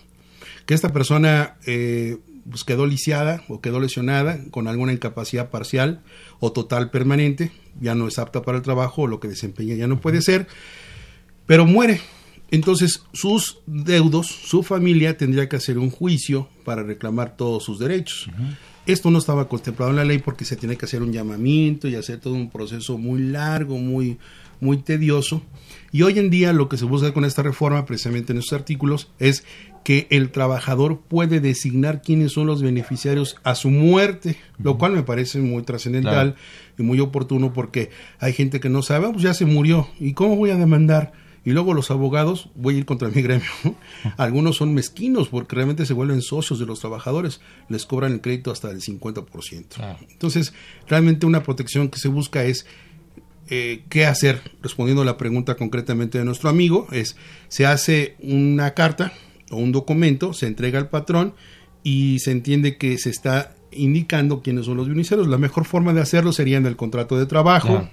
Que 0.66 0.74
esta 0.74 0.94
persona 0.94 1.58
eh, 1.66 2.18
pues 2.50 2.64
quedó 2.64 2.86
lisiada 2.86 3.44
o 3.50 3.60
quedó 3.60 3.82
lesionada 3.82 4.40
con 4.52 4.70
alguna 4.70 4.94
incapacidad 4.94 5.50
parcial 5.50 6.02
o 6.40 6.54
total 6.54 6.92
permanente, 6.92 7.52
ya 7.80 7.96
no 7.96 8.08
es 8.08 8.20
apta 8.20 8.42
para 8.42 8.58
el 8.58 8.64
trabajo 8.64 9.04
o 9.04 9.08
lo 9.08 9.20
que 9.20 9.28
desempeña 9.28 9.76
ya 9.76 9.88
no 9.88 10.00
puede 10.00 10.22
ser, 10.22 10.48
pero 11.46 11.66
muere. 11.66 12.02
Entonces 12.52 13.04
sus 13.14 13.60
deudos, 13.66 14.28
su 14.28 14.62
familia 14.62 15.18
tendría 15.18 15.48
que 15.48 15.56
hacer 15.56 15.78
un 15.78 15.90
juicio 15.90 16.50
para 16.66 16.84
reclamar 16.84 17.38
todos 17.38 17.64
sus 17.64 17.80
derechos. 17.80 18.30
Esto 18.86 19.10
no 19.10 19.20
estaba 19.20 19.48
contemplado 19.48 19.92
en 19.92 19.98
la 19.98 20.06
ley 20.06 20.18
porque 20.18 20.44
se 20.44 20.58
tiene 20.58 20.76
que 20.76 20.86
hacer 20.86 21.02
un 21.02 21.14
llamamiento 21.14 21.88
y 21.88 21.96
hacer 21.96 22.20
todo 22.20 22.34
un 22.34 22.50
proceso 22.50 22.98
muy 22.98 23.22
largo, 23.22 23.78
muy, 23.78 24.18
muy 24.60 24.78
tedioso. 24.78 25.44
Y 25.92 26.02
hoy 26.02 26.20
en 26.20 26.30
día 26.30 26.52
lo 26.52 26.68
que 26.68 26.78
se 26.78 26.86
busca 26.86 27.14
con 27.14 27.24
esta 27.24 27.42
reforma, 27.42 27.86
precisamente 27.86 28.34
en 28.34 28.40
estos 28.40 28.58
artículos, 28.58 29.10
es 29.20 29.46
que 29.84 30.08
el 30.12 30.30
trabajador 30.32 31.00
puede 31.08 31.40
designar 31.40 32.02
quiénes 32.02 32.34
son 32.34 32.48
los 32.48 32.62
beneficiarios 32.62 33.36
a 33.44 33.56
su 33.56 33.70
muerte, 33.70 34.38
lo 34.60 34.78
cual 34.78 34.94
me 34.94 35.04
parece 35.04 35.40
muy 35.40 35.64
trascendental 35.64 36.34
Claro. 36.34 36.36
y 36.78 36.84
muy 36.84 37.00
oportuno 37.00 37.52
porque 37.54 37.90
hay 38.20 38.34
gente 38.34 38.60
que 38.60 38.70
no 38.70 38.82
sabe, 38.84 39.08
"Ah, 39.08 39.12
pues 39.12 39.24
ya 39.24 39.34
se 39.34 39.46
murió, 39.46 39.88
¿y 40.00 40.14
cómo 40.14 40.36
voy 40.36 40.52
a 40.52 40.56
demandar? 40.56 41.14
Y 41.44 41.50
luego 41.52 41.74
los 41.74 41.90
abogados, 41.90 42.50
voy 42.54 42.76
a 42.76 42.78
ir 42.78 42.86
contra 42.86 43.10
mi 43.10 43.24
gremio, 43.24 43.48
¿no? 43.64 43.76
algunos 44.18 44.58
son 44.58 44.76
mezquinos 44.76 45.30
porque 45.30 45.56
realmente 45.56 45.88
se 45.88 45.94
vuelven 45.94 46.22
socios 46.22 46.60
de 46.60 46.68
los 46.68 46.80
trabajadores, 46.82 47.42
les 47.68 47.88
cobran 47.88 48.12
el 48.14 48.22
crédito 48.22 48.52
hasta 48.52 48.68
del 48.68 48.82
50%. 48.82 49.98
Entonces, 50.12 50.54
realmente 50.88 51.26
una 51.26 51.42
protección 51.42 51.90
que 51.90 51.98
se 51.98 52.10
busca 52.10 52.44
es 52.44 52.68
eh, 53.50 53.84
qué 53.90 54.06
hacer, 54.06 54.40
respondiendo 54.62 55.02
a 55.02 55.06
la 55.06 55.18
pregunta 55.18 55.56
concretamente 55.56 56.20
de 56.20 56.26
nuestro 56.26 56.48
amigo, 56.50 56.88
es 56.92 57.18
se 57.50 57.66
hace 57.66 58.16
una 58.20 58.76
carta 58.76 59.12
o 59.52 59.58
un 59.58 59.72
documento, 59.72 60.34
se 60.34 60.48
entrega 60.48 60.80
al 60.80 60.90
patrón 60.90 61.34
y 61.84 62.20
se 62.20 62.32
entiende 62.32 62.78
que 62.78 62.98
se 62.98 63.10
está 63.10 63.56
indicando 63.72 64.42
quiénes 64.42 64.66
son 64.66 64.78
los 64.78 64.88
beneficiarios. 64.88 65.28
La 65.28 65.38
mejor 65.38 65.66
forma 65.66 65.94
de 65.94 66.02
hacerlo 66.02 66.34
sería 66.34 66.58
en 66.58 66.66
el 66.66 66.76
contrato 66.76 67.18
de 67.18 67.26
trabajo 67.26 67.88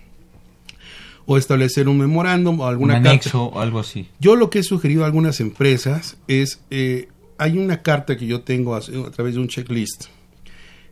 o 1.27 1.37
establecer 1.37 1.89
un 1.89 1.99
memorándum 1.99 2.61
o 2.61 2.67
alguna 2.67 2.95
un 2.95 3.03
carta. 3.03 3.11
anexo 3.11 3.45
o 3.45 3.61
algo 3.61 3.79
así. 3.79 4.09
Yo 4.19 4.35
lo 4.35 4.49
que 4.49 4.61
he 4.61 4.63
sugerido 4.63 5.03
a 5.03 5.07
algunas 5.07 5.41
empresas 5.41 6.17
es, 6.27 6.63
eh, 6.71 7.09
hay 7.37 7.59
una 7.59 7.83
carta 7.83 8.17
que 8.17 8.27
yo 8.27 8.41
tengo 8.41 8.75
a, 8.75 8.79
a 8.79 9.11
través 9.11 9.35
de 9.35 9.41
un 9.41 9.49
checklist, 9.49 10.07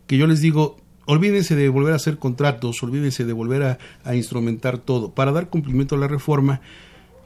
que 0.06 0.18
yo 0.18 0.26
les 0.26 0.40
digo, 0.42 0.76
olvídense 1.06 1.56
de 1.56 1.68
volver 1.70 1.94
a 1.94 1.96
hacer 1.96 2.18
contratos, 2.18 2.82
olvídense 2.82 3.24
de 3.24 3.32
volver 3.32 3.62
a, 3.62 3.78
a 4.04 4.14
instrumentar 4.14 4.76
todo. 4.78 5.10
Para 5.12 5.32
dar 5.32 5.48
cumplimiento 5.48 5.94
a 5.94 5.98
la 5.98 6.06
reforma, 6.06 6.60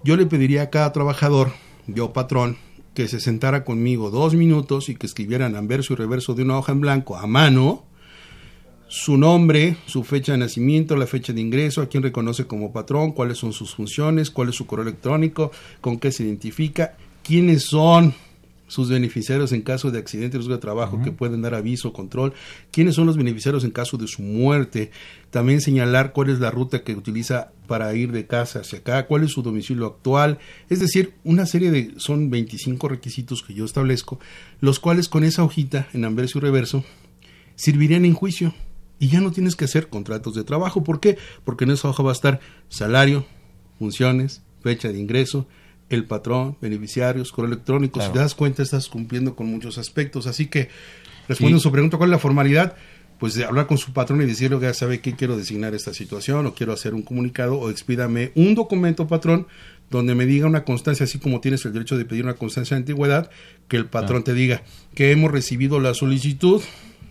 yo 0.04 0.16
le 0.16 0.26
pediría 0.26 0.62
a 0.62 0.70
cada 0.70 0.92
trabajador, 0.92 1.52
yo 1.88 2.12
patrón, 2.12 2.58
que 2.94 3.08
se 3.08 3.20
sentara 3.20 3.64
conmigo 3.64 4.10
dos 4.10 4.34
minutos 4.34 4.88
y 4.88 4.96
que 4.96 5.06
escribieran 5.06 5.56
anverso 5.56 5.92
y 5.92 5.96
reverso 5.96 6.34
de 6.34 6.42
una 6.42 6.58
hoja 6.58 6.72
en 6.72 6.80
blanco 6.80 7.16
a 7.16 7.26
mano 7.26 7.84
su 8.90 9.16
nombre, 9.16 9.76
su 9.86 10.02
fecha 10.02 10.32
de 10.32 10.38
nacimiento, 10.38 10.96
la 10.96 11.06
fecha 11.06 11.32
de 11.32 11.40
ingreso, 11.40 11.80
a 11.80 11.86
quién 11.86 12.02
reconoce 12.02 12.48
como 12.48 12.72
patrón, 12.72 13.12
cuáles 13.12 13.38
son 13.38 13.52
sus 13.52 13.72
funciones, 13.72 14.32
cuál 14.32 14.48
es 14.48 14.56
su 14.56 14.66
correo 14.66 14.82
electrónico, 14.82 15.52
con 15.80 16.00
qué 16.00 16.10
se 16.10 16.24
identifica, 16.24 16.96
quiénes 17.22 17.66
son 17.66 18.12
sus 18.70 18.88
beneficiarios 18.88 19.50
en 19.50 19.62
caso 19.62 19.90
de 19.90 19.98
accidente 19.98 20.38
de 20.38 20.58
trabajo 20.58 21.02
que 21.02 21.10
pueden 21.10 21.42
dar 21.42 21.54
aviso 21.54 21.88
o 21.88 21.92
control, 21.92 22.32
quiénes 22.70 22.94
son 22.94 23.04
los 23.04 23.16
beneficiarios 23.16 23.64
en 23.64 23.72
caso 23.72 23.96
de 23.96 24.06
su 24.06 24.22
muerte, 24.22 24.92
también 25.30 25.60
señalar 25.60 26.12
cuál 26.12 26.30
es 26.30 26.38
la 26.38 26.52
ruta 26.52 26.84
que 26.84 26.94
utiliza 26.94 27.50
para 27.66 27.92
ir 27.96 28.12
de 28.12 28.28
casa 28.28 28.60
hacia 28.60 28.78
acá, 28.78 29.06
cuál 29.06 29.24
es 29.24 29.32
su 29.32 29.42
domicilio 29.42 29.86
actual, 29.86 30.38
es 30.68 30.78
decir, 30.78 31.14
una 31.24 31.46
serie 31.46 31.72
de, 31.72 31.94
son 31.96 32.30
25 32.30 32.86
requisitos 32.86 33.42
que 33.42 33.54
yo 33.54 33.64
establezco, 33.64 34.20
los 34.60 34.78
cuales 34.78 35.08
con 35.08 35.24
esa 35.24 35.42
hojita 35.42 35.88
en 35.92 36.04
anverso 36.04 36.38
y 36.38 36.42
reverso 36.42 36.84
servirían 37.56 38.04
en 38.04 38.14
juicio. 38.14 38.54
Y 39.00 39.08
ya 39.08 39.20
no 39.20 39.32
tienes 39.32 39.56
que 39.56 39.64
hacer 39.64 39.88
contratos 39.88 40.34
de 40.34 40.44
trabajo, 40.44 40.84
¿por 40.84 41.00
qué? 41.00 41.18
Porque 41.42 41.64
en 41.64 41.72
esa 41.72 41.88
hoja 41.88 42.04
va 42.04 42.10
a 42.10 42.12
estar 42.12 42.38
salario, 42.68 43.26
funciones, 43.78 44.42
fecha 44.62 44.92
de 44.92 44.98
ingreso, 45.00 45.48
el 45.90 46.04
patrón, 46.04 46.56
beneficiarios, 46.60 47.32
correo 47.32 47.52
electrónico. 47.52 48.00
Si 48.00 48.10
te 48.10 48.18
das 48.18 48.34
cuenta, 48.34 48.62
estás 48.62 48.88
cumpliendo 48.88 49.34
con 49.34 49.48
muchos 49.48 49.76
aspectos. 49.76 50.26
Así 50.26 50.46
que, 50.46 50.68
respondiendo 51.28 51.58
a 51.58 51.62
su 51.62 51.72
pregunta, 51.72 51.98
¿cuál 51.98 52.08
es 52.08 52.12
la 52.12 52.18
formalidad? 52.18 52.76
Pues 53.18 53.34
de 53.34 53.44
hablar 53.44 53.66
con 53.66 53.76
su 53.76 53.92
patrón 53.92 54.22
y 54.22 54.24
decirle, 54.24 54.58
ya 54.60 54.72
sabe 54.72 55.00
que 55.00 55.14
quiero 55.14 55.36
designar 55.36 55.74
esta 55.74 55.92
situación, 55.92 56.46
o 56.46 56.54
quiero 56.54 56.72
hacer 56.72 56.94
un 56.94 57.02
comunicado, 57.02 57.58
o 57.58 57.70
expídame 57.70 58.32
un 58.34 58.54
documento, 58.54 59.06
patrón, 59.08 59.46
donde 59.90 60.14
me 60.14 60.24
diga 60.24 60.46
una 60.46 60.64
constancia, 60.64 61.04
así 61.04 61.18
como 61.18 61.40
tienes 61.40 61.64
el 61.64 61.72
derecho 61.72 61.98
de 61.98 62.04
pedir 62.04 62.24
una 62.24 62.34
constancia 62.34 62.76
de 62.76 62.82
antigüedad, 62.82 63.30
que 63.68 63.76
el 63.76 63.86
patrón 63.86 64.22
te 64.22 64.32
diga 64.32 64.62
que 64.94 65.10
hemos 65.10 65.30
recibido 65.32 65.80
la 65.80 65.92
solicitud 65.92 66.62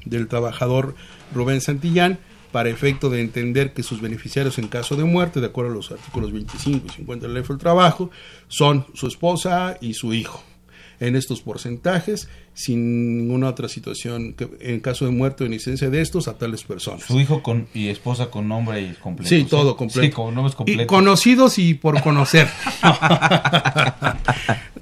del 0.06 0.28
trabajador 0.28 0.96
Rubén 1.36 1.60
Santillán 1.60 2.18
para 2.52 2.70
efecto 2.70 3.10
de 3.10 3.22
entender 3.22 3.74
que 3.74 3.84
sus 3.84 4.02
beneficiarios 4.02 4.58
en 4.58 4.68
caso 4.68 4.96
de 4.96 5.04
muerte, 5.04 5.40
de 5.40 5.48
acuerdo 5.48 5.72
a 5.72 5.76
los 5.76 5.92
artículos 5.92 6.32
25 6.32 6.88
y 6.88 6.90
50 6.90 7.28
de 7.28 7.34
ley 7.34 7.44
del 7.44 7.58
trabajo, 7.58 8.10
son 8.48 8.86
su 8.94 9.08
esposa 9.08 9.78
y 9.82 9.94
su 9.94 10.14
hijo. 10.14 10.44
En 11.00 11.16
estos 11.16 11.42
porcentajes, 11.42 12.28
sin 12.54 13.18
ninguna 13.18 13.48
otra 13.48 13.70
situación, 13.70 14.34
que 14.34 14.50
en 14.60 14.80
caso 14.82 15.06
de 15.06 15.12
muerte 15.12 15.44
o 15.44 15.48
inicencia 15.48 15.90
de 15.90 16.02
estos, 16.02 16.28
a 16.28 16.38
tales 16.38 16.64
personas. 16.64 17.04
Su 17.04 17.20
hijo 17.20 17.42
con, 17.42 17.68
y 17.74 17.88
esposa 17.88 18.30
con 18.30 18.48
nombre 18.48 18.82
y 18.82 18.94
completo. 18.94 19.30
Sí, 19.30 19.46
todo 19.46 19.78
completo. 19.78 20.02
Sí, 20.02 20.12
con 20.12 20.36
nombres 20.36 20.56
completos. 20.56 20.84
Y 20.84 20.88
conocidos 20.88 21.58
y 21.58 21.74
por 21.74 22.02
conocer. 22.02 22.48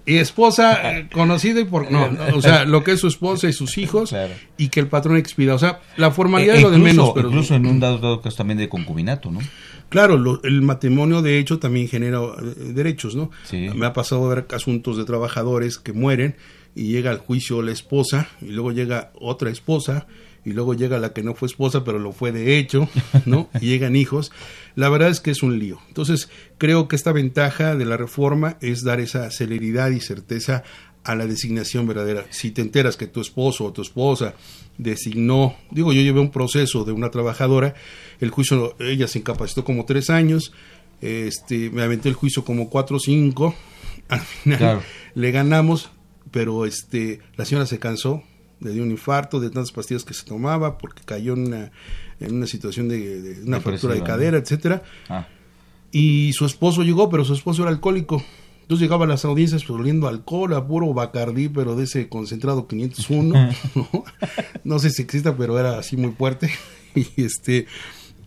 y 0.07 0.15
esposa 0.15 0.97
eh, 0.97 1.09
conocida 1.11 1.59
y 1.59 1.65
por 1.65 1.91
no, 1.91 2.09
o 2.33 2.41
sea 2.41 2.63
lo 2.63 2.83
que 2.83 2.93
es 2.93 2.99
su 3.01 3.07
esposa 3.07 3.49
y 3.49 3.53
sus 3.53 3.77
hijos 3.77 4.15
y 4.57 4.69
que 4.69 4.79
el 4.79 4.87
patrón 4.87 5.17
expida 5.17 5.53
o 5.53 5.59
sea 5.59 5.81
la 5.97 6.11
formalidad 6.11 6.55
e 6.55 6.57
es 6.59 6.63
lo 6.63 6.71
de 6.71 6.77
menos 6.77 7.11
pero 7.13 7.27
incluso 7.27 7.55
en 7.55 7.65
un 7.65 7.81
dado, 7.81 7.97
dado 7.97 8.21
caso 8.21 8.37
también 8.37 8.57
de 8.57 8.69
concubinato 8.69 9.29
no 9.29 9.41
claro 9.89 10.41
el 10.43 10.61
matrimonio 10.61 11.21
de 11.21 11.39
hecho 11.39 11.59
también 11.59 11.87
genera 11.87 12.19
eh, 12.19 12.73
derechos 12.73 13.15
no 13.15 13.31
me 13.51 13.85
ha 13.85 13.93
pasado 13.93 14.27
ver 14.27 14.47
asuntos 14.51 14.97
de 14.97 15.05
trabajadores 15.05 15.77
que 15.77 15.93
mueren 15.93 16.35
y 16.75 16.91
llega 16.91 17.11
al 17.11 17.17
juicio 17.17 17.61
la 17.61 17.71
esposa 17.71 18.29
y 18.41 18.51
luego 18.51 18.71
llega 18.71 19.11
otra 19.19 19.49
esposa 19.49 20.07
y 20.47 20.53
luego 20.53 20.73
llega 20.73 20.97
la 20.97 21.11
que 21.11 21.23
no 21.23 21.35
fue 21.35 21.47
esposa, 21.47 21.83
pero 21.83 21.99
lo 21.99 22.13
fue 22.13 22.31
de 22.31 22.57
hecho, 22.57 22.87
¿no? 23.25 23.49
Y 23.59 23.65
llegan 23.65 23.97
hijos. 23.97 24.31
La 24.75 24.87
verdad 24.87 25.09
es 25.09 25.19
que 25.19 25.31
es 25.31 25.43
un 25.43 25.59
lío. 25.59 25.81
Entonces, 25.89 26.29
creo 26.57 26.87
que 26.87 26.95
esta 26.95 27.11
ventaja 27.11 27.75
de 27.75 27.83
la 27.83 27.97
reforma 27.97 28.55
es 28.61 28.81
dar 28.81 29.01
esa 29.01 29.29
celeridad 29.29 29.89
y 29.89 29.99
certeza 29.99 30.63
a 31.03 31.15
la 31.15 31.27
designación 31.27 31.85
verdadera. 31.85 32.27
Si 32.29 32.51
te 32.51 32.61
enteras 32.61 32.95
que 32.95 33.07
tu 33.07 33.19
esposo 33.19 33.65
o 33.65 33.73
tu 33.73 33.81
esposa 33.81 34.35
designó, 34.77 35.57
digo, 35.69 35.91
yo 35.91 36.01
llevé 36.01 36.21
un 36.21 36.31
proceso 36.31 36.85
de 36.85 36.93
una 36.93 37.11
trabajadora, 37.11 37.75
el 38.19 38.29
juicio, 38.29 38.75
ella 38.79 39.07
se 39.07 39.19
incapacitó 39.19 39.63
como 39.63 39.85
tres 39.85 40.09
años, 40.09 40.53
este, 41.01 41.69
me 41.69 41.83
aventé 41.83 42.09
el 42.09 42.15
juicio 42.15 42.43
como 42.43 42.69
cuatro 42.69 42.97
o 42.97 42.99
cinco, 42.99 43.55
al 44.09 44.21
final 44.21 44.81
le 45.15 45.31
ganamos, 45.31 45.89
pero 46.31 46.65
este, 46.65 47.19
la 47.35 47.45
señora 47.45 47.65
se 47.65 47.79
cansó, 47.79 48.23
le 48.59 48.71
dio 48.71 48.83
un 48.83 48.91
infarto 48.91 49.39
de 49.39 49.49
tantas 49.49 49.71
pastillas 49.71 50.03
que 50.03 50.13
se 50.13 50.25
tomaba 50.25 50.77
porque 50.77 51.03
cayó 51.05 51.33
en 51.33 51.47
una, 51.47 51.71
en 52.19 52.35
una 52.35 52.47
situación 52.47 52.89
de, 52.89 53.41
una 53.45 53.59
fractura 53.59 53.93
de 53.93 54.03
cadera, 54.03 54.37
etcétera. 54.37 54.83
Ah. 55.09 55.27
Y 55.91 56.33
su 56.33 56.45
esposo 56.45 56.83
llegó, 56.83 57.09
pero 57.09 57.23
su 57.23 57.33
esposo 57.33 57.61
era 57.61 57.71
alcohólico. 57.71 58.23
Entonces 58.61 58.83
llegaba 58.83 59.05
a 59.05 59.07
las 59.07 59.23
audiencias 59.23 59.63
pues, 59.63 59.79
oliendo 59.79 60.07
alcohol, 60.07 60.53
a 60.53 60.67
puro 60.67 60.93
bacardí, 60.93 61.47
pero 61.47 61.75
de 61.75 61.85
ese 61.85 62.09
concentrado 62.09 62.67
501. 62.67 63.51
¿no? 63.75 64.03
no 64.63 64.79
sé 64.79 64.89
si 64.89 65.03
exista, 65.03 65.37
pero 65.37 65.57
era 65.57 65.77
así 65.77 65.95
muy 65.95 66.11
fuerte. 66.11 66.51
y 66.95 67.23
este 67.23 67.67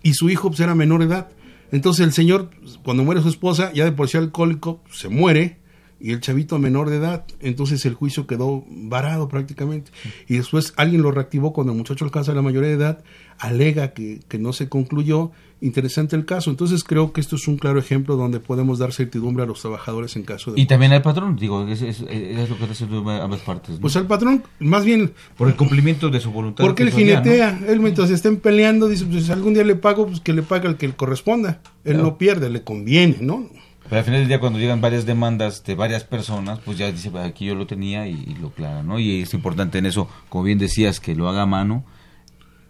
y 0.03 0.15
su 0.15 0.31
hijo 0.31 0.49
pues, 0.49 0.61
era 0.61 0.75
menor 0.75 1.01
de 1.01 1.07
edad. 1.07 1.29
Entonces 1.73 2.05
el 2.05 2.13
señor, 2.13 2.51
cuando 2.83 3.05
muere 3.05 3.23
su 3.23 3.29
esposa, 3.29 3.73
ya 3.73 3.85
de 3.85 3.93
por 3.93 4.09
sí 4.09 4.17
alcohólico, 4.17 4.83
se 4.91 5.09
muere 5.09 5.61
y 6.01 6.13
el 6.13 6.21
chavito 6.21 6.59
menor 6.59 6.91
de 6.91 6.97
edad. 6.97 7.25
Entonces 7.41 7.85
el 7.87 7.95
juicio 7.95 8.27
quedó 8.27 8.65
varado 8.69 9.29
prácticamente. 9.29 9.91
Y 10.27 10.37
después 10.37 10.73
alguien 10.77 11.03
lo 11.03 11.11
reactivó 11.11 11.53
cuando 11.53 11.73
el 11.73 11.79
muchacho 11.79 12.05
alcanza 12.05 12.35
la 12.35 12.43
mayoría 12.43 12.71
de 12.71 12.77
edad, 12.77 13.05
alega 13.39 13.93
que, 13.93 14.21
que 14.29 14.39
no 14.39 14.53
se 14.53 14.69
concluyó. 14.69 15.31
Interesante 15.63 16.17
el 16.17 16.25
caso. 16.25 16.49
Entonces 16.49 16.85
creo 16.85 17.13
que 17.13 17.21
esto 17.21 17.37
es 17.37 17.47
un 17.47 17.59
claro 17.59 17.79
ejemplo 17.79 18.17
donde 18.17 18.41
podemos 18.41 18.79
dar 18.79 18.95
certidumbre 18.95 19.43
a 19.43 19.47
los 19.47 19.61
trabajadores 19.61 20.17
en 20.17 20.23
caso 20.23 20.53
de... 20.53 20.61
Y 20.61 20.65
también 20.65 20.93
al 20.93 21.03
patrón, 21.03 21.37
digo, 21.37 21.69
es, 21.69 21.83
es, 21.83 22.01
es 22.01 22.49
lo 22.49 22.57
que 22.57 22.65
hace 22.65 22.87
ambas 22.87 23.41
partes. 23.41 23.77
Pues 23.79 23.95
al 23.97 24.07
patrón, 24.07 24.43
más 24.59 24.87
bien... 24.87 25.13
Por 25.37 25.49
el 25.49 25.57
cumplimiento 25.57 26.09
de 26.09 26.19
su 26.19 26.31
voluntad. 26.31 26.65
Porque 26.65 26.85
él 26.85 26.91
jinetea, 26.91 27.61
él 27.69 27.81
mientras 27.81 28.09
estén 28.09 28.39
peleando, 28.39 28.89
dice, 28.89 29.05
pues 29.05 29.29
algún 29.29 29.53
día 29.53 29.65
le 29.65 29.77
pago, 29.77 30.07
pues 30.07 30.21
que 30.21 30.33
le 30.33 30.41
pague 30.41 30.67
al 30.67 30.79
que 30.79 30.89
le 30.89 30.97
corresponda. 30.97 31.61
Él 31.85 31.99
no 31.99 32.17
pierde, 32.17 32.49
le 32.49 32.65
conviene, 32.65 33.19
¿no? 33.21 33.51
Pero 33.91 33.99
al 33.99 34.05
final 34.05 34.21
del 34.21 34.29
día, 34.29 34.39
cuando 34.39 34.61
llegan 34.61 34.81
varias 34.81 35.05
demandas 35.05 35.65
de 35.65 35.75
varias 35.75 36.05
personas, 36.05 36.61
pues 36.61 36.79
ya 36.79 36.93
dice, 36.93 37.11
aquí 37.19 37.47
yo 37.47 37.57
lo 37.57 37.67
tenía 37.67 38.07
y, 38.07 38.37
lo 38.41 38.51
clara, 38.51 38.85
¿no? 38.85 39.01
Y 39.01 39.23
es 39.23 39.35
importante 39.35 39.79
en 39.79 39.87
eso, 39.87 40.09
como 40.29 40.45
bien 40.45 40.59
decías, 40.59 41.01
que 41.01 41.17
lo 41.17 41.29
haga 41.29 41.43
a 41.43 41.47
mano, 41.47 41.85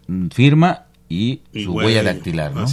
mm, 0.07 0.29
firma 0.29 0.85
y, 1.07 1.41
su 1.53 1.73
huella 1.73 2.01
dactilar, 2.01 2.55
¿no? 2.55 2.65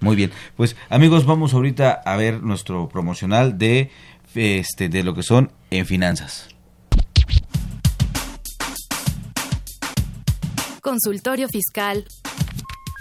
Muy 0.00 0.16
bien. 0.16 0.32
Pues 0.56 0.74
amigos, 0.90 1.26
vamos 1.26 1.54
ahorita 1.54 1.92
a 1.92 2.16
ver 2.16 2.42
nuestro 2.42 2.88
promocional 2.88 3.56
de, 3.56 3.92
este, 4.34 4.88
de 4.88 5.04
lo 5.04 5.14
que 5.14 5.22
son 5.22 5.52
en 5.70 5.86
finanzas. 5.86 6.48
Consultorio 10.80 11.46
Fiscal 11.46 12.04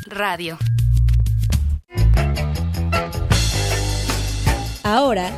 Radio. 0.06 0.60
Ahora, 4.84 5.32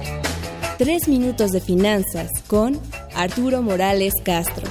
tres 0.77 1.09
minutos 1.09 1.51
de 1.51 1.59
finanzas 1.59 2.29
con 2.47 2.79
Arturo 3.13 3.61
Morales 3.61 4.13
Castro. 4.23 4.65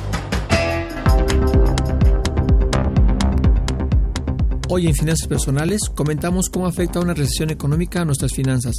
Hoy 4.71 4.87
en 4.87 4.95
Finanzas 4.95 5.29
Personales 5.29 5.83
comentamos 5.95 6.49
cómo 6.49 6.67
afecta 6.67 7.01
una 7.01 7.13
recesión 7.13 7.51
económica 7.51 8.01
a 8.01 8.05
nuestras 8.07 8.33
finanzas. 8.33 8.75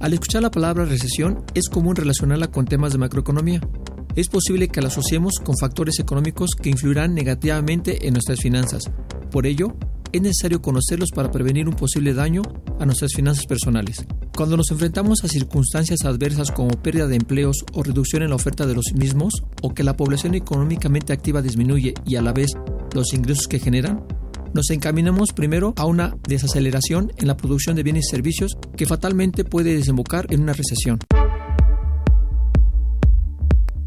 Al 0.00 0.12
escuchar 0.12 0.42
la 0.42 0.50
palabra 0.50 0.84
recesión 0.84 1.44
es 1.54 1.68
común 1.68 1.94
relacionarla 1.94 2.48
con 2.48 2.64
temas 2.64 2.90
de 2.90 2.98
macroeconomía. 2.98 3.60
Es 4.16 4.26
posible 4.28 4.66
que 4.66 4.80
la 4.80 4.88
asociemos 4.88 5.34
con 5.44 5.56
factores 5.56 6.00
económicos 6.00 6.50
que 6.60 6.70
influirán 6.70 7.14
negativamente 7.14 8.08
en 8.08 8.14
nuestras 8.14 8.40
finanzas. 8.40 8.90
Por 9.30 9.46
ello, 9.46 9.76
es 10.10 10.20
necesario 10.20 10.60
conocerlos 10.60 11.10
para 11.14 11.30
prevenir 11.30 11.68
un 11.68 11.76
posible 11.76 12.12
daño 12.12 12.42
a 12.80 12.86
nuestras 12.86 13.12
finanzas 13.14 13.46
personales. 13.46 14.04
Cuando 14.38 14.56
nos 14.56 14.70
enfrentamos 14.70 15.24
a 15.24 15.28
circunstancias 15.28 16.04
adversas 16.04 16.52
como 16.52 16.80
pérdida 16.80 17.08
de 17.08 17.16
empleos 17.16 17.64
o 17.72 17.82
reducción 17.82 18.22
en 18.22 18.30
la 18.30 18.36
oferta 18.36 18.66
de 18.66 18.74
los 18.74 18.92
mismos, 18.94 19.42
o 19.62 19.74
que 19.74 19.82
la 19.82 19.96
población 19.96 20.36
económicamente 20.36 21.12
activa 21.12 21.42
disminuye 21.42 21.94
y 22.06 22.14
a 22.14 22.22
la 22.22 22.32
vez 22.32 22.52
los 22.94 23.12
ingresos 23.14 23.48
que 23.48 23.58
generan, 23.58 24.06
nos 24.54 24.70
encaminamos 24.70 25.32
primero 25.32 25.74
a 25.76 25.86
una 25.86 26.16
desaceleración 26.28 27.12
en 27.16 27.26
la 27.26 27.36
producción 27.36 27.74
de 27.74 27.82
bienes 27.82 28.04
y 28.06 28.10
servicios 28.10 28.52
que 28.76 28.86
fatalmente 28.86 29.42
puede 29.42 29.74
desembocar 29.74 30.32
en 30.32 30.42
una 30.42 30.52
recesión. 30.52 31.00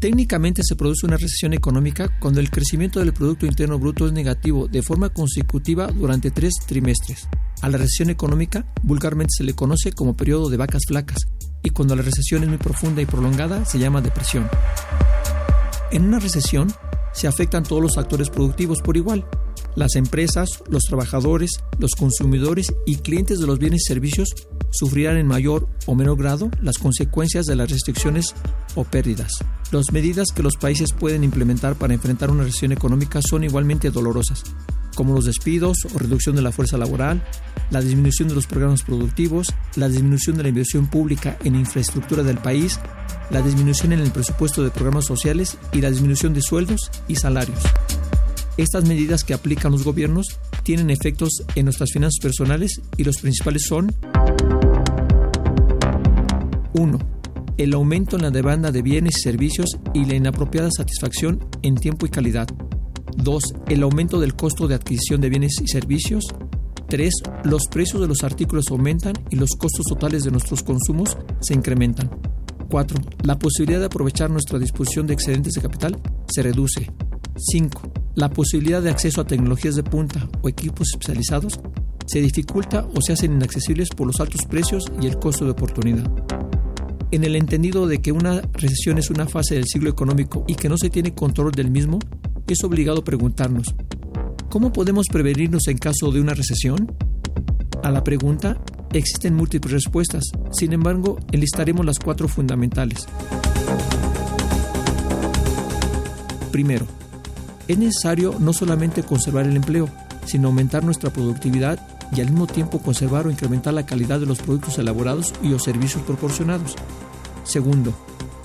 Técnicamente 0.00 0.60
se 0.64 0.76
produce 0.76 1.06
una 1.06 1.16
recesión 1.16 1.54
económica 1.54 2.18
cuando 2.20 2.40
el 2.40 2.50
crecimiento 2.50 3.00
del 3.00 3.14
Producto 3.14 3.46
Interno 3.46 3.78
Bruto 3.78 4.04
es 4.04 4.12
negativo 4.12 4.68
de 4.68 4.82
forma 4.82 5.08
consecutiva 5.08 5.86
durante 5.86 6.30
tres 6.30 6.52
trimestres. 6.66 7.26
A 7.62 7.68
la 7.68 7.78
recesión 7.78 8.10
económica 8.10 8.66
vulgarmente 8.82 9.34
se 9.38 9.44
le 9.44 9.54
conoce 9.54 9.92
como 9.92 10.16
periodo 10.16 10.50
de 10.50 10.56
vacas 10.56 10.82
flacas 10.86 11.18
y 11.62 11.70
cuando 11.70 11.94
la 11.94 12.02
recesión 12.02 12.42
es 12.42 12.48
muy 12.48 12.58
profunda 12.58 13.00
y 13.00 13.06
prolongada 13.06 13.64
se 13.64 13.78
llama 13.78 14.00
depresión. 14.00 14.48
En 15.92 16.04
una 16.04 16.18
recesión 16.18 16.72
se 17.12 17.28
afectan 17.28 17.62
todos 17.62 17.80
los 17.80 17.98
actores 17.98 18.30
productivos 18.30 18.82
por 18.82 18.96
igual, 18.96 19.24
las 19.76 19.94
empresas, 19.94 20.62
los 20.68 20.82
trabajadores, 20.82 21.50
los 21.78 21.92
consumidores 21.92 22.74
y 22.84 22.96
clientes 22.96 23.38
de 23.38 23.46
los 23.46 23.58
bienes 23.58 23.82
y 23.82 23.88
servicios 23.88 24.28
sufrirán 24.70 25.16
en 25.16 25.26
mayor 25.26 25.68
o 25.86 25.94
menor 25.94 26.18
grado 26.18 26.50
las 26.60 26.78
consecuencias 26.78 27.46
de 27.46 27.56
las 27.56 27.70
restricciones 27.70 28.34
o 28.74 28.84
pérdidas. 28.84 29.32
Las 29.70 29.92
medidas 29.92 30.28
que 30.34 30.42
los 30.42 30.56
países 30.56 30.92
pueden 30.92 31.24
implementar 31.24 31.76
para 31.76 31.94
enfrentar 31.94 32.30
una 32.30 32.42
recesión 32.44 32.72
económica 32.72 33.20
son 33.22 33.44
igualmente 33.44 33.90
dolorosas. 33.90 34.42
Como 34.94 35.14
los 35.14 35.24
despidos 35.24 35.78
o 35.94 35.98
reducción 35.98 36.36
de 36.36 36.42
la 36.42 36.52
fuerza 36.52 36.78
laboral, 36.78 37.22
la 37.70 37.80
disminución 37.80 38.28
de 38.28 38.34
los 38.34 38.46
programas 38.46 38.82
productivos, 38.82 39.48
la 39.76 39.88
disminución 39.88 40.36
de 40.36 40.42
la 40.42 40.48
inversión 40.50 40.86
pública 40.88 41.36
en 41.44 41.56
infraestructura 41.56 42.22
del 42.22 42.38
país, 42.38 42.78
la 43.30 43.42
disminución 43.42 43.92
en 43.92 44.00
el 44.00 44.10
presupuesto 44.10 44.62
de 44.62 44.70
programas 44.70 45.06
sociales 45.06 45.56
y 45.72 45.80
la 45.80 45.90
disminución 45.90 46.34
de 46.34 46.42
sueldos 46.42 46.90
y 47.08 47.16
salarios. 47.16 47.60
Estas 48.58 48.84
medidas 48.84 49.24
que 49.24 49.32
aplican 49.32 49.72
los 49.72 49.82
gobiernos 49.82 50.26
tienen 50.62 50.90
efectos 50.90 51.42
en 51.54 51.64
nuestras 51.64 51.90
finanzas 51.90 52.18
personales 52.20 52.82
y 52.98 53.04
los 53.04 53.16
principales 53.16 53.64
son 53.66 53.90
1. 56.74 56.98
El 57.56 57.74
aumento 57.74 58.16
en 58.16 58.22
la 58.22 58.30
demanda 58.30 58.70
de 58.70 58.82
bienes 58.82 59.16
y 59.18 59.22
servicios 59.22 59.78
y 59.94 60.04
la 60.04 60.14
inapropiada 60.14 60.68
satisfacción 60.70 61.48
en 61.62 61.76
tiempo 61.76 62.04
y 62.06 62.10
calidad. 62.10 62.48
2. 63.16 63.42
El 63.68 63.82
aumento 63.82 64.20
del 64.20 64.34
costo 64.34 64.68
de 64.68 64.74
adquisición 64.74 65.20
de 65.20 65.30
bienes 65.30 65.60
y 65.62 65.68
servicios. 65.68 66.24
3. 66.88 67.12
Los 67.44 67.62
precios 67.70 68.00
de 68.00 68.08
los 68.08 68.22
artículos 68.22 68.66
aumentan 68.70 69.14
y 69.30 69.36
los 69.36 69.50
costos 69.50 69.86
totales 69.86 70.24
de 70.24 70.30
nuestros 70.30 70.62
consumos 70.62 71.16
se 71.40 71.54
incrementan. 71.54 72.10
4. 72.68 72.98
La 73.22 73.38
posibilidad 73.38 73.80
de 73.80 73.86
aprovechar 73.86 74.30
nuestra 74.30 74.58
disposición 74.58 75.06
de 75.06 75.14
excedentes 75.14 75.54
de 75.54 75.62
capital 75.62 76.00
se 76.28 76.42
reduce. 76.42 76.90
5. 77.36 77.92
La 78.14 78.30
posibilidad 78.30 78.82
de 78.82 78.90
acceso 78.90 79.20
a 79.20 79.26
tecnologías 79.26 79.74
de 79.74 79.82
punta 79.82 80.28
o 80.42 80.48
equipos 80.48 80.88
especializados 80.92 81.60
se 82.06 82.20
dificulta 82.20 82.86
o 82.94 83.00
se 83.00 83.14
hacen 83.14 83.32
inaccesibles 83.32 83.88
por 83.88 84.06
los 84.06 84.20
altos 84.20 84.44
precios 84.46 84.84
y 85.00 85.06
el 85.06 85.18
costo 85.18 85.44
de 85.44 85.52
oportunidad. 85.52 86.10
En 87.10 87.24
el 87.24 87.36
entendido 87.36 87.86
de 87.86 88.00
que 88.00 88.12
una 88.12 88.40
recesión 88.52 88.98
es 88.98 89.10
una 89.10 89.26
fase 89.26 89.54
del 89.54 89.66
ciclo 89.66 89.90
económico 89.90 90.44
y 90.46 90.54
que 90.54 90.68
no 90.68 90.76
se 90.78 90.90
tiene 90.90 91.14
control 91.14 91.52
del 91.52 91.70
mismo, 91.70 91.98
es 92.52 92.64
obligado 92.64 93.02
preguntarnos, 93.02 93.74
¿cómo 94.50 94.72
podemos 94.72 95.06
prevenirnos 95.10 95.66
en 95.68 95.78
caso 95.78 96.10
de 96.12 96.20
una 96.20 96.34
recesión? 96.34 96.94
A 97.82 97.90
la 97.90 98.04
pregunta 98.04 98.62
existen 98.92 99.34
múltiples 99.34 99.72
respuestas, 99.72 100.24
sin 100.52 100.72
embargo, 100.72 101.18
enlistaremos 101.32 101.84
las 101.84 101.98
cuatro 101.98 102.28
fundamentales. 102.28 103.06
Primero, 106.50 106.86
es 107.66 107.78
necesario 107.78 108.36
no 108.38 108.52
solamente 108.52 109.02
conservar 109.02 109.46
el 109.46 109.56
empleo, 109.56 109.88
sino 110.26 110.48
aumentar 110.48 110.84
nuestra 110.84 111.10
productividad 111.10 111.80
y 112.14 112.20
al 112.20 112.30
mismo 112.30 112.46
tiempo 112.46 112.78
conservar 112.80 113.26
o 113.26 113.30
incrementar 113.30 113.72
la 113.72 113.86
calidad 113.86 114.20
de 114.20 114.26
los 114.26 114.38
productos 114.38 114.78
elaborados 114.78 115.32
y 115.42 115.48
los 115.48 115.62
servicios 115.62 116.02
proporcionados. 116.02 116.74
Segundo, 117.44 117.94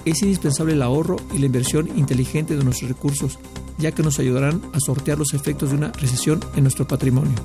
es 0.05 0.21
indispensable 0.21 0.73
el 0.73 0.81
ahorro 0.81 1.17
y 1.33 1.39
la 1.39 1.47
inversión 1.47 1.89
inteligente 1.97 2.55
de 2.55 2.63
nuestros 2.63 2.89
recursos, 2.89 3.37
ya 3.77 3.91
que 3.91 4.03
nos 4.03 4.19
ayudarán 4.19 4.61
a 4.73 4.79
sortear 4.79 5.17
los 5.17 5.33
efectos 5.33 5.69
de 5.69 5.77
una 5.77 5.91
recesión 5.91 6.39
en 6.55 6.63
nuestro 6.63 6.87
patrimonio. 6.87 7.35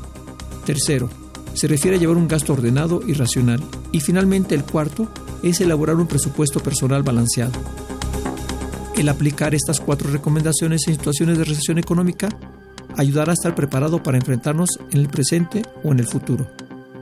Tercero, 0.65 1.11
se 1.55 1.69
refiere 1.69 1.97
a 1.97 2.01
llevar 2.01 2.17
un 2.17 2.29
gasto 2.29 2.53
ordenado 2.53 3.03
y 3.07 3.13
racional. 3.13 3.63
Y 3.93 4.01
finalmente 4.01 4.55
el 4.55 4.65
cuarto 4.65 5.09
es 5.43 5.61
elaborar 5.61 5.97
un 5.97 6.07
presupuesto 6.07 6.61
personal 6.61 7.03
balanceado. 7.03 7.53
El 8.97 9.09
aplicar 9.09 9.55
estas 9.55 9.81
cuatro 9.81 10.11
recomendaciones 10.11 10.87
en 10.87 10.95
situaciones 10.95 11.39
de 11.39 11.45
recesión 11.45 11.79
económica 11.79 12.29
ayudará 12.97 13.33
a 13.33 13.35
estar 13.35 13.55
preparado 13.55 14.03
para 14.03 14.19
enfrentarnos 14.19 14.79
en 14.91 15.01
el 15.01 15.09
presente 15.09 15.63
o 15.83 15.93
en 15.93 15.99
el 15.99 16.07
futuro. 16.07 16.47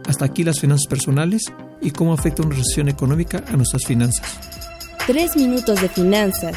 Hasta 0.07 0.25
aquí 0.25 0.45
las 0.45 0.61
finanzas 0.61 0.87
personales 0.87 1.45
y 1.81 1.91
cómo 1.91 2.13
afecta 2.13 2.43
una 2.43 2.57
recesión 2.57 2.89
económica 2.89 3.45
a 3.49 3.57
nuestras 3.57 3.85
finanzas. 3.87 4.39
Tres 5.07 5.37
minutos 5.37 5.81
de 5.81 5.89
finanzas 5.89 6.57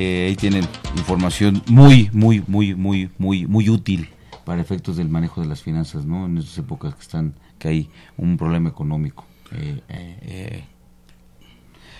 eh, 0.00 0.28
ahí 0.28 0.36
tienen 0.36 0.66
información 0.96 1.62
muy, 1.66 2.08
muy, 2.14 2.42
muy, 2.46 2.74
muy, 2.74 3.10
muy, 3.18 3.46
muy 3.46 3.68
útil 3.68 4.08
para 4.46 4.62
efectos 4.62 4.96
del 4.96 5.10
manejo 5.10 5.42
de 5.42 5.46
las 5.46 5.60
finanzas, 5.60 6.06
¿no? 6.06 6.24
En 6.24 6.38
estas 6.38 6.56
épocas 6.56 6.94
que 6.94 7.02
están, 7.02 7.34
que 7.58 7.68
hay 7.68 7.90
un 8.16 8.38
problema 8.38 8.70
económico. 8.70 9.26
Eh, 9.52 9.80
eh, 9.88 10.64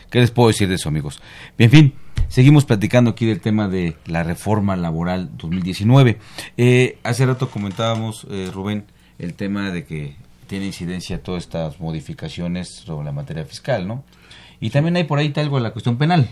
¿Qué 0.09 0.18
les 0.18 0.30
puedo 0.30 0.48
decir 0.48 0.66
de 0.66 0.76
eso, 0.76 0.88
amigos? 0.88 1.20
En 1.59 1.70
fin, 1.70 1.92
seguimos 2.28 2.64
platicando 2.64 3.11
aquí 3.11 3.26
del 3.26 3.40
tema 3.40 3.68
de 3.68 3.98
la 4.07 4.22
reforma 4.22 4.76
laboral 4.76 5.36
2019. 5.36 6.18
Eh, 6.57 6.98
hace 7.03 7.26
rato 7.26 7.51
comentábamos, 7.51 8.26
Rubén, 8.53 8.86
el 9.18 9.34
tema 9.34 9.70
de 9.70 9.84
que 9.84 10.16
tiene 10.46 10.64
incidencia 10.64 11.22
todas 11.22 11.44
estas 11.44 11.78
modificaciones 11.80 12.68
sobre 12.70 13.05
la 13.05 13.12
materia 13.12 13.44
fiscal, 13.44 13.86
¿no? 13.86 14.05
Y 14.59 14.70
también 14.70 14.96
hay 14.96 15.05
por 15.05 15.18
ahí 15.18 15.32
algo 15.36 15.57
de 15.57 15.62
la 15.62 15.72
cuestión 15.72 15.98
penal. 15.98 16.30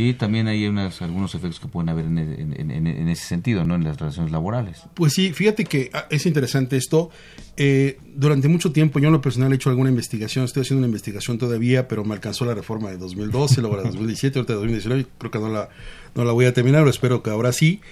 Sí, 0.00 0.14
también 0.14 0.48
hay 0.48 0.66
unas, 0.66 1.02
algunos 1.02 1.34
efectos 1.34 1.60
que 1.60 1.68
pueden 1.68 1.90
haber 1.90 2.06
en, 2.06 3.08
ese 3.10 3.26
sentido, 3.26 3.64
¿no? 3.64 3.74
En 3.74 3.84
las 3.84 3.98
relaciones 3.98 4.32
laborales. 4.32 4.84
Pues 4.94 5.12
sí, 5.12 5.34
fíjate 5.34 5.66
que 5.66 5.90
ah, 5.92 6.06
es 6.08 6.24
interesante 6.24 6.78
esto. 6.78 7.10
Eh, 7.58 7.98
durante 8.14 8.48
mucho 8.48 8.72
tiempo, 8.72 8.98
yo 8.98 9.08
en 9.08 9.12
lo 9.12 9.20
personal 9.20 9.52
he 9.52 9.56
hecho 9.56 9.68
alguna 9.68 9.90
investigación, 9.90 10.46
estoy 10.46 10.62
haciendo 10.62 10.78
una 10.78 10.86
investigación 10.86 11.36
todavía, 11.36 11.86
pero 11.86 12.02
me 12.02 12.14
alcanzó 12.14 12.46
la 12.46 12.54
reforma 12.54 12.88
de 12.88 12.96
2012, 12.96 13.60
luego 13.60 13.76
la 13.76 13.82
de 13.82 13.88
2017, 13.90 14.38
ahorita 14.38 14.54
de 14.54 14.58
2019, 14.60 15.06
creo 15.18 15.30
que 15.30 15.38
no 15.38 15.50
la, 15.50 15.68
no 16.14 16.24
la 16.24 16.32
voy 16.32 16.46
a 16.46 16.54
terminar, 16.54 16.80
pero 16.80 16.90
espero 16.90 17.22
que 17.22 17.28
ahora 17.28 17.52
sí. 17.52 17.82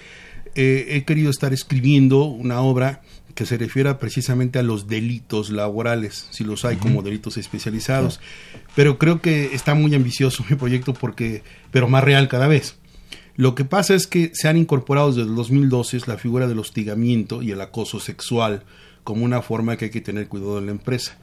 Eh, 0.54 0.96
he 0.96 1.04
querido 1.04 1.28
estar 1.28 1.52
escribiendo 1.52 2.24
una 2.24 2.62
obra 2.62 3.02
que 3.38 3.46
se 3.46 3.56
refiera 3.56 4.00
precisamente 4.00 4.58
a 4.58 4.64
los 4.64 4.88
delitos 4.88 5.50
laborales, 5.50 6.26
si 6.32 6.42
los 6.42 6.64
hay 6.64 6.74
como 6.74 7.02
delitos 7.02 7.36
especializados. 7.36 8.18
Pero 8.74 8.98
creo 8.98 9.20
que 9.20 9.54
está 9.54 9.74
muy 9.74 9.94
ambicioso 9.94 10.44
mi 10.50 10.56
proyecto 10.56 10.92
porque, 10.92 11.44
pero 11.70 11.86
más 11.86 12.02
real 12.02 12.26
cada 12.26 12.48
vez. 12.48 12.78
Lo 13.36 13.54
que 13.54 13.64
pasa 13.64 13.94
es 13.94 14.08
que 14.08 14.32
se 14.34 14.48
han 14.48 14.56
incorporado 14.56 15.12
desde 15.12 15.22
el 15.22 15.36
2012 15.36 16.00
la 16.08 16.16
figura 16.16 16.48
del 16.48 16.58
hostigamiento 16.58 17.40
y 17.40 17.52
el 17.52 17.60
acoso 17.60 18.00
sexual 18.00 18.64
como 19.04 19.24
una 19.24 19.40
forma 19.40 19.76
que 19.76 19.84
hay 19.84 19.90
que 19.92 20.00
tener 20.00 20.26
cuidado 20.26 20.58
en 20.58 20.66
la 20.66 20.72
empresa. 20.72 21.16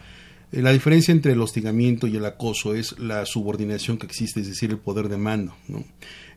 Eh, 0.53 0.61
la 0.61 0.71
diferencia 0.71 1.11
entre 1.11 1.33
el 1.33 1.41
hostigamiento 1.41 2.07
y 2.07 2.15
el 2.15 2.23
acoso 2.23 2.75
es 2.75 2.97
la 2.97 3.25
subordinación 3.25 3.97
que 3.97 4.05
existe, 4.05 4.39
es 4.39 4.47
decir, 4.47 4.69
el 4.69 4.77
poder 4.77 5.09
de 5.09 5.17
mando. 5.17 5.53
¿no? 5.67 5.83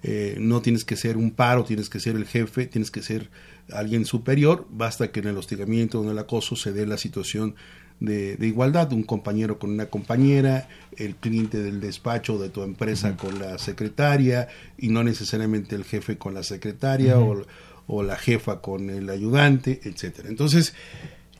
Eh, 0.02 0.38
no 0.40 0.60
tienes 0.60 0.84
que 0.84 0.96
ser 0.96 1.16
un 1.16 1.30
paro, 1.30 1.62
tienes 1.62 1.88
que 1.88 2.00
ser 2.00 2.16
el 2.16 2.26
jefe, 2.26 2.66
tienes 2.66 2.90
que 2.90 3.00
ser 3.00 3.30
alguien 3.72 4.04
superior, 4.04 4.66
basta 4.70 5.10
que 5.10 5.20
en 5.20 5.28
el 5.28 5.36
hostigamiento 5.36 6.00
o 6.00 6.04
en 6.04 6.10
el 6.10 6.18
acoso 6.18 6.56
se 6.56 6.72
dé 6.72 6.86
la 6.86 6.98
situación 6.98 7.54
de, 8.00 8.36
igualdad, 8.40 8.92
un 8.92 9.02
compañero 9.02 9.58
con 9.58 9.70
una 9.70 9.86
compañera, 9.86 10.68
el 10.96 11.16
cliente 11.16 11.58
del 11.58 11.80
despacho 11.80 12.38
de 12.38 12.48
tu 12.48 12.62
empresa 12.62 13.16
con 13.16 13.38
la 13.38 13.58
secretaria 13.58 14.48
y 14.76 14.88
no 14.88 15.02
necesariamente 15.02 15.74
el 15.74 15.84
jefe 15.84 16.16
con 16.16 16.34
la 16.34 16.42
secretaria 16.42 17.18
o, 17.18 17.44
o, 17.86 18.02
la 18.02 18.16
jefa 18.16 18.60
con 18.60 18.90
el 18.90 19.10
ayudante, 19.10 19.80
etcétera. 19.82 20.28
Entonces, 20.28 20.74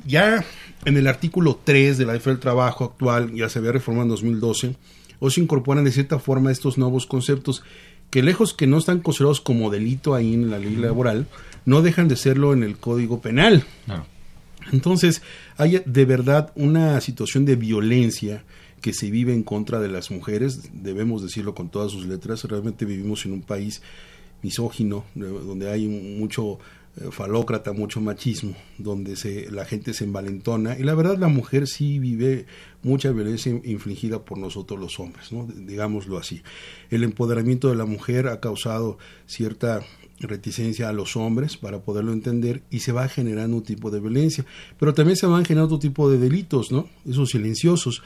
ya 0.04 0.44
en 0.84 0.96
el 0.96 1.06
artículo 1.06 1.60
3 1.62 1.98
de 1.98 2.06
la 2.06 2.14
ley 2.14 2.22
del 2.24 2.40
trabajo 2.40 2.84
actual, 2.84 3.32
ya 3.34 3.48
se 3.48 3.60
había 3.60 3.72
reformado 3.72 4.04
en 4.04 4.10
2012, 4.10 4.76
o 5.20 5.30
se 5.30 5.40
incorporan 5.40 5.84
de 5.84 5.92
cierta 5.92 6.18
forma 6.18 6.50
estos 6.50 6.78
nuevos 6.78 7.06
conceptos 7.06 7.62
que 8.10 8.22
lejos 8.22 8.54
que 8.54 8.66
no 8.66 8.78
están 8.78 9.00
considerados 9.00 9.40
como 9.40 9.70
delito 9.70 10.14
ahí 10.14 10.34
en 10.34 10.50
la 10.50 10.58
ley 10.58 10.76
laboral, 10.76 11.26
no 11.68 11.82
dejan 11.82 12.08
de 12.08 12.16
serlo 12.16 12.54
en 12.54 12.62
el 12.62 12.78
Código 12.78 13.20
Penal. 13.20 13.62
Entonces, 14.72 15.20
hay 15.58 15.82
de 15.84 16.04
verdad 16.06 16.50
una 16.54 16.98
situación 17.02 17.44
de 17.44 17.56
violencia 17.56 18.42
que 18.80 18.94
se 18.94 19.10
vive 19.10 19.34
en 19.34 19.42
contra 19.42 19.78
de 19.78 19.88
las 19.88 20.10
mujeres, 20.10 20.70
debemos 20.72 21.22
decirlo 21.22 21.54
con 21.54 21.68
todas 21.68 21.92
sus 21.92 22.06
letras, 22.06 22.44
realmente 22.44 22.86
vivimos 22.86 23.26
en 23.26 23.32
un 23.32 23.42
país 23.42 23.82
misógino, 24.42 25.04
donde 25.14 25.70
hay 25.70 25.86
mucho 25.86 26.58
falócrata, 27.10 27.72
mucho 27.72 28.00
machismo, 28.00 28.54
donde 28.78 29.16
se, 29.16 29.50
la 29.50 29.64
gente 29.64 29.94
se 29.94 30.04
envalentona 30.04 30.78
y 30.78 30.82
la 30.82 30.94
verdad 30.94 31.18
la 31.18 31.28
mujer 31.28 31.66
sí 31.66 31.98
vive 31.98 32.46
mucha 32.82 33.12
violencia 33.12 33.52
infligida 33.64 34.24
por 34.24 34.38
nosotros 34.38 34.80
los 34.80 34.98
hombres, 34.98 35.32
¿no? 35.32 35.46
digámoslo 35.46 36.18
así. 36.18 36.42
El 36.90 37.04
empoderamiento 37.04 37.68
de 37.68 37.76
la 37.76 37.84
mujer 37.84 38.28
ha 38.28 38.40
causado 38.40 38.98
cierta 39.26 39.80
reticencia 40.20 40.88
a 40.88 40.92
los 40.92 41.16
hombres 41.16 41.56
para 41.56 41.80
poderlo 41.80 42.12
entender 42.12 42.62
y 42.70 42.80
se 42.80 42.92
va 42.92 43.08
generando 43.08 43.58
un 43.58 43.62
tipo 43.62 43.90
de 43.90 44.00
violencia, 44.00 44.44
pero 44.78 44.94
también 44.94 45.16
se 45.16 45.26
van 45.26 45.44
generando 45.44 45.76
otro 45.76 45.88
tipo 45.88 46.10
de 46.10 46.18
delitos, 46.18 46.72
¿no? 46.72 46.88
Esos 47.08 47.30
silenciosos. 47.30 48.02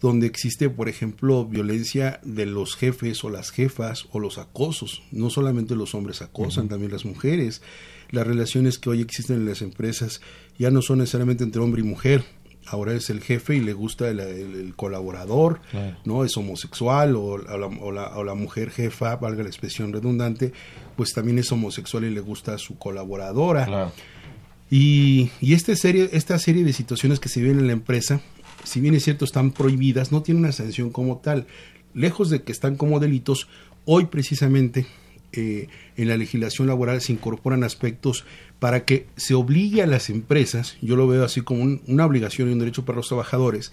donde 0.00 0.26
existe, 0.26 0.68
por 0.68 0.90
ejemplo, 0.90 1.46
violencia 1.46 2.20
de 2.24 2.44
los 2.44 2.76
jefes 2.76 3.24
o 3.24 3.30
las 3.30 3.50
jefas 3.50 4.06
o 4.12 4.18
los 4.18 4.36
acosos. 4.36 5.02
No 5.12 5.30
solamente 5.30 5.76
los 5.76 5.94
hombres 5.94 6.20
acosan, 6.20 6.68
también 6.68 6.92
las 6.92 7.06
mujeres. 7.06 7.62
Las 8.14 8.26
relaciones 8.26 8.78
que 8.78 8.90
hoy 8.90 9.00
existen 9.00 9.36
en 9.36 9.46
las 9.46 9.60
empresas 9.62 10.20
ya 10.58 10.70
no 10.70 10.80
son 10.82 10.98
necesariamente 10.98 11.44
entre 11.44 11.60
hombre 11.60 11.80
y 11.82 11.84
mujer. 11.84 12.24
Ahora 12.66 12.94
es 12.94 13.10
el 13.10 13.20
jefe 13.20 13.56
y 13.56 13.60
le 13.60 13.74
gusta 13.74 14.08
el, 14.08 14.20
el- 14.20 14.54
el 14.54 14.74
colaborador, 14.74 15.60
¿no? 16.06 16.24
Es 16.24 16.34
homosexual 16.38 17.14
o, 17.16 17.36
la, 17.36 17.66
o 17.66 17.92
la- 17.92 18.16
o 18.16 18.24
la 18.24 18.34
mujer 18.34 18.70
jefa, 18.70 19.16
valga 19.16 19.42
la 19.42 19.50
expresión 19.50 19.92
redundante, 19.92 20.52
pues 20.96 21.12
también 21.12 21.38
es 21.38 21.52
homosexual 21.52 22.04
y 22.04 22.10
le 22.10 22.20
gusta 22.20 22.54
a 22.54 22.58
su 22.58 22.78
colaboradora. 22.78 23.66
Y, 24.70 25.30
y 25.40 25.52
esta, 25.52 25.76
serie, 25.76 26.08
esta 26.12 26.38
serie 26.38 26.64
de 26.64 26.72
situaciones 26.72 27.20
que 27.20 27.28
se 27.28 27.40
viven 27.40 27.58
en 27.58 27.66
la 27.66 27.74
empresa, 27.74 28.20
si 28.64 28.80
bien 28.80 28.94
es 28.94 29.04
cierto 29.04 29.24
están 29.26 29.50
prohibidas, 29.52 30.10
no 30.10 30.22
tienen 30.22 30.42
una 30.44 30.52
sanción 30.52 30.90
como 30.90 31.18
tal. 31.18 31.46
Lejos 31.92 32.30
de 32.30 32.42
que 32.42 32.52
están 32.52 32.76
como 32.76 32.98
delitos, 32.98 33.46
hoy 33.84 34.06
precisamente 34.06 34.86
eh, 35.36 35.68
en 35.96 36.08
la 36.08 36.16
legislación 36.16 36.66
laboral 36.68 37.00
se 37.00 37.12
incorporan 37.12 37.64
aspectos 37.64 38.24
para 38.58 38.84
que 38.84 39.06
se 39.16 39.34
obligue 39.34 39.82
a 39.82 39.86
las 39.86 40.10
empresas, 40.10 40.76
yo 40.80 40.96
lo 40.96 41.06
veo 41.06 41.24
así 41.24 41.40
como 41.42 41.62
un- 41.62 41.82
una 41.86 42.06
obligación 42.06 42.48
y 42.48 42.52
un 42.52 42.58
derecho 42.58 42.84
para 42.84 42.96
los 42.96 43.08
trabajadores, 43.08 43.72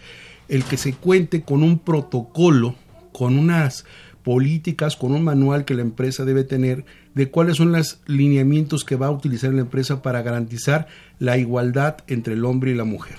el 0.50 0.64
que 0.64 0.78
se 0.78 0.94
cuente 0.94 1.44
con 1.44 1.64
un 1.64 1.80
protocolo, 1.80 2.76
con 3.14 3.38
unas 3.38 3.86
políticas, 4.24 4.96
con 4.96 5.14
un 5.14 5.24
manual 5.24 5.66
que 5.66 5.74
la 5.74 5.82
empresa 5.82 6.26
debe 6.26 6.44
tener 6.44 6.86
de 7.16 7.30
cuáles 7.30 7.58
son 7.58 7.72
los 7.72 8.02
lineamientos 8.06 8.84
que 8.84 8.96
va 8.96 9.08
a 9.08 9.12
utilizar 9.12 9.54
la 9.54 9.62
empresa 9.62 10.02
para 10.02 10.22
garantizar 10.22 10.88
la 11.20 11.38
igualdad 11.38 11.98
entre 12.08 12.34
el 12.36 12.46
hombre 12.46 12.72
y 12.72 12.76
la 12.76 12.84
mujer. 12.84 13.16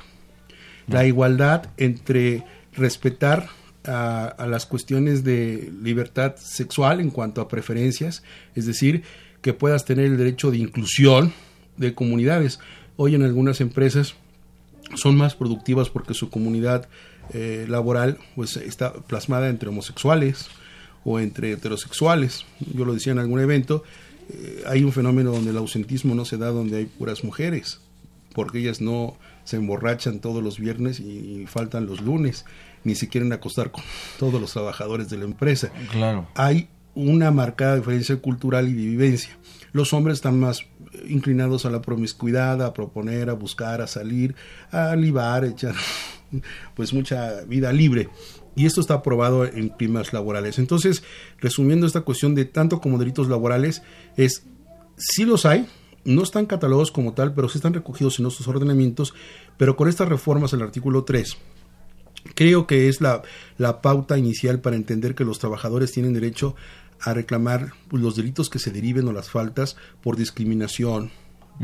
La 0.87 1.05
igualdad 1.07 1.69
entre 1.77 2.45
respetar 2.75 3.49
a, 3.85 4.47
las 4.49 4.67
cuestiones 4.67 5.25
de 5.25 5.73
libertad 5.83 6.37
sexual 6.37 7.01
en 7.01 7.11
cuanto 7.11 7.41
a 7.41 7.49
preferencias, 7.49 8.23
es 8.55 8.67
decir, 8.67 9.03
que 9.41 9.53
puedas 9.53 9.85
tener 9.85 10.07
el 10.07 10.17
derecho 10.17 10.51
de 10.51 10.59
inclusión 10.59 11.33
de 11.77 11.95
comunidades. 11.95 12.61
Hoy 12.97 13.15
en 13.15 13.23
algunas 13.23 13.61
empresas 13.61 14.15
son 14.95 15.17
más 15.17 15.35
productivas 15.35 15.91
porque 15.91 16.15
su 16.15 16.31
comunidad 16.31 16.89
eh, 17.33 17.67
laboral 17.69 18.19
pues 18.35 18.57
está 18.57 18.93
plasmada 18.93 19.49
entre 19.49 19.69
homosexuales 19.69 20.49
o 21.05 21.19
entre 21.19 21.53
heterosexuales. 21.53 22.45
Yo 22.75 22.85
lo 22.85 22.95
decía 22.95 23.13
en 23.13 23.19
algún 23.19 23.41
evento, 23.41 23.83
eh, 24.29 24.63
hay 24.67 24.85
un 24.85 24.93
fenómeno 24.93 25.33
donde 25.33 25.51
el 25.51 25.57
ausentismo 25.57 26.15
no 26.15 26.25
se 26.25 26.37
da 26.37 26.49
donde 26.49 26.79
hay 26.79 26.87
puras 26.87 27.25
mujeres, 27.25 27.81
porque 28.35 28.59
ellas 28.59 28.81
no 28.81 29.17
se 29.45 29.57
emborrachan 29.57 30.21
todos 30.21 30.43
los 30.43 30.59
viernes 30.59 31.01
y 31.01 31.47
faltan 31.49 31.87
los 31.87 32.01
lunes, 32.01 32.45
ni 32.85 32.95
se 32.95 33.09
quieren 33.09 33.33
acostar 33.33 33.71
con 33.71 33.85
todos 34.19 34.41
los 34.41 34.53
trabajadores 34.53 35.09
de 35.11 35.19
la 35.19 35.25
empresa. 35.25 35.71
Claro. 35.91 36.27
Hay 36.35 36.69
una 36.95 37.31
marcada 37.31 37.77
diferencia 37.77 38.17
cultural 38.17 38.69
y 38.69 38.75
de 38.75 38.85
vivencia. 38.85 39.37
Los 39.73 39.93
hombres 39.93 40.17
están 40.17 40.39
más 40.39 40.67
inclinados 41.09 41.65
a 41.65 41.71
la 41.71 41.81
promiscuidad, 41.81 42.63
a 42.63 42.75
proponer, 42.75 43.31
a 43.31 43.35
buscar, 43.35 43.81
a 43.81 43.87
salir, 43.87 44.35
a 44.71 44.95
libar, 44.97 45.45
a 45.45 45.49
echar 45.49 45.75
pues 46.75 46.93
mucha 46.93 47.43
vida 47.43 47.73
libre. 47.73 48.09
Y 48.55 48.67
esto 48.67 48.83
está 48.83 48.95
aprobado 48.95 49.47
en 49.47 49.71
climas 49.71 50.13
laborales. 50.13 50.59
Entonces, 50.59 51.03
resumiendo 51.39 51.87
esta 51.87 52.03
cuestión 52.03 52.35
de 52.35 52.45
tanto 52.45 52.81
como 52.81 52.99
delitos 52.99 53.29
laborales, 53.29 53.83
es, 54.19 54.45
sí 54.99 55.25
los 55.25 55.47
hay, 55.47 55.67
no 56.05 56.23
están 56.23 56.45
catalogados 56.45 56.91
como 56.91 57.15
tal, 57.15 57.33
pero 57.33 57.49
sí 57.49 57.57
están 57.59 57.73
recogidos 57.73 58.19
en 58.19 58.25
nuestros 58.25 58.47
ordenamientos, 58.49 59.15
pero 59.57 59.77
con 59.77 59.89
estas 59.89 60.09
reformas 60.09 60.53
al 60.53 60.63
artículo 60.63 61.05
3, 61.05 61.37
creo 62.35 62.67
que 62.67 62.89
es 62.89 63.01
la, 63.01 63.23
la 63.59 63.81
pauta 63.81 64.19
inicial 64.19 64.61
para 64.61 64.77
entender 64.77 65.15
que 65.15 65.25
los 65.25 65.39
trabajadores 65.39 65.93
tienen 65.93 66.15
derecho 66.15 66.55
a 67.01 67.15
reclamar 67.15 67.73
pues, 67.89 68.03
los 68.03 68.17
delitos 68.17 68.49
que 68.49 68.59
se 68.59 68.71
deriven 68.71 69.09
o 69.09 69.13
las 69.13 69.31
faltas 69.31 69.77
por 70.03 70.17
discriminación, 70.17 71.11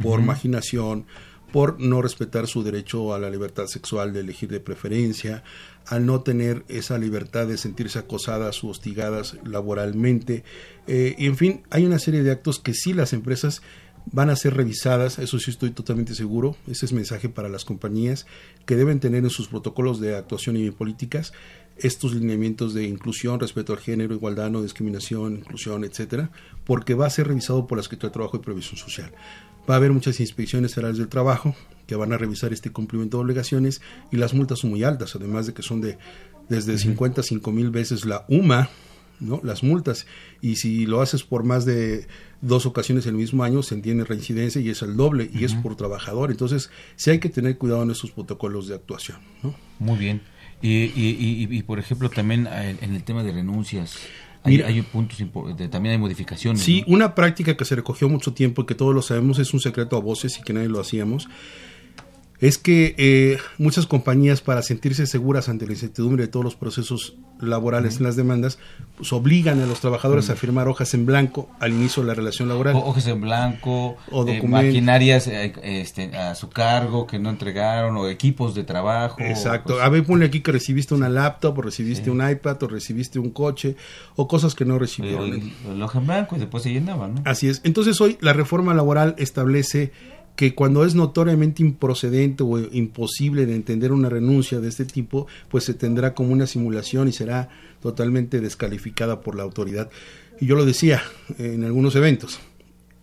por 0.03 0.19
Ujú. 0.19 0.27
marginación, 0.27 1.07
por 1.53 1.81
no 1.81 2.03
respetar 2.03 2.47
su 2.47 2.63
derecho 2.63 3.15
a 3.15 3.19
la 3.19 3.31
libertad 3.31 3.67
sexual 3.67 4.13
de 4.13 4.21
elegir 4.21 4.51
de 4.51 4.61
preferencia, 4.61 5.43
al 5.87 6.05
no 6.05 6.21
tener 6.21 6.65
esa 6.69 6.99
libertad 6.99 7.47
de 7.47 7.57
sentirse 7.57 7.99
acosadas 7.99 8.63
o 8.63 8.69
hostigadas 8.69 9.37
laboralmente. 9.45 10.45
Eh, 10.87 11.15
y 11.17 11.27
en 11.27 11.37
fin, 11.37 11.63
hay 11.71 11.87
una 11.87 11.99
serie 11.99 12.23
de 12.23 12.33
actos 12.33 12.59
que 12.59 12.75
sí 12.75 12.93
las 12.93 13.15
empresas 13.15 13.63
van 14.13 14.31
a 14.31 14.37
ser 14.37 14.55
revisadas, 14.55 15.19
eso 15.19 15.39
sí 15.39 15.51
estoy 15.51 15.71
totalmente 15.71 16.15
seguro, 16.15 16.57
ese 16.67 16.87
es 16.87 16.93
mensaje 16.93 17.29
para 17.29 17.49
las 17.49 17.65
compañías 17.65 18.27
que 18.67 18.77
deben 18.77 19.01
tener 19.01 19.25
en 19.25 19.31
sus 19.31 19.49
protocolos 19.49 20.01
de 20.01 20.17
actuación 20.17 20.57
y 20.57 20.71
políticas 20.71 21.33
estos 21.77 22.15
lineamientos 22.15 22.75
de 22.75 22.85
inclusión, 22.85 23.39
respeto 23.39 23.73
al 23.73 23.79
género, 23.79 24.15
igualdad, 24.15 24.51
no 24.51 24.63
discriminación, 24.63 25.37
inclusión, 25.37 25.85
etcétera, 25.85 26.31
porque 26.65 26.95
va 26.95 27.07
a 27.07 27.11
ser 27.11 27.29
revisado 27.29 27.67
por 27.67 27.79
la 27.79 27.85
Secretaría 27.85 28.11
de 28.11 28.15
Trabajo 28.15 28.37
y 28.37 28.41
Previsión 28.41 28.77
Social. 28.77 29.13
Va 29.69 29.75
a 29.75 29.77
haber 29.77 29.93
muchas 29.93 30.19
inspecciones 30.19 30.75
federales 30.75 30.99
del 30.99 31.09
trabajo 31.09 31.55
que 31.87 31.95
van 31.95 32.13
a 32.13 32.19
revisar 32.19 32.53
este 32.53 32.71
cumplimiento 32.71 33.19
de 33.19 33.25
obligaciones 33.25 33.81
y 34.11 34.17
las 34.17 34.35
multas 34.35 34.61
son 34.61 34.71
muy 34.71 34.83
altas, 34.83 35.15
además 35.15 35.47
de 35.47 35.55
que 35.55 35.63
son 35.63 35.81
de 35.81 35.99
desde 36.49 36.79
50 36.79 37.21
a 37.21 37.25
5 37.25 37.53
mil 37.53 37.71
veces 37.71 38.05
la 38.05 38.25
UMA, 38.29 38.71
¿no? 39.21 39.41
las 39.43 39.63
multas. 39.63 40.07
Y 40.41 40.57
si 40.57 40.87
lo 40.87 41.01
haces 41.01 41.23
por 41.23 41.45
más 41.45 41.65
de 41.65 42.07
dos 42.41 42.67
ocasiones 42.67 43.07
en 43.07 43.11
el 43.11 43.17
mismo 43.17 43.43
año, 43.45 43.63
se 43.63 43.75
entiende 43.75 44.05
reincidencia 44.05 44.61
y 44.61 44.69
es 44.71 44.83
el 44.83 44.97
doble 44.97 45.31
y 45.33 45.45
es 45.45 45.55
por 45.55 45.77
trabajador. 45.77 46.31
Entonces, 46.31 46.71
sí 46.97 47.11
hay 47.11 47.19
que 47.19 47.29
tener 47.29 47.59
cuidado 47.59 47.83
en 47.83 47.91
estos 47.91 48.11
protocolos 48.11 48.69
de 48.69 48.75
actuación. 48.77 49.19
¿no? 49.43 49.55
Muy 49.79 49.99
bien. 49.99 50.23
Y, 50.63 50.69
y, 50.95 51.17
y, 51.51 51.57
y, 51.57 51.63
por 51.63 51.79
ejemplo, 51.79 52.11
también 52.11 52.49
eh, 52.51 52.77
en 52.81 52.95
el 52.95 53.03
tema 53.05 53.23
de 53.23 53.33
renuncias, 53.33 53.97
hay, 54.43 54.53
Mira. 54.55 54.67
hay 54.69 54.83
puntos 54.83 55.19
de- 55.57 55.69
también 55.69 55.93
hay 55.95 55.99
modificaciones. 55.99 56.63
Sí, 56.63 56.85
¿no? 56.87 56.95
una 56.95 57.15
práctica 57.15 57.57
que 57.57 57.65
se 57.65 57.77
recogió 57.77 58.09
mucho 58.09 58.33
tiempo 58.35 58.63
y 58.63 58.67
que 58.67 58.75
todos 58.75 58.95
lo 58.95 59.03
sabemos 59.03 59.39
es 59.39 59.53
un 59.55 59.61
secreto 59.61 59.97
a 59.97 60.01
voces 60.01 60.39
y 60.39 60.43
que 60.43 60.53
nadie 60.53 60.69
lo 60.69 60.81
hacíamos. 60.81 61.29
Es 62.41 62.57
que 62.57 62.95
eh, 62.99 63.39
muchas 63.59 63.87
compañías, 63.87 64.41
para 64.43 64.63
sentirse 64.63 65.07
seguras 65.09 65.49
ante 65.49 65.67
la 65.67 65.73
incertidumbre 65.73 66.23
de 66.23 66.29
todos 66.29 66.45
los 66.45 66.55
procesos 66.55 67.17
laborales 67.41 67.97
en 67.99 68.05
las 68.05 68.15
demandas, 68.15 68.59
pues 68.97 69.13
obligan 69.13 69.61
a 69.61 69.67
los 69.67 69.81
trabajadores 69.81 70.31
a 70.31 70.37
firmar 70.37 70.69
hojas 70.69 70.95
en 70.95 71.05
blanco 71.05 71.49
al 71.59 71.73
inicio 71.73 72.03
de 72.03 72.09
la 72.09 72.15
relación 72.15 72.49
laboral. 72.49 72.77
O- 72.77 72.85
hojas 72.87 73.09
en 73.09 73.21
blanco, 73.21 73.97
O 74.13 74.25
eh, 74.29 74.41
maquinarias 74.47 75.27
eh, 75.27 75.53
este, 75.65 76.17
a 76.17 76.37
su 76.37 76.49
cargo 76.49 77.09
que 77.09 77.19
no 77.19 77.31
entregaron, 77.31 77.97
o 77.97 78.09
equipos 78.09 78.55
de 78.55 78.63
trabajo. 78.63 79.17
Exacto. 79.19 79.81
a 79.81 79.89
ver, 79.89 80.05
ponle 80.05 80.27
aquí 80.27 80.41
que 80.41 80.53
recibiste 80.53 80.95
una 80.95 81.09
laptop, 81.09 81.59
o 81.59 81.63
recibiste 81.63 82.09
un 82.09 82.29
iPad, 82.29 82.63
o 82.63 82.69
recibiste 82.69 83.19
un 83.19 83.31
coche, 83.31 83.75
o 84.15 84.29
cosas 84.29 84.55
que 84.55 84.65
no 84.65 84.79
recibieron. 84.79 85.53
el 85.69 85.83
hoja 85.83 85.99
en 85.99 86.07
blanco 86.07 86.37
y 86.37 86.39
después 86.39 86.63
se 86.63 86.73
llenaba, 86.73 87.09
¿no? 87.09 87.21
Así 87.25 87.49
es. 87.49 87.61
Entonces 87.65 88.01
hoy 88.01 88.17
la 88.21 88.33
reforma 88.33 88.75
laboral 88.75 89.17
establece 89.19 89.91
que 90.39 90.55
cuando 90.55 90.85
es 90.85 90.95
notoriamente 90.95 91.65
improcedente 91.65 92.45
o 92.45 92.61
imposible 92.61 93.45
de 93.45 93.57
entender 93.57 93.91
una 93.91 94.09
renuncia 94.09 94.61
de 94.61 94.69
este 94.69 94.85
tipo, 94.85 95.27
pues 95.49 95.65
se 95.65 95.75
tendrá 95.75 96.15
como 96.15 96.33
una 96.33 96.47
simulación 96.47 97.09
y 97.09 97.13
será 97.13 97.49
totalmente 97.83 98.41
descalificada 98.41 99.21
por 99.21 99.35
la 99.35 99.43
autoridad. 99.43 99.91
Y 100.41 100.47
yo 100.47 100.55
lo 100.55 100.65
decía 100.65 101.03
en 101.39 101.65
algunos 101.65 101.97
eventos. 101.97 102.39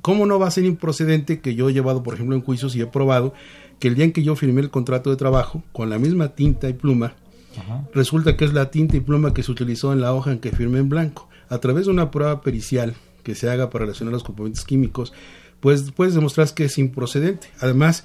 ¿Cómo 0.02 0.26
no 0.26 0.40
va 0.40 0.48
a 0.48 0.52
ser 0.52 0.64
improcedente 0.64 1.42
que 1.42 1.56
yo 1.56 1.68
he 1.68 1.74
llevado, 1.74 2.04
por 2.04 2.14
ejemplo, 2.14 2.38
en 2.38 2.42
juicios 2.42 2.74
y 2.74 2.80
he 2.80 2.86
probado 2.86 3.34
que 3.80 3.90
el 3.90 3.96
día 3.96 4.06
en 4.06 4.14
que 4.14 4.24
yo 4.24 4.38
firmé 4.38 4.62
el 4.62 4.70
contrato 4.70 5.10
de 5.10 5.18
trabajo 5.18 5.62
con 5.74 5.90
la 5.90 6.00
misma 6.00 6.36
tinta 6.36 6.70
y 6.70 6.74
pluma, 6.74 7.16
Ajá. 7.58 7.86
resulta 7.94 8.38
que 8.38 8.46
es 8.46 8.54
la 8.54 8.72
tinta 8.72 8.96
y 8.96 9.02
pluma 9.02 9.34
que 9.34 9.44
se 9.44 9.52
utilizó 9.52 9.92
en 9.92 10.00
la 10.00 10.14
hoja 10.14 10.32
en 10.32 10.40
que 10.40 10.54
firmé 10.54 10.80
en 10.80 10.88
blanco. 10.88 11.28
A 11.50 11.58
través 11.58 11.88
de 11.88 11.92
una 11.92 12.12
prueba 12.12 12.40
pericial 12.40 12.96
que 13.24 13.36
se 13.36 13.50
haga 13.50 13.70
para 13.70 13.84
relacionar 13.84 14.14
los 14.14 14.24
componentes 14.24 14.64
químicos, 14.64 15.12
pues 15.66 15.92
puedes 15.96 16.14
demostrar 16.14 16.48
que 16.54 16.66
es 16.66 16.78
improcedente. 16.78 17.48
Además, 17.60 18.04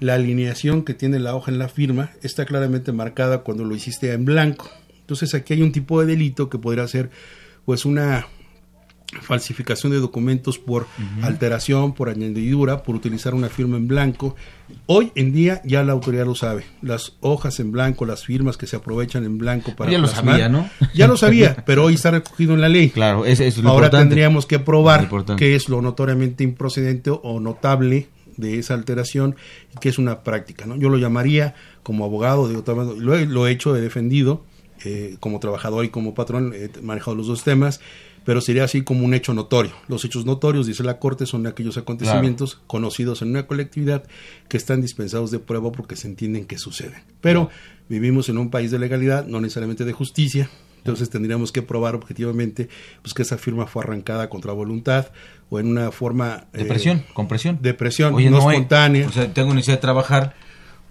la 0.00 0.14
alineación 0.14 0.86
que 0.86 0.94
tiene 0.94 1.18
la 1.18 1.36
hoja 1.36 1.50
en 1.50 1.58
la 1.58 1.68
firma 1.68 2.12
está 2.22 2.46
claramente 2.46 2.92
marcada 2.92 3.42
cuando 3.42 3.62
lo 3.66 3.76
hiciste 3.76 4.10
en 4.12 4.24
blanco. 4.24 4.70
Entonces 5.00 5.34
aquí 5.34 5.52
hay 5.52 5.60
un 5.60 5.70
tipo 5.70 6.00
de 6.00 6.06
delito 6.06 6.48
que 6.48 6.58
podría 6.58 6.88
ser 6.88 7.10
pues 7.66 7.84
una 7.84 8.26
falsificación 9.22 9.92
de 9.92 9.98
documentos 9.98 10.58
por 10.58 10.86
alteración, 11.22 11.94
por 11.94 12.08
añadidura, 12.08 12.82
por 12.82 12.96
utilizar 12.96 13.34
una 13.34 13.48
firma 13.48 13.76
en 13.76 13.86
blanco. 13.86 14.34
Hoy 14.86 15.12
en 15.14 15.32
día 15.32 15.60
ya 15.64 15.84
la 15.84 15.92
autoridad 15.92 16.26
lo 16.26 16.34
sabe. 16.34 16.64
Las 16.82 17.12
hojas 17.20 17.60
en 17.60 17.70
blanco, 17.70 18.06
las 18.06 18.24
firmas 18.24 18.56
que 18.56 18.66
se 18.66 18.76
aprovechan 18.76 19.24
en 19.24 19.38
blanco 19.38 19.76
para 19.76 19.90
Ya 19.92 19.98
lo 19.98 20.08
sabía, 20.08 20.48
¿no? 20.48 20.68
Ya 20.94 21.06
lo 21.06 21.16
sabía, 21.16 21.56
pero 21.66 21.84
hoy 21.84 21.94
está 21.94 22.10
recogido 22.10 22.54
en 22.54 22.60
la 22.60 22.68
ley. 22.68 22.90
Claro, 22.90 23.24
es, 23.24 23.40
es 23.40 23.58
lo 23.58 23.68
Ahora 23.68 23.86
importante. 23.86 24.08
tendríamos 24.08 24.46
que 24.46 24.58
probar 24.58 25.02
importante. 25.04 25.44
qué 25.44 25.54
es 25.54 25.68
lo 25.68 25.80
notoriamente 25.82 26.42
improcedente 26.42 27.10
o 27.10 27.40
notable 27.40 28.08
de 28.36 28.58
esa 28.58 28.74
alteración 28.74 29.36
y 29.74 29.78
que 29.78 29.88
es 29.90 29.98
una 29.98 30.22
práctica. 30.24 30.66
¿no? 30.66 30.76
Yo 30.76 30.88
lo 30.88 30.98
llamaría 30.98 31.54
como 31.82 32.04
abogado, 32.04 32.48
de 32.48 32.56
otra 32.56 32.74
manera, 32.74 32.96
lo, 32.98 33.14
he, 33.16 33.26
lo 33.26 33.46
he 33.46 33.52
hecho, 33.52 33.76
he 33.76 33.80
defendido 33.80 34.44
eh, 34.84 35.16
como 35.20 35.38
trabajador 35.40 35.84
y 35.84 35.90
como 35.90 36.14
patrón, 36.14 36.52
he 36.54 36.70
manejado 36.82 37.14
los 37.14 37.26
dos 37.28 37.44
temas. 37.44 37.80
Pero 38.24 38.40
sería 38.40 38.64
así 38.64 38.82
como 38.82 39.04
un 39.04 39.14
hecho 39.14 39.34
notorio. 39.34 39.72
Los 39.88 40.04
hechos 40.04 40.24
notorios, 40.24 40.66
dice 40.66 40.82
la 40.82 40.98
Corte, 40.98 41.26
son 41.26 41.46
aquellos 41.46 41.76
acontecimientos 41.76 42.60
conocidos 42.66 43.22
en 43.22 43.30
una 43.30 43.46
colectividad 43.46 44.04
que 44.48 44.56
están 44.56 44.80
dispensados 44.80 45.30
de 45.30 45.38
prueba 45.38 45.72
porque 45.72 45.96
se 45.96 46.08
entienden 46.08 46.46
que 46.46 46.58
suceden. 46.58 47.02
Pero 47.20 47.50
vivimos 47.88 48.28
en 48.28 48.38
un 48.38 48.50
país 48.50 48.70
de 48.70 48.78
legalidad, 48.78 49.26
no 49.26 49.40
necesariamente 49.40 49.84
de 49.84 49.92
justicia, 49.92 50.50
entonces 50.78 51.08
tendríamos 51.08 51.50
que 51.50 51.62
probar 51.62 51.94
objetivamente 51.94 52.68
pues 53.00 53.14
que 53.14 53.22
esa 53.22 53.38
firma 53.38 53.66
fue 53.66 53.82
arrancada 53.82 54.28
contra 54.28 54.52
voluntad 54.52 55.06
o 55.48 55.58
en 55.58 55.66
una 55.66 55.90
forma 55.90 56.44
de 56.52 56.66
presión, 56.66 56.98
eh, 56.98 57.06
con 57.14 57.26
presión, 57.26 57.58
de 57.62 57.72
presión, 57.72 58.12
no, 58.12 58.50
espontánea. 58.50 59.08
o 59.08 59.12
sea, 59.12 59.32
tengo 59.32 59.54
necesidad 59.54 59.78
de 59.78 59.80
trabajar, 59.80 60.34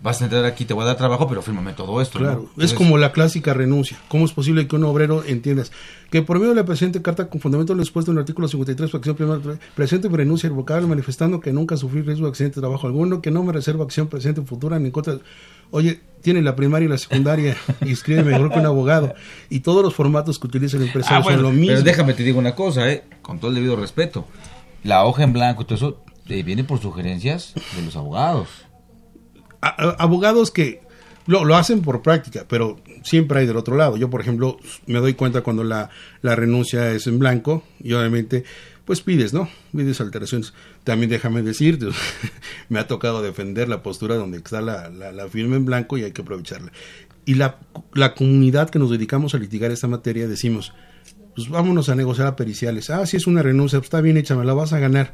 vas 0.04 0.22
a 0.22 0.26
entrar 0.26 0.44
aquí, 0.44 0.66
te 0.66 0.74
voy 0.74 0.84
a 0.84 0.88
dar 0.88 0.98
trabajo, 0.98 1.28
pero 1.30 1.42
fírmame 1.42 1.72
todo 1.72 2.02
esto. 2.02 2.20
Claro, 2.20 2.50
es 2.58 2.74
como 2.74 2.98
la 2.98 3.14
clásica 3.14 3.54
renuncia. 3.54 3.98
¿Cómo 4.10 4.26
es 4.26 4.34
posible 4.34 4.68
que 4.68 4.76
un 4.76 4.84
obrero 4.84 5.24
entiendas 5.26 5.72
que 6.12 6.22
por 6.22 6.38
medio 6.38 6.50
de 6.50 6.58
la 6.58 6.66
presente 6.66 7.02
carta 7.02 7.30
con 7.30 7.40
fundamento 7.40 7.74
en 7.74 7.78
lo 7.78 7.84
expuesto 7.84 8.12
en 8.12 8.18
el 8.18 8.22
artículo 8.22 8.48
53, 8.48 8.92
fracción 8.92 9.16
primera, 9.16 9.40
presente 9.74 10.10
renuncia 10.10 10.48
irrevocable 10.48 10.88
manifestando 10.88 11.40
que 11.40 11.54
nunca 11.54 11.78
sufrí 11.78 12.02
riesgo 12.02 12.26
de 12.26 12.32
accidente 12.32 12.56
de 12.58 12.62
trabajo 12.62 12.86
alguno, 12.86 13.22
que 13.22 13.32
no 13.32 13.44
me 13.44 13.54
reservo 13.54 13.82
acción 13.82 14.08
presente 14.08 14.42
o 14.42 14.46
futura 14.46 14.78
ni 14.78 14.88
en 14.88 14.92
contra 14.92 15.18
Oye, 15.72 16.02
tiene 16.22 16.42
la 16.44 16.56
primaria 16.56 16.86
y 16.86 16.90
la 16.90 17.00
secundaria 17.00 17.58
y 17.82 17.94
escribe 17.94 18.24
mejor 18.24 18.52
que 18.52 18.60
un 18.60 18.66
abogado. 18.66 19.16
Y 19.50 19.62
todos 19.62 19.82
los 19.82 19.96
formatos 19.96 20.38
que 20.38 20.46
utiliza 20.46 20.78
el 20.78 20.84
empresario 20.84 21.28
ah, 21.28 21.32
son 21.32 21.42
lo 21.42 21.52
mismo. 21.52 21.68
Pero 21.68 21.82
déjame 21.82 22.14
te 22.14 22.22
digo 22.24 22.38
una 22.38 22.54
cosa, 22.54 22.92
eh, 22.92 23.04
con 23.24 23.40
todo 23.40 23.50
el 23.50 23.56
debido 23.56 23.76
respeto. 23.76 24.28
La 24.84 25.04
hoja 25.06 25.24
en 25.24 25.34
blanco 25.34 25.64
y 25.64 25.66
todo 25.66 25.76
eso 25.76 26.04
eh, 26.28 26.44
viene 26.44 26.64
por 26.64 26.80
sugerencias 26.80 27.54
de 27.76 27.82
los 27.82 27.96
abogados. 27.96 28.50
Abogados 29.98 30.52
que 30.52 30.82
lo, 31.26 31.46
lo, 31.46 31.56
hacen 31.56 31.82
por 31.82 32.02
práctica, 32.02 32.46
pero 32.48 32.80
siempre 33.04 33.40
hay 33.40 33.48
del 33.48 33.58
otro 33.58 33.78
lado. 33.78 33.98
Yo, 33.98 34.10
por 34.10 34.22
ejemplo, 34.22 34.58
me 34.88 35.00
doy 35.00 35.14
cuenta 35.14 35.42
cuando 35.42 35.64
la, 35.64 35.90
la 36.22 36.36
renuncia 36.36 36.92
es 36.92 37.08
en 37.08 37.20
blanco 37.20 37.64
y 37.82 37.94
obviamente 37.94 38.44
pues 38.86 39.02
pides, 39.02 39.34
¿no? 39.34 39.50
Pides 39.72 40.02
alteraciones. 40.02 40.54
También 40.84 41.10
déjame 41.10 41.42
decirte, 41.42 41.88
me 42.70 42.80
ha 42.80 42.88
tocado 42.88 43.22
defender 43.22 43.70
la 43.70 43.82
postura 43.82 44.16
donde 44.16 44.38
está 44.38 44.62
la, 44.62 44.90
la, 44.90 45.28
firma 45.30 45.56
en 45.56 45.66
blanco 45.66 45.98
y 45.98 46.04
hay 46.04 46.12
que 46.12 46.22
aprovecharla. 46.22 46.72
Y 47.26 47.36
la, 47.36 47.60
la 47.94 48.14
comunidad 48.14 48.70
que 48.70 48.80
nos 48.80 48.92
dedicamos 48.92 49.34
a 49.34 49.38
litigar 49.38 49.72
esta 49.72 49.88
materia 49.88 50.28
decimos, 50.28 50.74
pues 51.36 51.50
vámonos 51.50 51.88
a 51.88 51.96
negociar 51.96 52.28
a 52.28 52.36
periciales. 52.36 52.90
Ah, 52.90 53.06
si 53.06 53.16
es 53.18 53.26
una 53.26 53.42
renuncia, 53.42 53.80
pues 53.80 53.88
está 53.88 54.02
bien 54.02 54.18
hecha, 54.18 54.36
me 54.36 54.44
la 54.44 54.54
vas 54.54 54.74
a 54.74 54.80
ganar. 54.80 55.14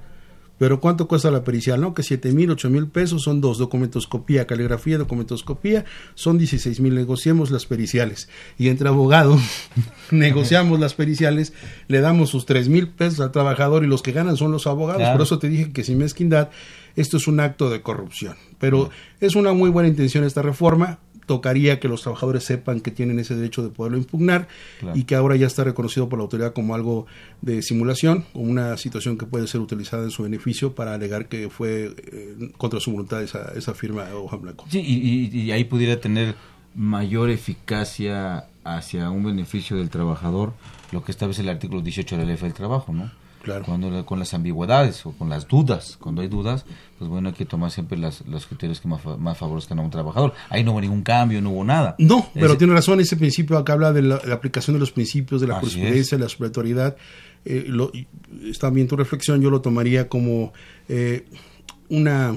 Pero 0.60 0.80
¿cuánto 0.80 1.08
cuesta 1.08 1.32
la 1.32 1.44
pericial? 1.44 1.82
No, 1.82 1.96
que 1.96 2.04
siete 2.04 2.32
mil, 2.34 2.52
ocho 2.52 2.70
mil 2.70 2.88
pesos 2.88 3.24
son 3.24 3.42
dos 3.42 3.58
documentoscopía, 3.58 4.46
caligrafía, 4.46 4.98
documentoscopía, 4.98 5.86
son 6.14 6.38
dieciséis 6.38 6.82
mil, 6.82 6.94
negociemos 6.94 7.50
las 7.50 7.66
periciales. 7.66 8.30
Y 8.58 8.68
entre 8.68 8.90
abogado, 8.90 9.40
negociamos 10.12 10.80
las 10.80 10.94
periciales, 10.94 11.54
le 11.88 12.02
damos 12.02 12.30
sus 12.30 12.46
tres 12.46 12.68
mil 12.68 12.90
pesos 12.90 13.22
al 13.22 13.32
trabajador 13.32 13.84
y 13.84 13.88
los 13.88 14.04
que 14.04 14.12
ganan 14.12 14.38
son 14.38 14.52
los 14.52 14.68
abogados. 14.68 15.10
Por 15.10 15.22
eso 15.22 15.40
te 15.40 15.50
dije 15.50 15.72
que 15.72 15.84
sin 15.84 15.98
mezquindad, 15.98 16.50
esto 16.96 17.18
es 17.18 17.28
un 17.28 17.40
acto 17.40 17.70
de 17.70 17.82
corrupción. 17.82 18.36
Pero 18.60 18.90
es 19.22 19.36
una 19.36 19.54
muy 19.54 19.70
buena 19.70 19.88
intención 19.88 20.26
esta 20.26 20.42
reforma, 20.42 21.00
tocaría 21.30 21.80
que 21.80 21.88
los 21.88 22.02
trabajadores 22.02 22.44
sepan 22.44 22.82
que 22.82 22.90
tienen 22.90 23.20
ese 23.20 23.36
derecho 23.36 23.62
de 23.62 23.70
poderlo 23.70 24.00
impugnar 24.00 24.48
y 24.96 25.04
que 25.04 25.14
ahora 25.14 25.36
ya 25.36 25.46
está 25.46 25.64
reconocido 25.64 26.10
por 26.10 26.18
la 26.18 26.24
autoridad 26.24 26.54
como 26.54 26.74
algo 26.74 27.06
de 27.44 27.62
simulación, 27.62 28.26
como 28.34 28.46
una 28.46 28.76
situación 28.78 29.16
que 29.16 29.28
puede 29.28 29.46
ser 29.46 29.62
utilizada 29.62 30.06
en 30.06 30.10
su 30.10 30.24
beneficio 30.24 30.74
para 30.74 30.96
alegar 30.96 31.28
que 31.28 31.52
fue 31.52 31.94
eh, 31.96 32.52
contra 32.58 32.80
su 32.80 32.90
voluntad 32.90 33.22
esa, 33.22 33.52
esa 33.56 33.76
firma 33.76 34.06
de 34.06 34.14
hoja 34.14 34.38
blanco. 34.38 34.66
Sí, 34.72 34.80
y, 34.82 35.52
ahí 35.52 35.66
pudiera 35.66 36.02
tener 36.02 36.34
mayor 36.74 37.30
eficacia 37.30 38.48
hacia 38.64 39.12
un 39.12 39.24
beneficio 39.24 39.78
del 39.78 39.92
trabajador 39.92 40.54
lo 40.92 41.04
que 41.04 41.12
establece 41.12 41.44
el 41.44 41.50
artículo 41.50 41.82
18 41.82 42.16
de 42.16 42.22
la 42.24 42.28
ley 42.28 42.38
del 42.38 42.56
trabajo, 42.56 42.92
¿no? 42.92 43.12
Claro. 43.50 43.66
Cuando, 43.66 44.06
con 44.06 44.20
las 44.20 44.34
ambigüedades 44.36 45.04
o 45.06 45.12
con 45.12 45.28
las 45.28 45.48
dudas, 45.48 45.98
cuando 46.00 46.22
hay 46.22 46.28
dudas, 46.28 46.66
pues 47.00 47.10
bueno, 47.10 47.30
hay 47.30 47.34
que 47.34 47.46
tomar 47.46 47.72
siempre 47.72 47.98
las, 47.98 48.22
los 48.28 48.46
criterios 48.46 48.80
que 48.80 48.88
más, 48.88 49.02
más 49.18 49.38
favorezcan 49.38 49.80
a 49.80 49.82
un 49.82 49.90
trabajador. 49.90 50.34
Ahí 50.50 50.64
no 50.64 50.72
hubo 50.72 50.82
ningún 50.82 51.02
cambio, 51.02 51.42
no 51.42 51.50
hubo 51.50 51.64
nada. 51.64 51.96
No, 51.98 52.30
pero 52.36 52.58
tiene 52.58 52.74
razón, 52.74 53.00
ese 53.00 53.18
principio 53.18 53.58
acá 53.58 53.74
habla 53.74 53.92
de 53.92 54.04
la, 54.04 54.18
aplicación 54.32 54.76
de 54.76 54.80
los 54.80 54.92
principios, 54.92 55.42
de 55.42 55.48
la 55.48 55.56
jurisprudencia, 55.56 56.18
de 56.18 56.24
la 56.24 56.30
supletoriedad. 56.30 56.96
Eh, 57.44 57.66
lo, 57.68 57.92
está 58.44 58.70
bien 58.70 58.88
tu 58.88 58.96
reflexión, 58.96 59.42
yo 59.42 59.50
lo 59.50 59.62
tomaría 59.62 60.08
como 60.08 60.54
eh, 60.88 61.26
una... 61.90 62.36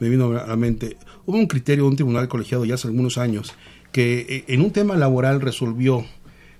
Me 0.00 0.08
vino 0.10 0.36
a 0.36 0.46
la 0.46 0.56
mente, 0.56 0.98
hubo 1.24 1.38
un 1.38 1.46
criterio 1.46 1.84
de 1.84 1.90
un 1.90 1.96
tribunal 1.96 2.28
colegiado 2.28 2.66
ya 2.66 2.74
hace 2.74 2.88
algunos 2.88 3.16
años 3.16 3.54
que 3.92 4.26
eh, 4.28 4.44
en 4.48 4.60
un 4.60 4.72
tema 4.72 4.96
laboral 4.96 5.40
resolvió 5.40 6.04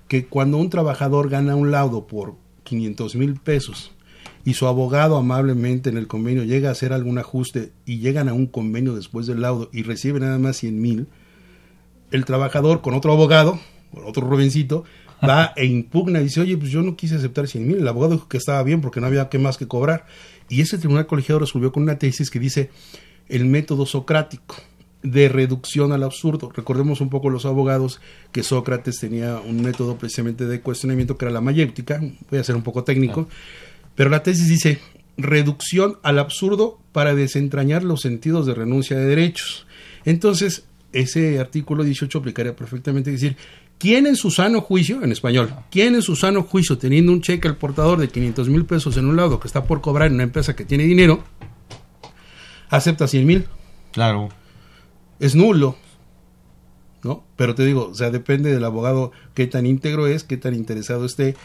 que 0.07 0.27
cuando 0.27 0.57
un 0.57 0.71
trabajador 0.71 1.29
gana 1.29 1.57
un 1.57 1.73
laudo 1.73 2.07
por 2.07 2.37
500 2.65 3.15
mil 3.17 3.35
pesos. 3.37 3.93
Y 4.45 4.55
su 4.55 4.67
abogado 4.67 5.17
amablemente 5.17 5.89
en 5.89 5.97
el 5.97 6.07
convenio 6.07 6.45
llega 6.45 6.69
a 6.69 6.73
hacer 6.73 6.93
algún 6.93 7.19
ajuste 7.19 7.73
y 7.87 7.99
llegan 7.99 8.29
a 8.29 8.35
un 8.35 8.47
convenio 8.47 8.95
después 8.95 9.27
del 9.27 9.41
laudo 9.41 9.71
y 9.73 9.83
recibe 9.83 10.21
nada 10.21 10.39
más 10.39 10.57
100 10.59 10.81
mil, 10.81 11.07
el 12.11 12.25
trabajador 12.25 12.81
con 12.83 12.95
otro 12.95 13.13
abogado, 13.13 13.59
con 13.93 14.05
otro 14.05 14.27
Rubencito, 14.27 14.85
va 15.27 15.53
e 15.57 15.65
impugna 15.65 16.21
y 16.21 16.25
dice, 16.25 16.41
oye, 16.41 16.59
pues 16.59 16.71
yo 16.71 16.83
no 16.83 16.97
quise 16.97 17.15
aceptar 17.15 17.49
100 17.49 17.67
mil, 17.67 17.77
el 17.79 17.89
abogado 17.89 18.15
dijo 18.15 18.29
que 18.29 18.37
estaba 18.37 18.63
bien 18.63 18.81
porque 18.81 19.01
no 19.01 19.07
había 19.07 19.29
que 19.29 19.39
más 19.39 19.57
que 19.57 19.67
cobrar. 19.67 20.05
Y 20.51 20.61
ese 20.61 20.77
tribunal 20.77 21.07
colegiado 21.07 21.39
resolvió 21.39 21.73
con 21.73 21.85
una 21.85 21.99
tesis 21.99 22.31
que 22.31 22.39
dice 22.39 22.71
el 23.29 23.47
método 23.47 23.87
socrático 23.87 24.57
de 25.05 25.29
reducción 25.29 25.93
al 25.93 26.03
absurdo. 26.03 26.51
Recordemos 26.53 27.01
un 27.01 27.11
poco 27.11 27.31
los 27.31 27.45
abogados 27.45 28.01
que 28.33 28.43
Sócrates 28.43 28.99
tenía 28.99 29.39
un 29.39 29.63
método 29.63 29.97
precisamente 29.99 30.47
de 30.47 30.61
cuestionamiento 30.61 31.17
que 31.17 31.27
era 31.27 31.33
la 31.33 31.43
mayéutica, 31.43 32.01
voy 32.31 32.41
a 32.41 32.45
ser 32.45 32.57
un 32.57 32.63
poco 32.63 32.85
técnico, 32.85 33.29
pero 33.95 34.11
la 34.11 34.23
tesis 34.23 34.49
dice 34.49 34.81
reducción 35.17 35.99
al 36.03 36.19
absurdo 36.19 36.81
para 36.93 37.15
desentrañar 37.15 37.85
los 37.85 38.01
sentidos 38.01 38.47
de 38.47 38.55
renuncia 38.55 38.97
de 38.97 39.05
derechos. 39.05 39.67
Entonces, 40.07 40.65
ese 40.93 41.39
artículo 41.39 41.85
18 41.85 42.19
aplicaría 42.19 42.57
perfectamente 42.57 43.11
decir, 43.11 43.37
¿quién 43.77 44.07
en 44.07 44.17
su 44.17 44.31
sano 44.31 44.63
juicio, 44.63 45.03
en 45.03 45.13
español, 45.13 45.55
quién 45.71 45.95
en 45.95 46.03
su 46.03 46.17
sano 46.17 46.45
juicio, 46.45 46.79
teniendo 46.79 47.13
un 47.13 47.21
cheque 47.21 47.47
al 47.47 47.59
portador 47.59 48.01
de 48.01 48.09
500 48.09 48.49
mil 48.49 48.65
pesos 48.65 48.97
en 48.97 49.05
un 49.05 49.17
lado 49.17 49.39
que 49.39 49.49
está 49.49 49.65
por 49.65 49.83
cobrar 49.83 50.09
en 50.09 50.15
una 50.15 50.23
empresa 50.23 50.57
que 50.57 50.65
tiene 50.65 50.85
dinero, 50.85 51.23
acepta 52.71 53.07
100 53.07 53.27
mil? 53.27 53.45
Claro 53.93 54.31
es 55.25 55.35
nulo. 55.35 55.77
¿No? 57.03 57.23
Pero 57.37 57.55
te 57.55 57.67
digo, 57.67 57.89
o 57.89 57.95
sea, 57.95 58.11
depende 58.11 58.51
del 58.51 58.65
abogado 58.65 59.13
qué 59.35 59.47
tan 59.47 59.67
íntegro 59.67 60.07
es, 60.07 60.25
qué 60.25 60.39
tan 60.39 60.55
interesado 60.55 61.05
esté 61.05 61.37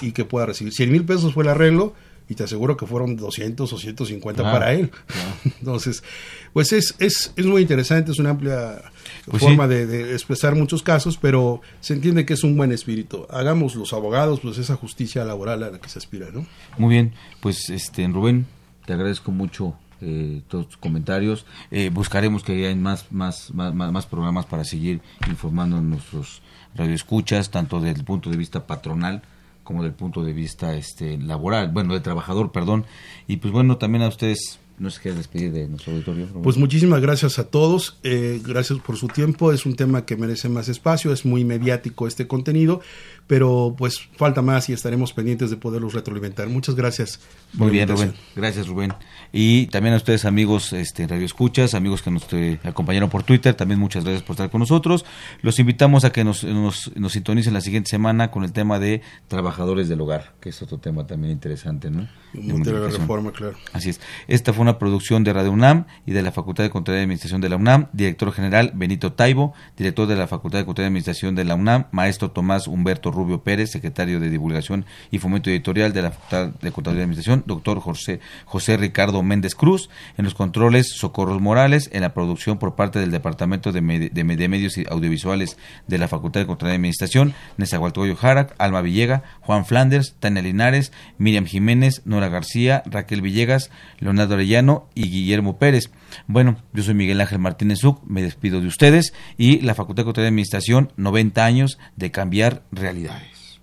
y 0.00 0.12
que 0.12 0.24
pueda 0.24 0.46
recibir. 0.46 0.72
100 0.72 0.92
mil 0.92 1.04
pesos 1.04 1.34
fue 1.34 1.42
el 1.42 1.50
arreglo 1.50 1.94
y 2.28 2.34
te 2.34 2.44
aseguro 2.44 2.76
que 2.76 2.86
fueron 2.86 3.16
200 3.16 3.72
o 3.72 3.78
150 3.78 4.42
para 4.44 4.74
él. 4.74 4.92
Entonces, 5.60 6.04
pues 6.52 6.72
es, 6.72 6.94
es, 7.00 7.32
es 7.34 7.46
muy 7.46 7.62
interesante, 7.62 8.12
es 8.12 8.18
una 8.20 8.30
amplia 8.30 8.82
pues 9.24 9.42
forma 9.42 9.66
de, 9.66 10.12
expresar 10.12 10.54
muchos 10.54 10.84
casos, 10.84 11.16
pero 11.16 11.62
se 11.80 11.94
entiende 11.94 12.24
que 12.24 12.34
es 12.34 12.44
un 12.44 12.56
buen 12.56 12.70
espíritu. 12.70 13.26
Hagamos 13.30 13.74
los 13.74 13.92
abogados, 13.92 14.38
pues 14.40 14.58
esa 14.58 14.76
justicia 14.76 15.24
laboral 15.24 15.64
a 15.64 15.70
la 15.70 15.80
que 15.80 15.88
se 15.88 15.98
aspira, 15.98 16.28
¿no? 16.32 16.46
Muy 16.76 16.90
bien, 16.90 17.14
pues 17.40 17.70
este 17.70 18.06
Rubén, 18.06 18.46
te 18.86 18.92
agradezco 18.92 19.32
mucho 19.32 19.74
eh, 20.00 20.42
todos 20.48 20.68
tus 20.68 20.76
comentarios. 20.76 21.46
Eh, 21.70 21.90
buscaremos 21.92 22.42
que 22.42 22.52
haya 22.52 22.76
más, 22.76 23.10
más, 23.10 23.52
más, 23.52 23.74
más 23.74 24.06
programas 24.06 24.46
para 24.46 24.64
seguir 24.64 25.00
informando 25.28 25.78
a 25.78 25.80
nuestros 25.80 26.42
radioescuchas, 26.74 27.50
tanto 27.50 27.80
desde 27.80 28.00
el 28.00 28.04
punto 28.04 28.30
de 28.30 28.36
vista 28.36 28.66
patronal 28.66 29.22
como 29.64 29.82
del 29.82 29.92
punto 29.92 30.24
de 30.24 30.32
vista 30.32 30.74
este 30.74 31.18
laboral, 31.18 31.68
bueno, 31.68 31.92
de 31.92 32.00
trabajador, 32.00 32.52
perdón. 32.52 32.86
Y 33.26 33.36
pues 33.36 33.52
bueno, 33.52 33.76
también 33.76 34.02
a 34.02 34.08
ustedes 34.08 34.58
no 34.78 34.90
se 34.90 35.00
quiere 35.00 35.16
despedir 35.16 35.52
de 35.52 35.68
nuestro 35.68 35.92
auditorio. 35.92 36.26
Pues 36.42 36.56
muchísimas 36.56 37.00
gracias 37.00 37.38
a 37.38 37.44
todos, 37.44 37.98
eh, 38.02 38.40
gracias 38.44 38.78
por 38.80 38.96
su 38.96 39.08
tiempo, 39.08 39.52
es 39.52 39.66
un 39.66 39.74
tema 39.74 40.04
que 40.04 40.16
merece 40.16 40.48
más 40.48 40.68
espacio, 40.68 41.12
es 41.12 41.24
muy 41.24 41.44
mediático 41.44 42.06
este 42.06 42.26
contenido, 42.26 42.80
pero 43.26 43.74
pues 43.76 44.08
falta 44.16 44.42
más 44.42 44.68
y 44.68 44.72
estaremos 44.72 45.12
pendientes 45.12 45.50
de 45.50 45.56
poderlos 45.56 45.94
retroalimentar. 45.94 46.48
Muchas 46.48 46.74
gracias. 46.74 47.20
Muy 47.52 47.70
bien, 47.70 47.88
Rubén. 47.88 48.14
Gracias, 48.36 48.68
Rubén. 48.68 48.94
Y 49.32 49.66
también 49.66 49.94
a 49.94 49.98
ustedes, 49.98 50.24
amigos 50.24 50.72
este, 50.72 51.06
Radio 51.06 51.26
Escuchas, 51.26 51.74
amigos 51.74 52.02
que 52.02 52.10
nos 52.10 52.32
eh, 52.32 52.58
acompañaron 52.64 53.10
por 53.10 53.22
Twitter, 53.24 53.54
también 53.54 53.80
muchas 53.80 54.04
gracias 54.04 54.22
por 54.22 54.34
estar 54.34 54.50
con 54.50 54.60
nosotros. 54.60 55.04
Los 55.42 55.58
invitamos 55.58 56.04
a 56.04 56.10
que 56.10 56.24
nos, 56.24 56.44
nos, 56.44 56.90
nos 56.96 57.12
sintonicen 57.12 57.52
la 57.52 57.60
siguiente 57.60 57.90
semana 57.90 58.30
con 58.30 58.44
el 58.44 58.52
tema 58.52 58.78
de 58.78 59.02
trabajadores 59.28 59.88
del 59.88 60.00
hogar, 60.00 60.34
que 60.40 60.50
es 60.50 60.62
otro 60.62 60.78
tema 60.78 61.06
también 61.06 61.32
interesante, 61.32 61.90
¿no? 61.90 62.08
De 62.32 62.72
la 62.72 62.88
reforma, 62.88 63.32
claro. 63.32 63.56
Así 63.72 63.90
es. 63.90 64.00
Esta 64.26 64.52
fue 64.52 64.62
una 64.62 64.67
producción 64.76 65.24
de 65.24 65.32
Radio 65.32 65.52
UNAM 65.52 65.86
y 66.04 66.12
de 66.12 66.20
la 66.20 66.32
Facultad 66.32 66.64
de 66.64 66.70
Contaduría 66.70 67.00
y 67.00 67.04
Administración 67.04 67.40
de 67.40 67.48
la 67.48 67.56
UNAM, 67.56 67.86
director 67.94 68.32
general 68.32 68.72
Benito 68.74 69.14
Taibo, 69.14 69.54
director 69.76 70.06
de 70.06 70.16
la 70.16 70.26
Facultad 70.26 70.58
de 70.58 70.66
Contaduría 70.66 70.88
y 70.88 70.90
Administración 70.90 71.34
de 71.34 71.44
la 71.44 71.54
UNAM, 71.54 71.86
maestro 71.92 72.32
Tomás 72.32 72.66
Humberto 72.66 73.10
Rubio 73.10 73.42
Pérez, 73.42 73.70
secretario 73.70 74.20
de 74.20 74.28
Divulgación 74.28 74.84
y 75.10 75.18
Fomento 75.18 75.48
Editorial 75.48 75.92
de 75.92 76.02
la 76.02 76.10
Facultad 76.10 76.48
de 76.60 76.72
Contaduría 76.72 77.00
y 77.00 77.04
Administración, 77.04 77.44
doctor 77.46 77.80
José, 77.80 78.20
José 78.44 78.76
Ricardo 78.76 79.22
Méndez 79.22 79.54
Cruz, 79.54 79.88
en 80.16 80.24
los 80.24 80.34
controles 80.34 80.90
Socorros 80.96 81.40
Morales, 81.40 81.88
en 81.92 82.02
la 82.02 82.12
producción 82.12 82.58
por 82.58 82.74
parte 82.74 82.98
del 82.98 83.10
Departamento 83.10 83.72
de, 83.72 84.10
de, 84.12 84.48
Medios 84.48 84.74
Audiovisuales 84.90 85.56
de 85.86 85.98
la 85.98 86.08
Facultad 86.08 86.40
de 86.40 86.46
Contaduría 86.46 86.74
y 86.74 86.76
Administración, 86.76 87.34
Nezahualcóyotl 87.56 88.18
Jarac, 88.18 88.54
Alma 88.58 88.80
Villega, 88.80 89.22
Juan 89.40 89.64
Flanders, 89.64 90.16
Tania 90.18 90.42
Linares, 90.42 90.92
Miriam 91.18 91.46
Jiménez, 91.46 92.02
Nora 92.04 92.28
García, 92.28 92.82
Raquel 92.86 93.22
Villegas, 93.22 93.70
Leonardo 94.00 94.34
Arellano 94.34 94.57
y 94.94 95.10
Guillermo 95.10 95.58
Pérez. 95.58 95.90
Bueno, 96.26 96.56
yo 96.72 96.82
soy 96.82 96.94
Miguel 96.94 97.20
Ángel 97.20 97.38
Martínez 97.38 97.80
Zuc, 97.80 98.02
me 98.06 98.22
despido 98.22 98.60
de 98.60 98.66
ustedes 98.66 99.12
y 99.36 99.60
la 99.60 99.74
Facultad 99.74 100.04
de 100.04 100.22
y 100.22 100.26
Administración, 100.26 100.92
90 100.96 101.44
años 101.44 101.78
de 101.96 102.10
cambiar 102.10 102.62
realidades. 102.72 103.60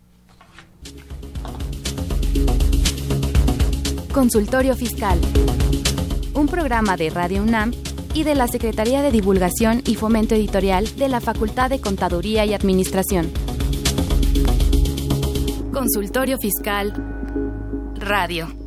Consultorio 4.13 4.75
Fiscal. 4.75 5.19
Un 6.33 6.47
programa 6.47 6.95
de 6.95 7.09
Radio 7.09 7.43
UNAM 7.43 7.71
y 8.13 8.23
de 8.23 8.33
la 8.33 8.47
Secretaría 8.47 9.01
de 9.01 9.11
Divulgación 9.11 9.81
y 9.85 9.95
Fomento 9.95 10.35
Editorial 10.35 10.95
de 10.95 11.09
la 11.09 11.19
Facultad 11.19 11.69
de 11.69 11.81
Contaduría 11.81 12.45
y 12.45 12.53
Administración. 12.53 13.29
Consultorio 15.73 16.37
Fiscal 16.39 16.93
Radio. 17.99 18.64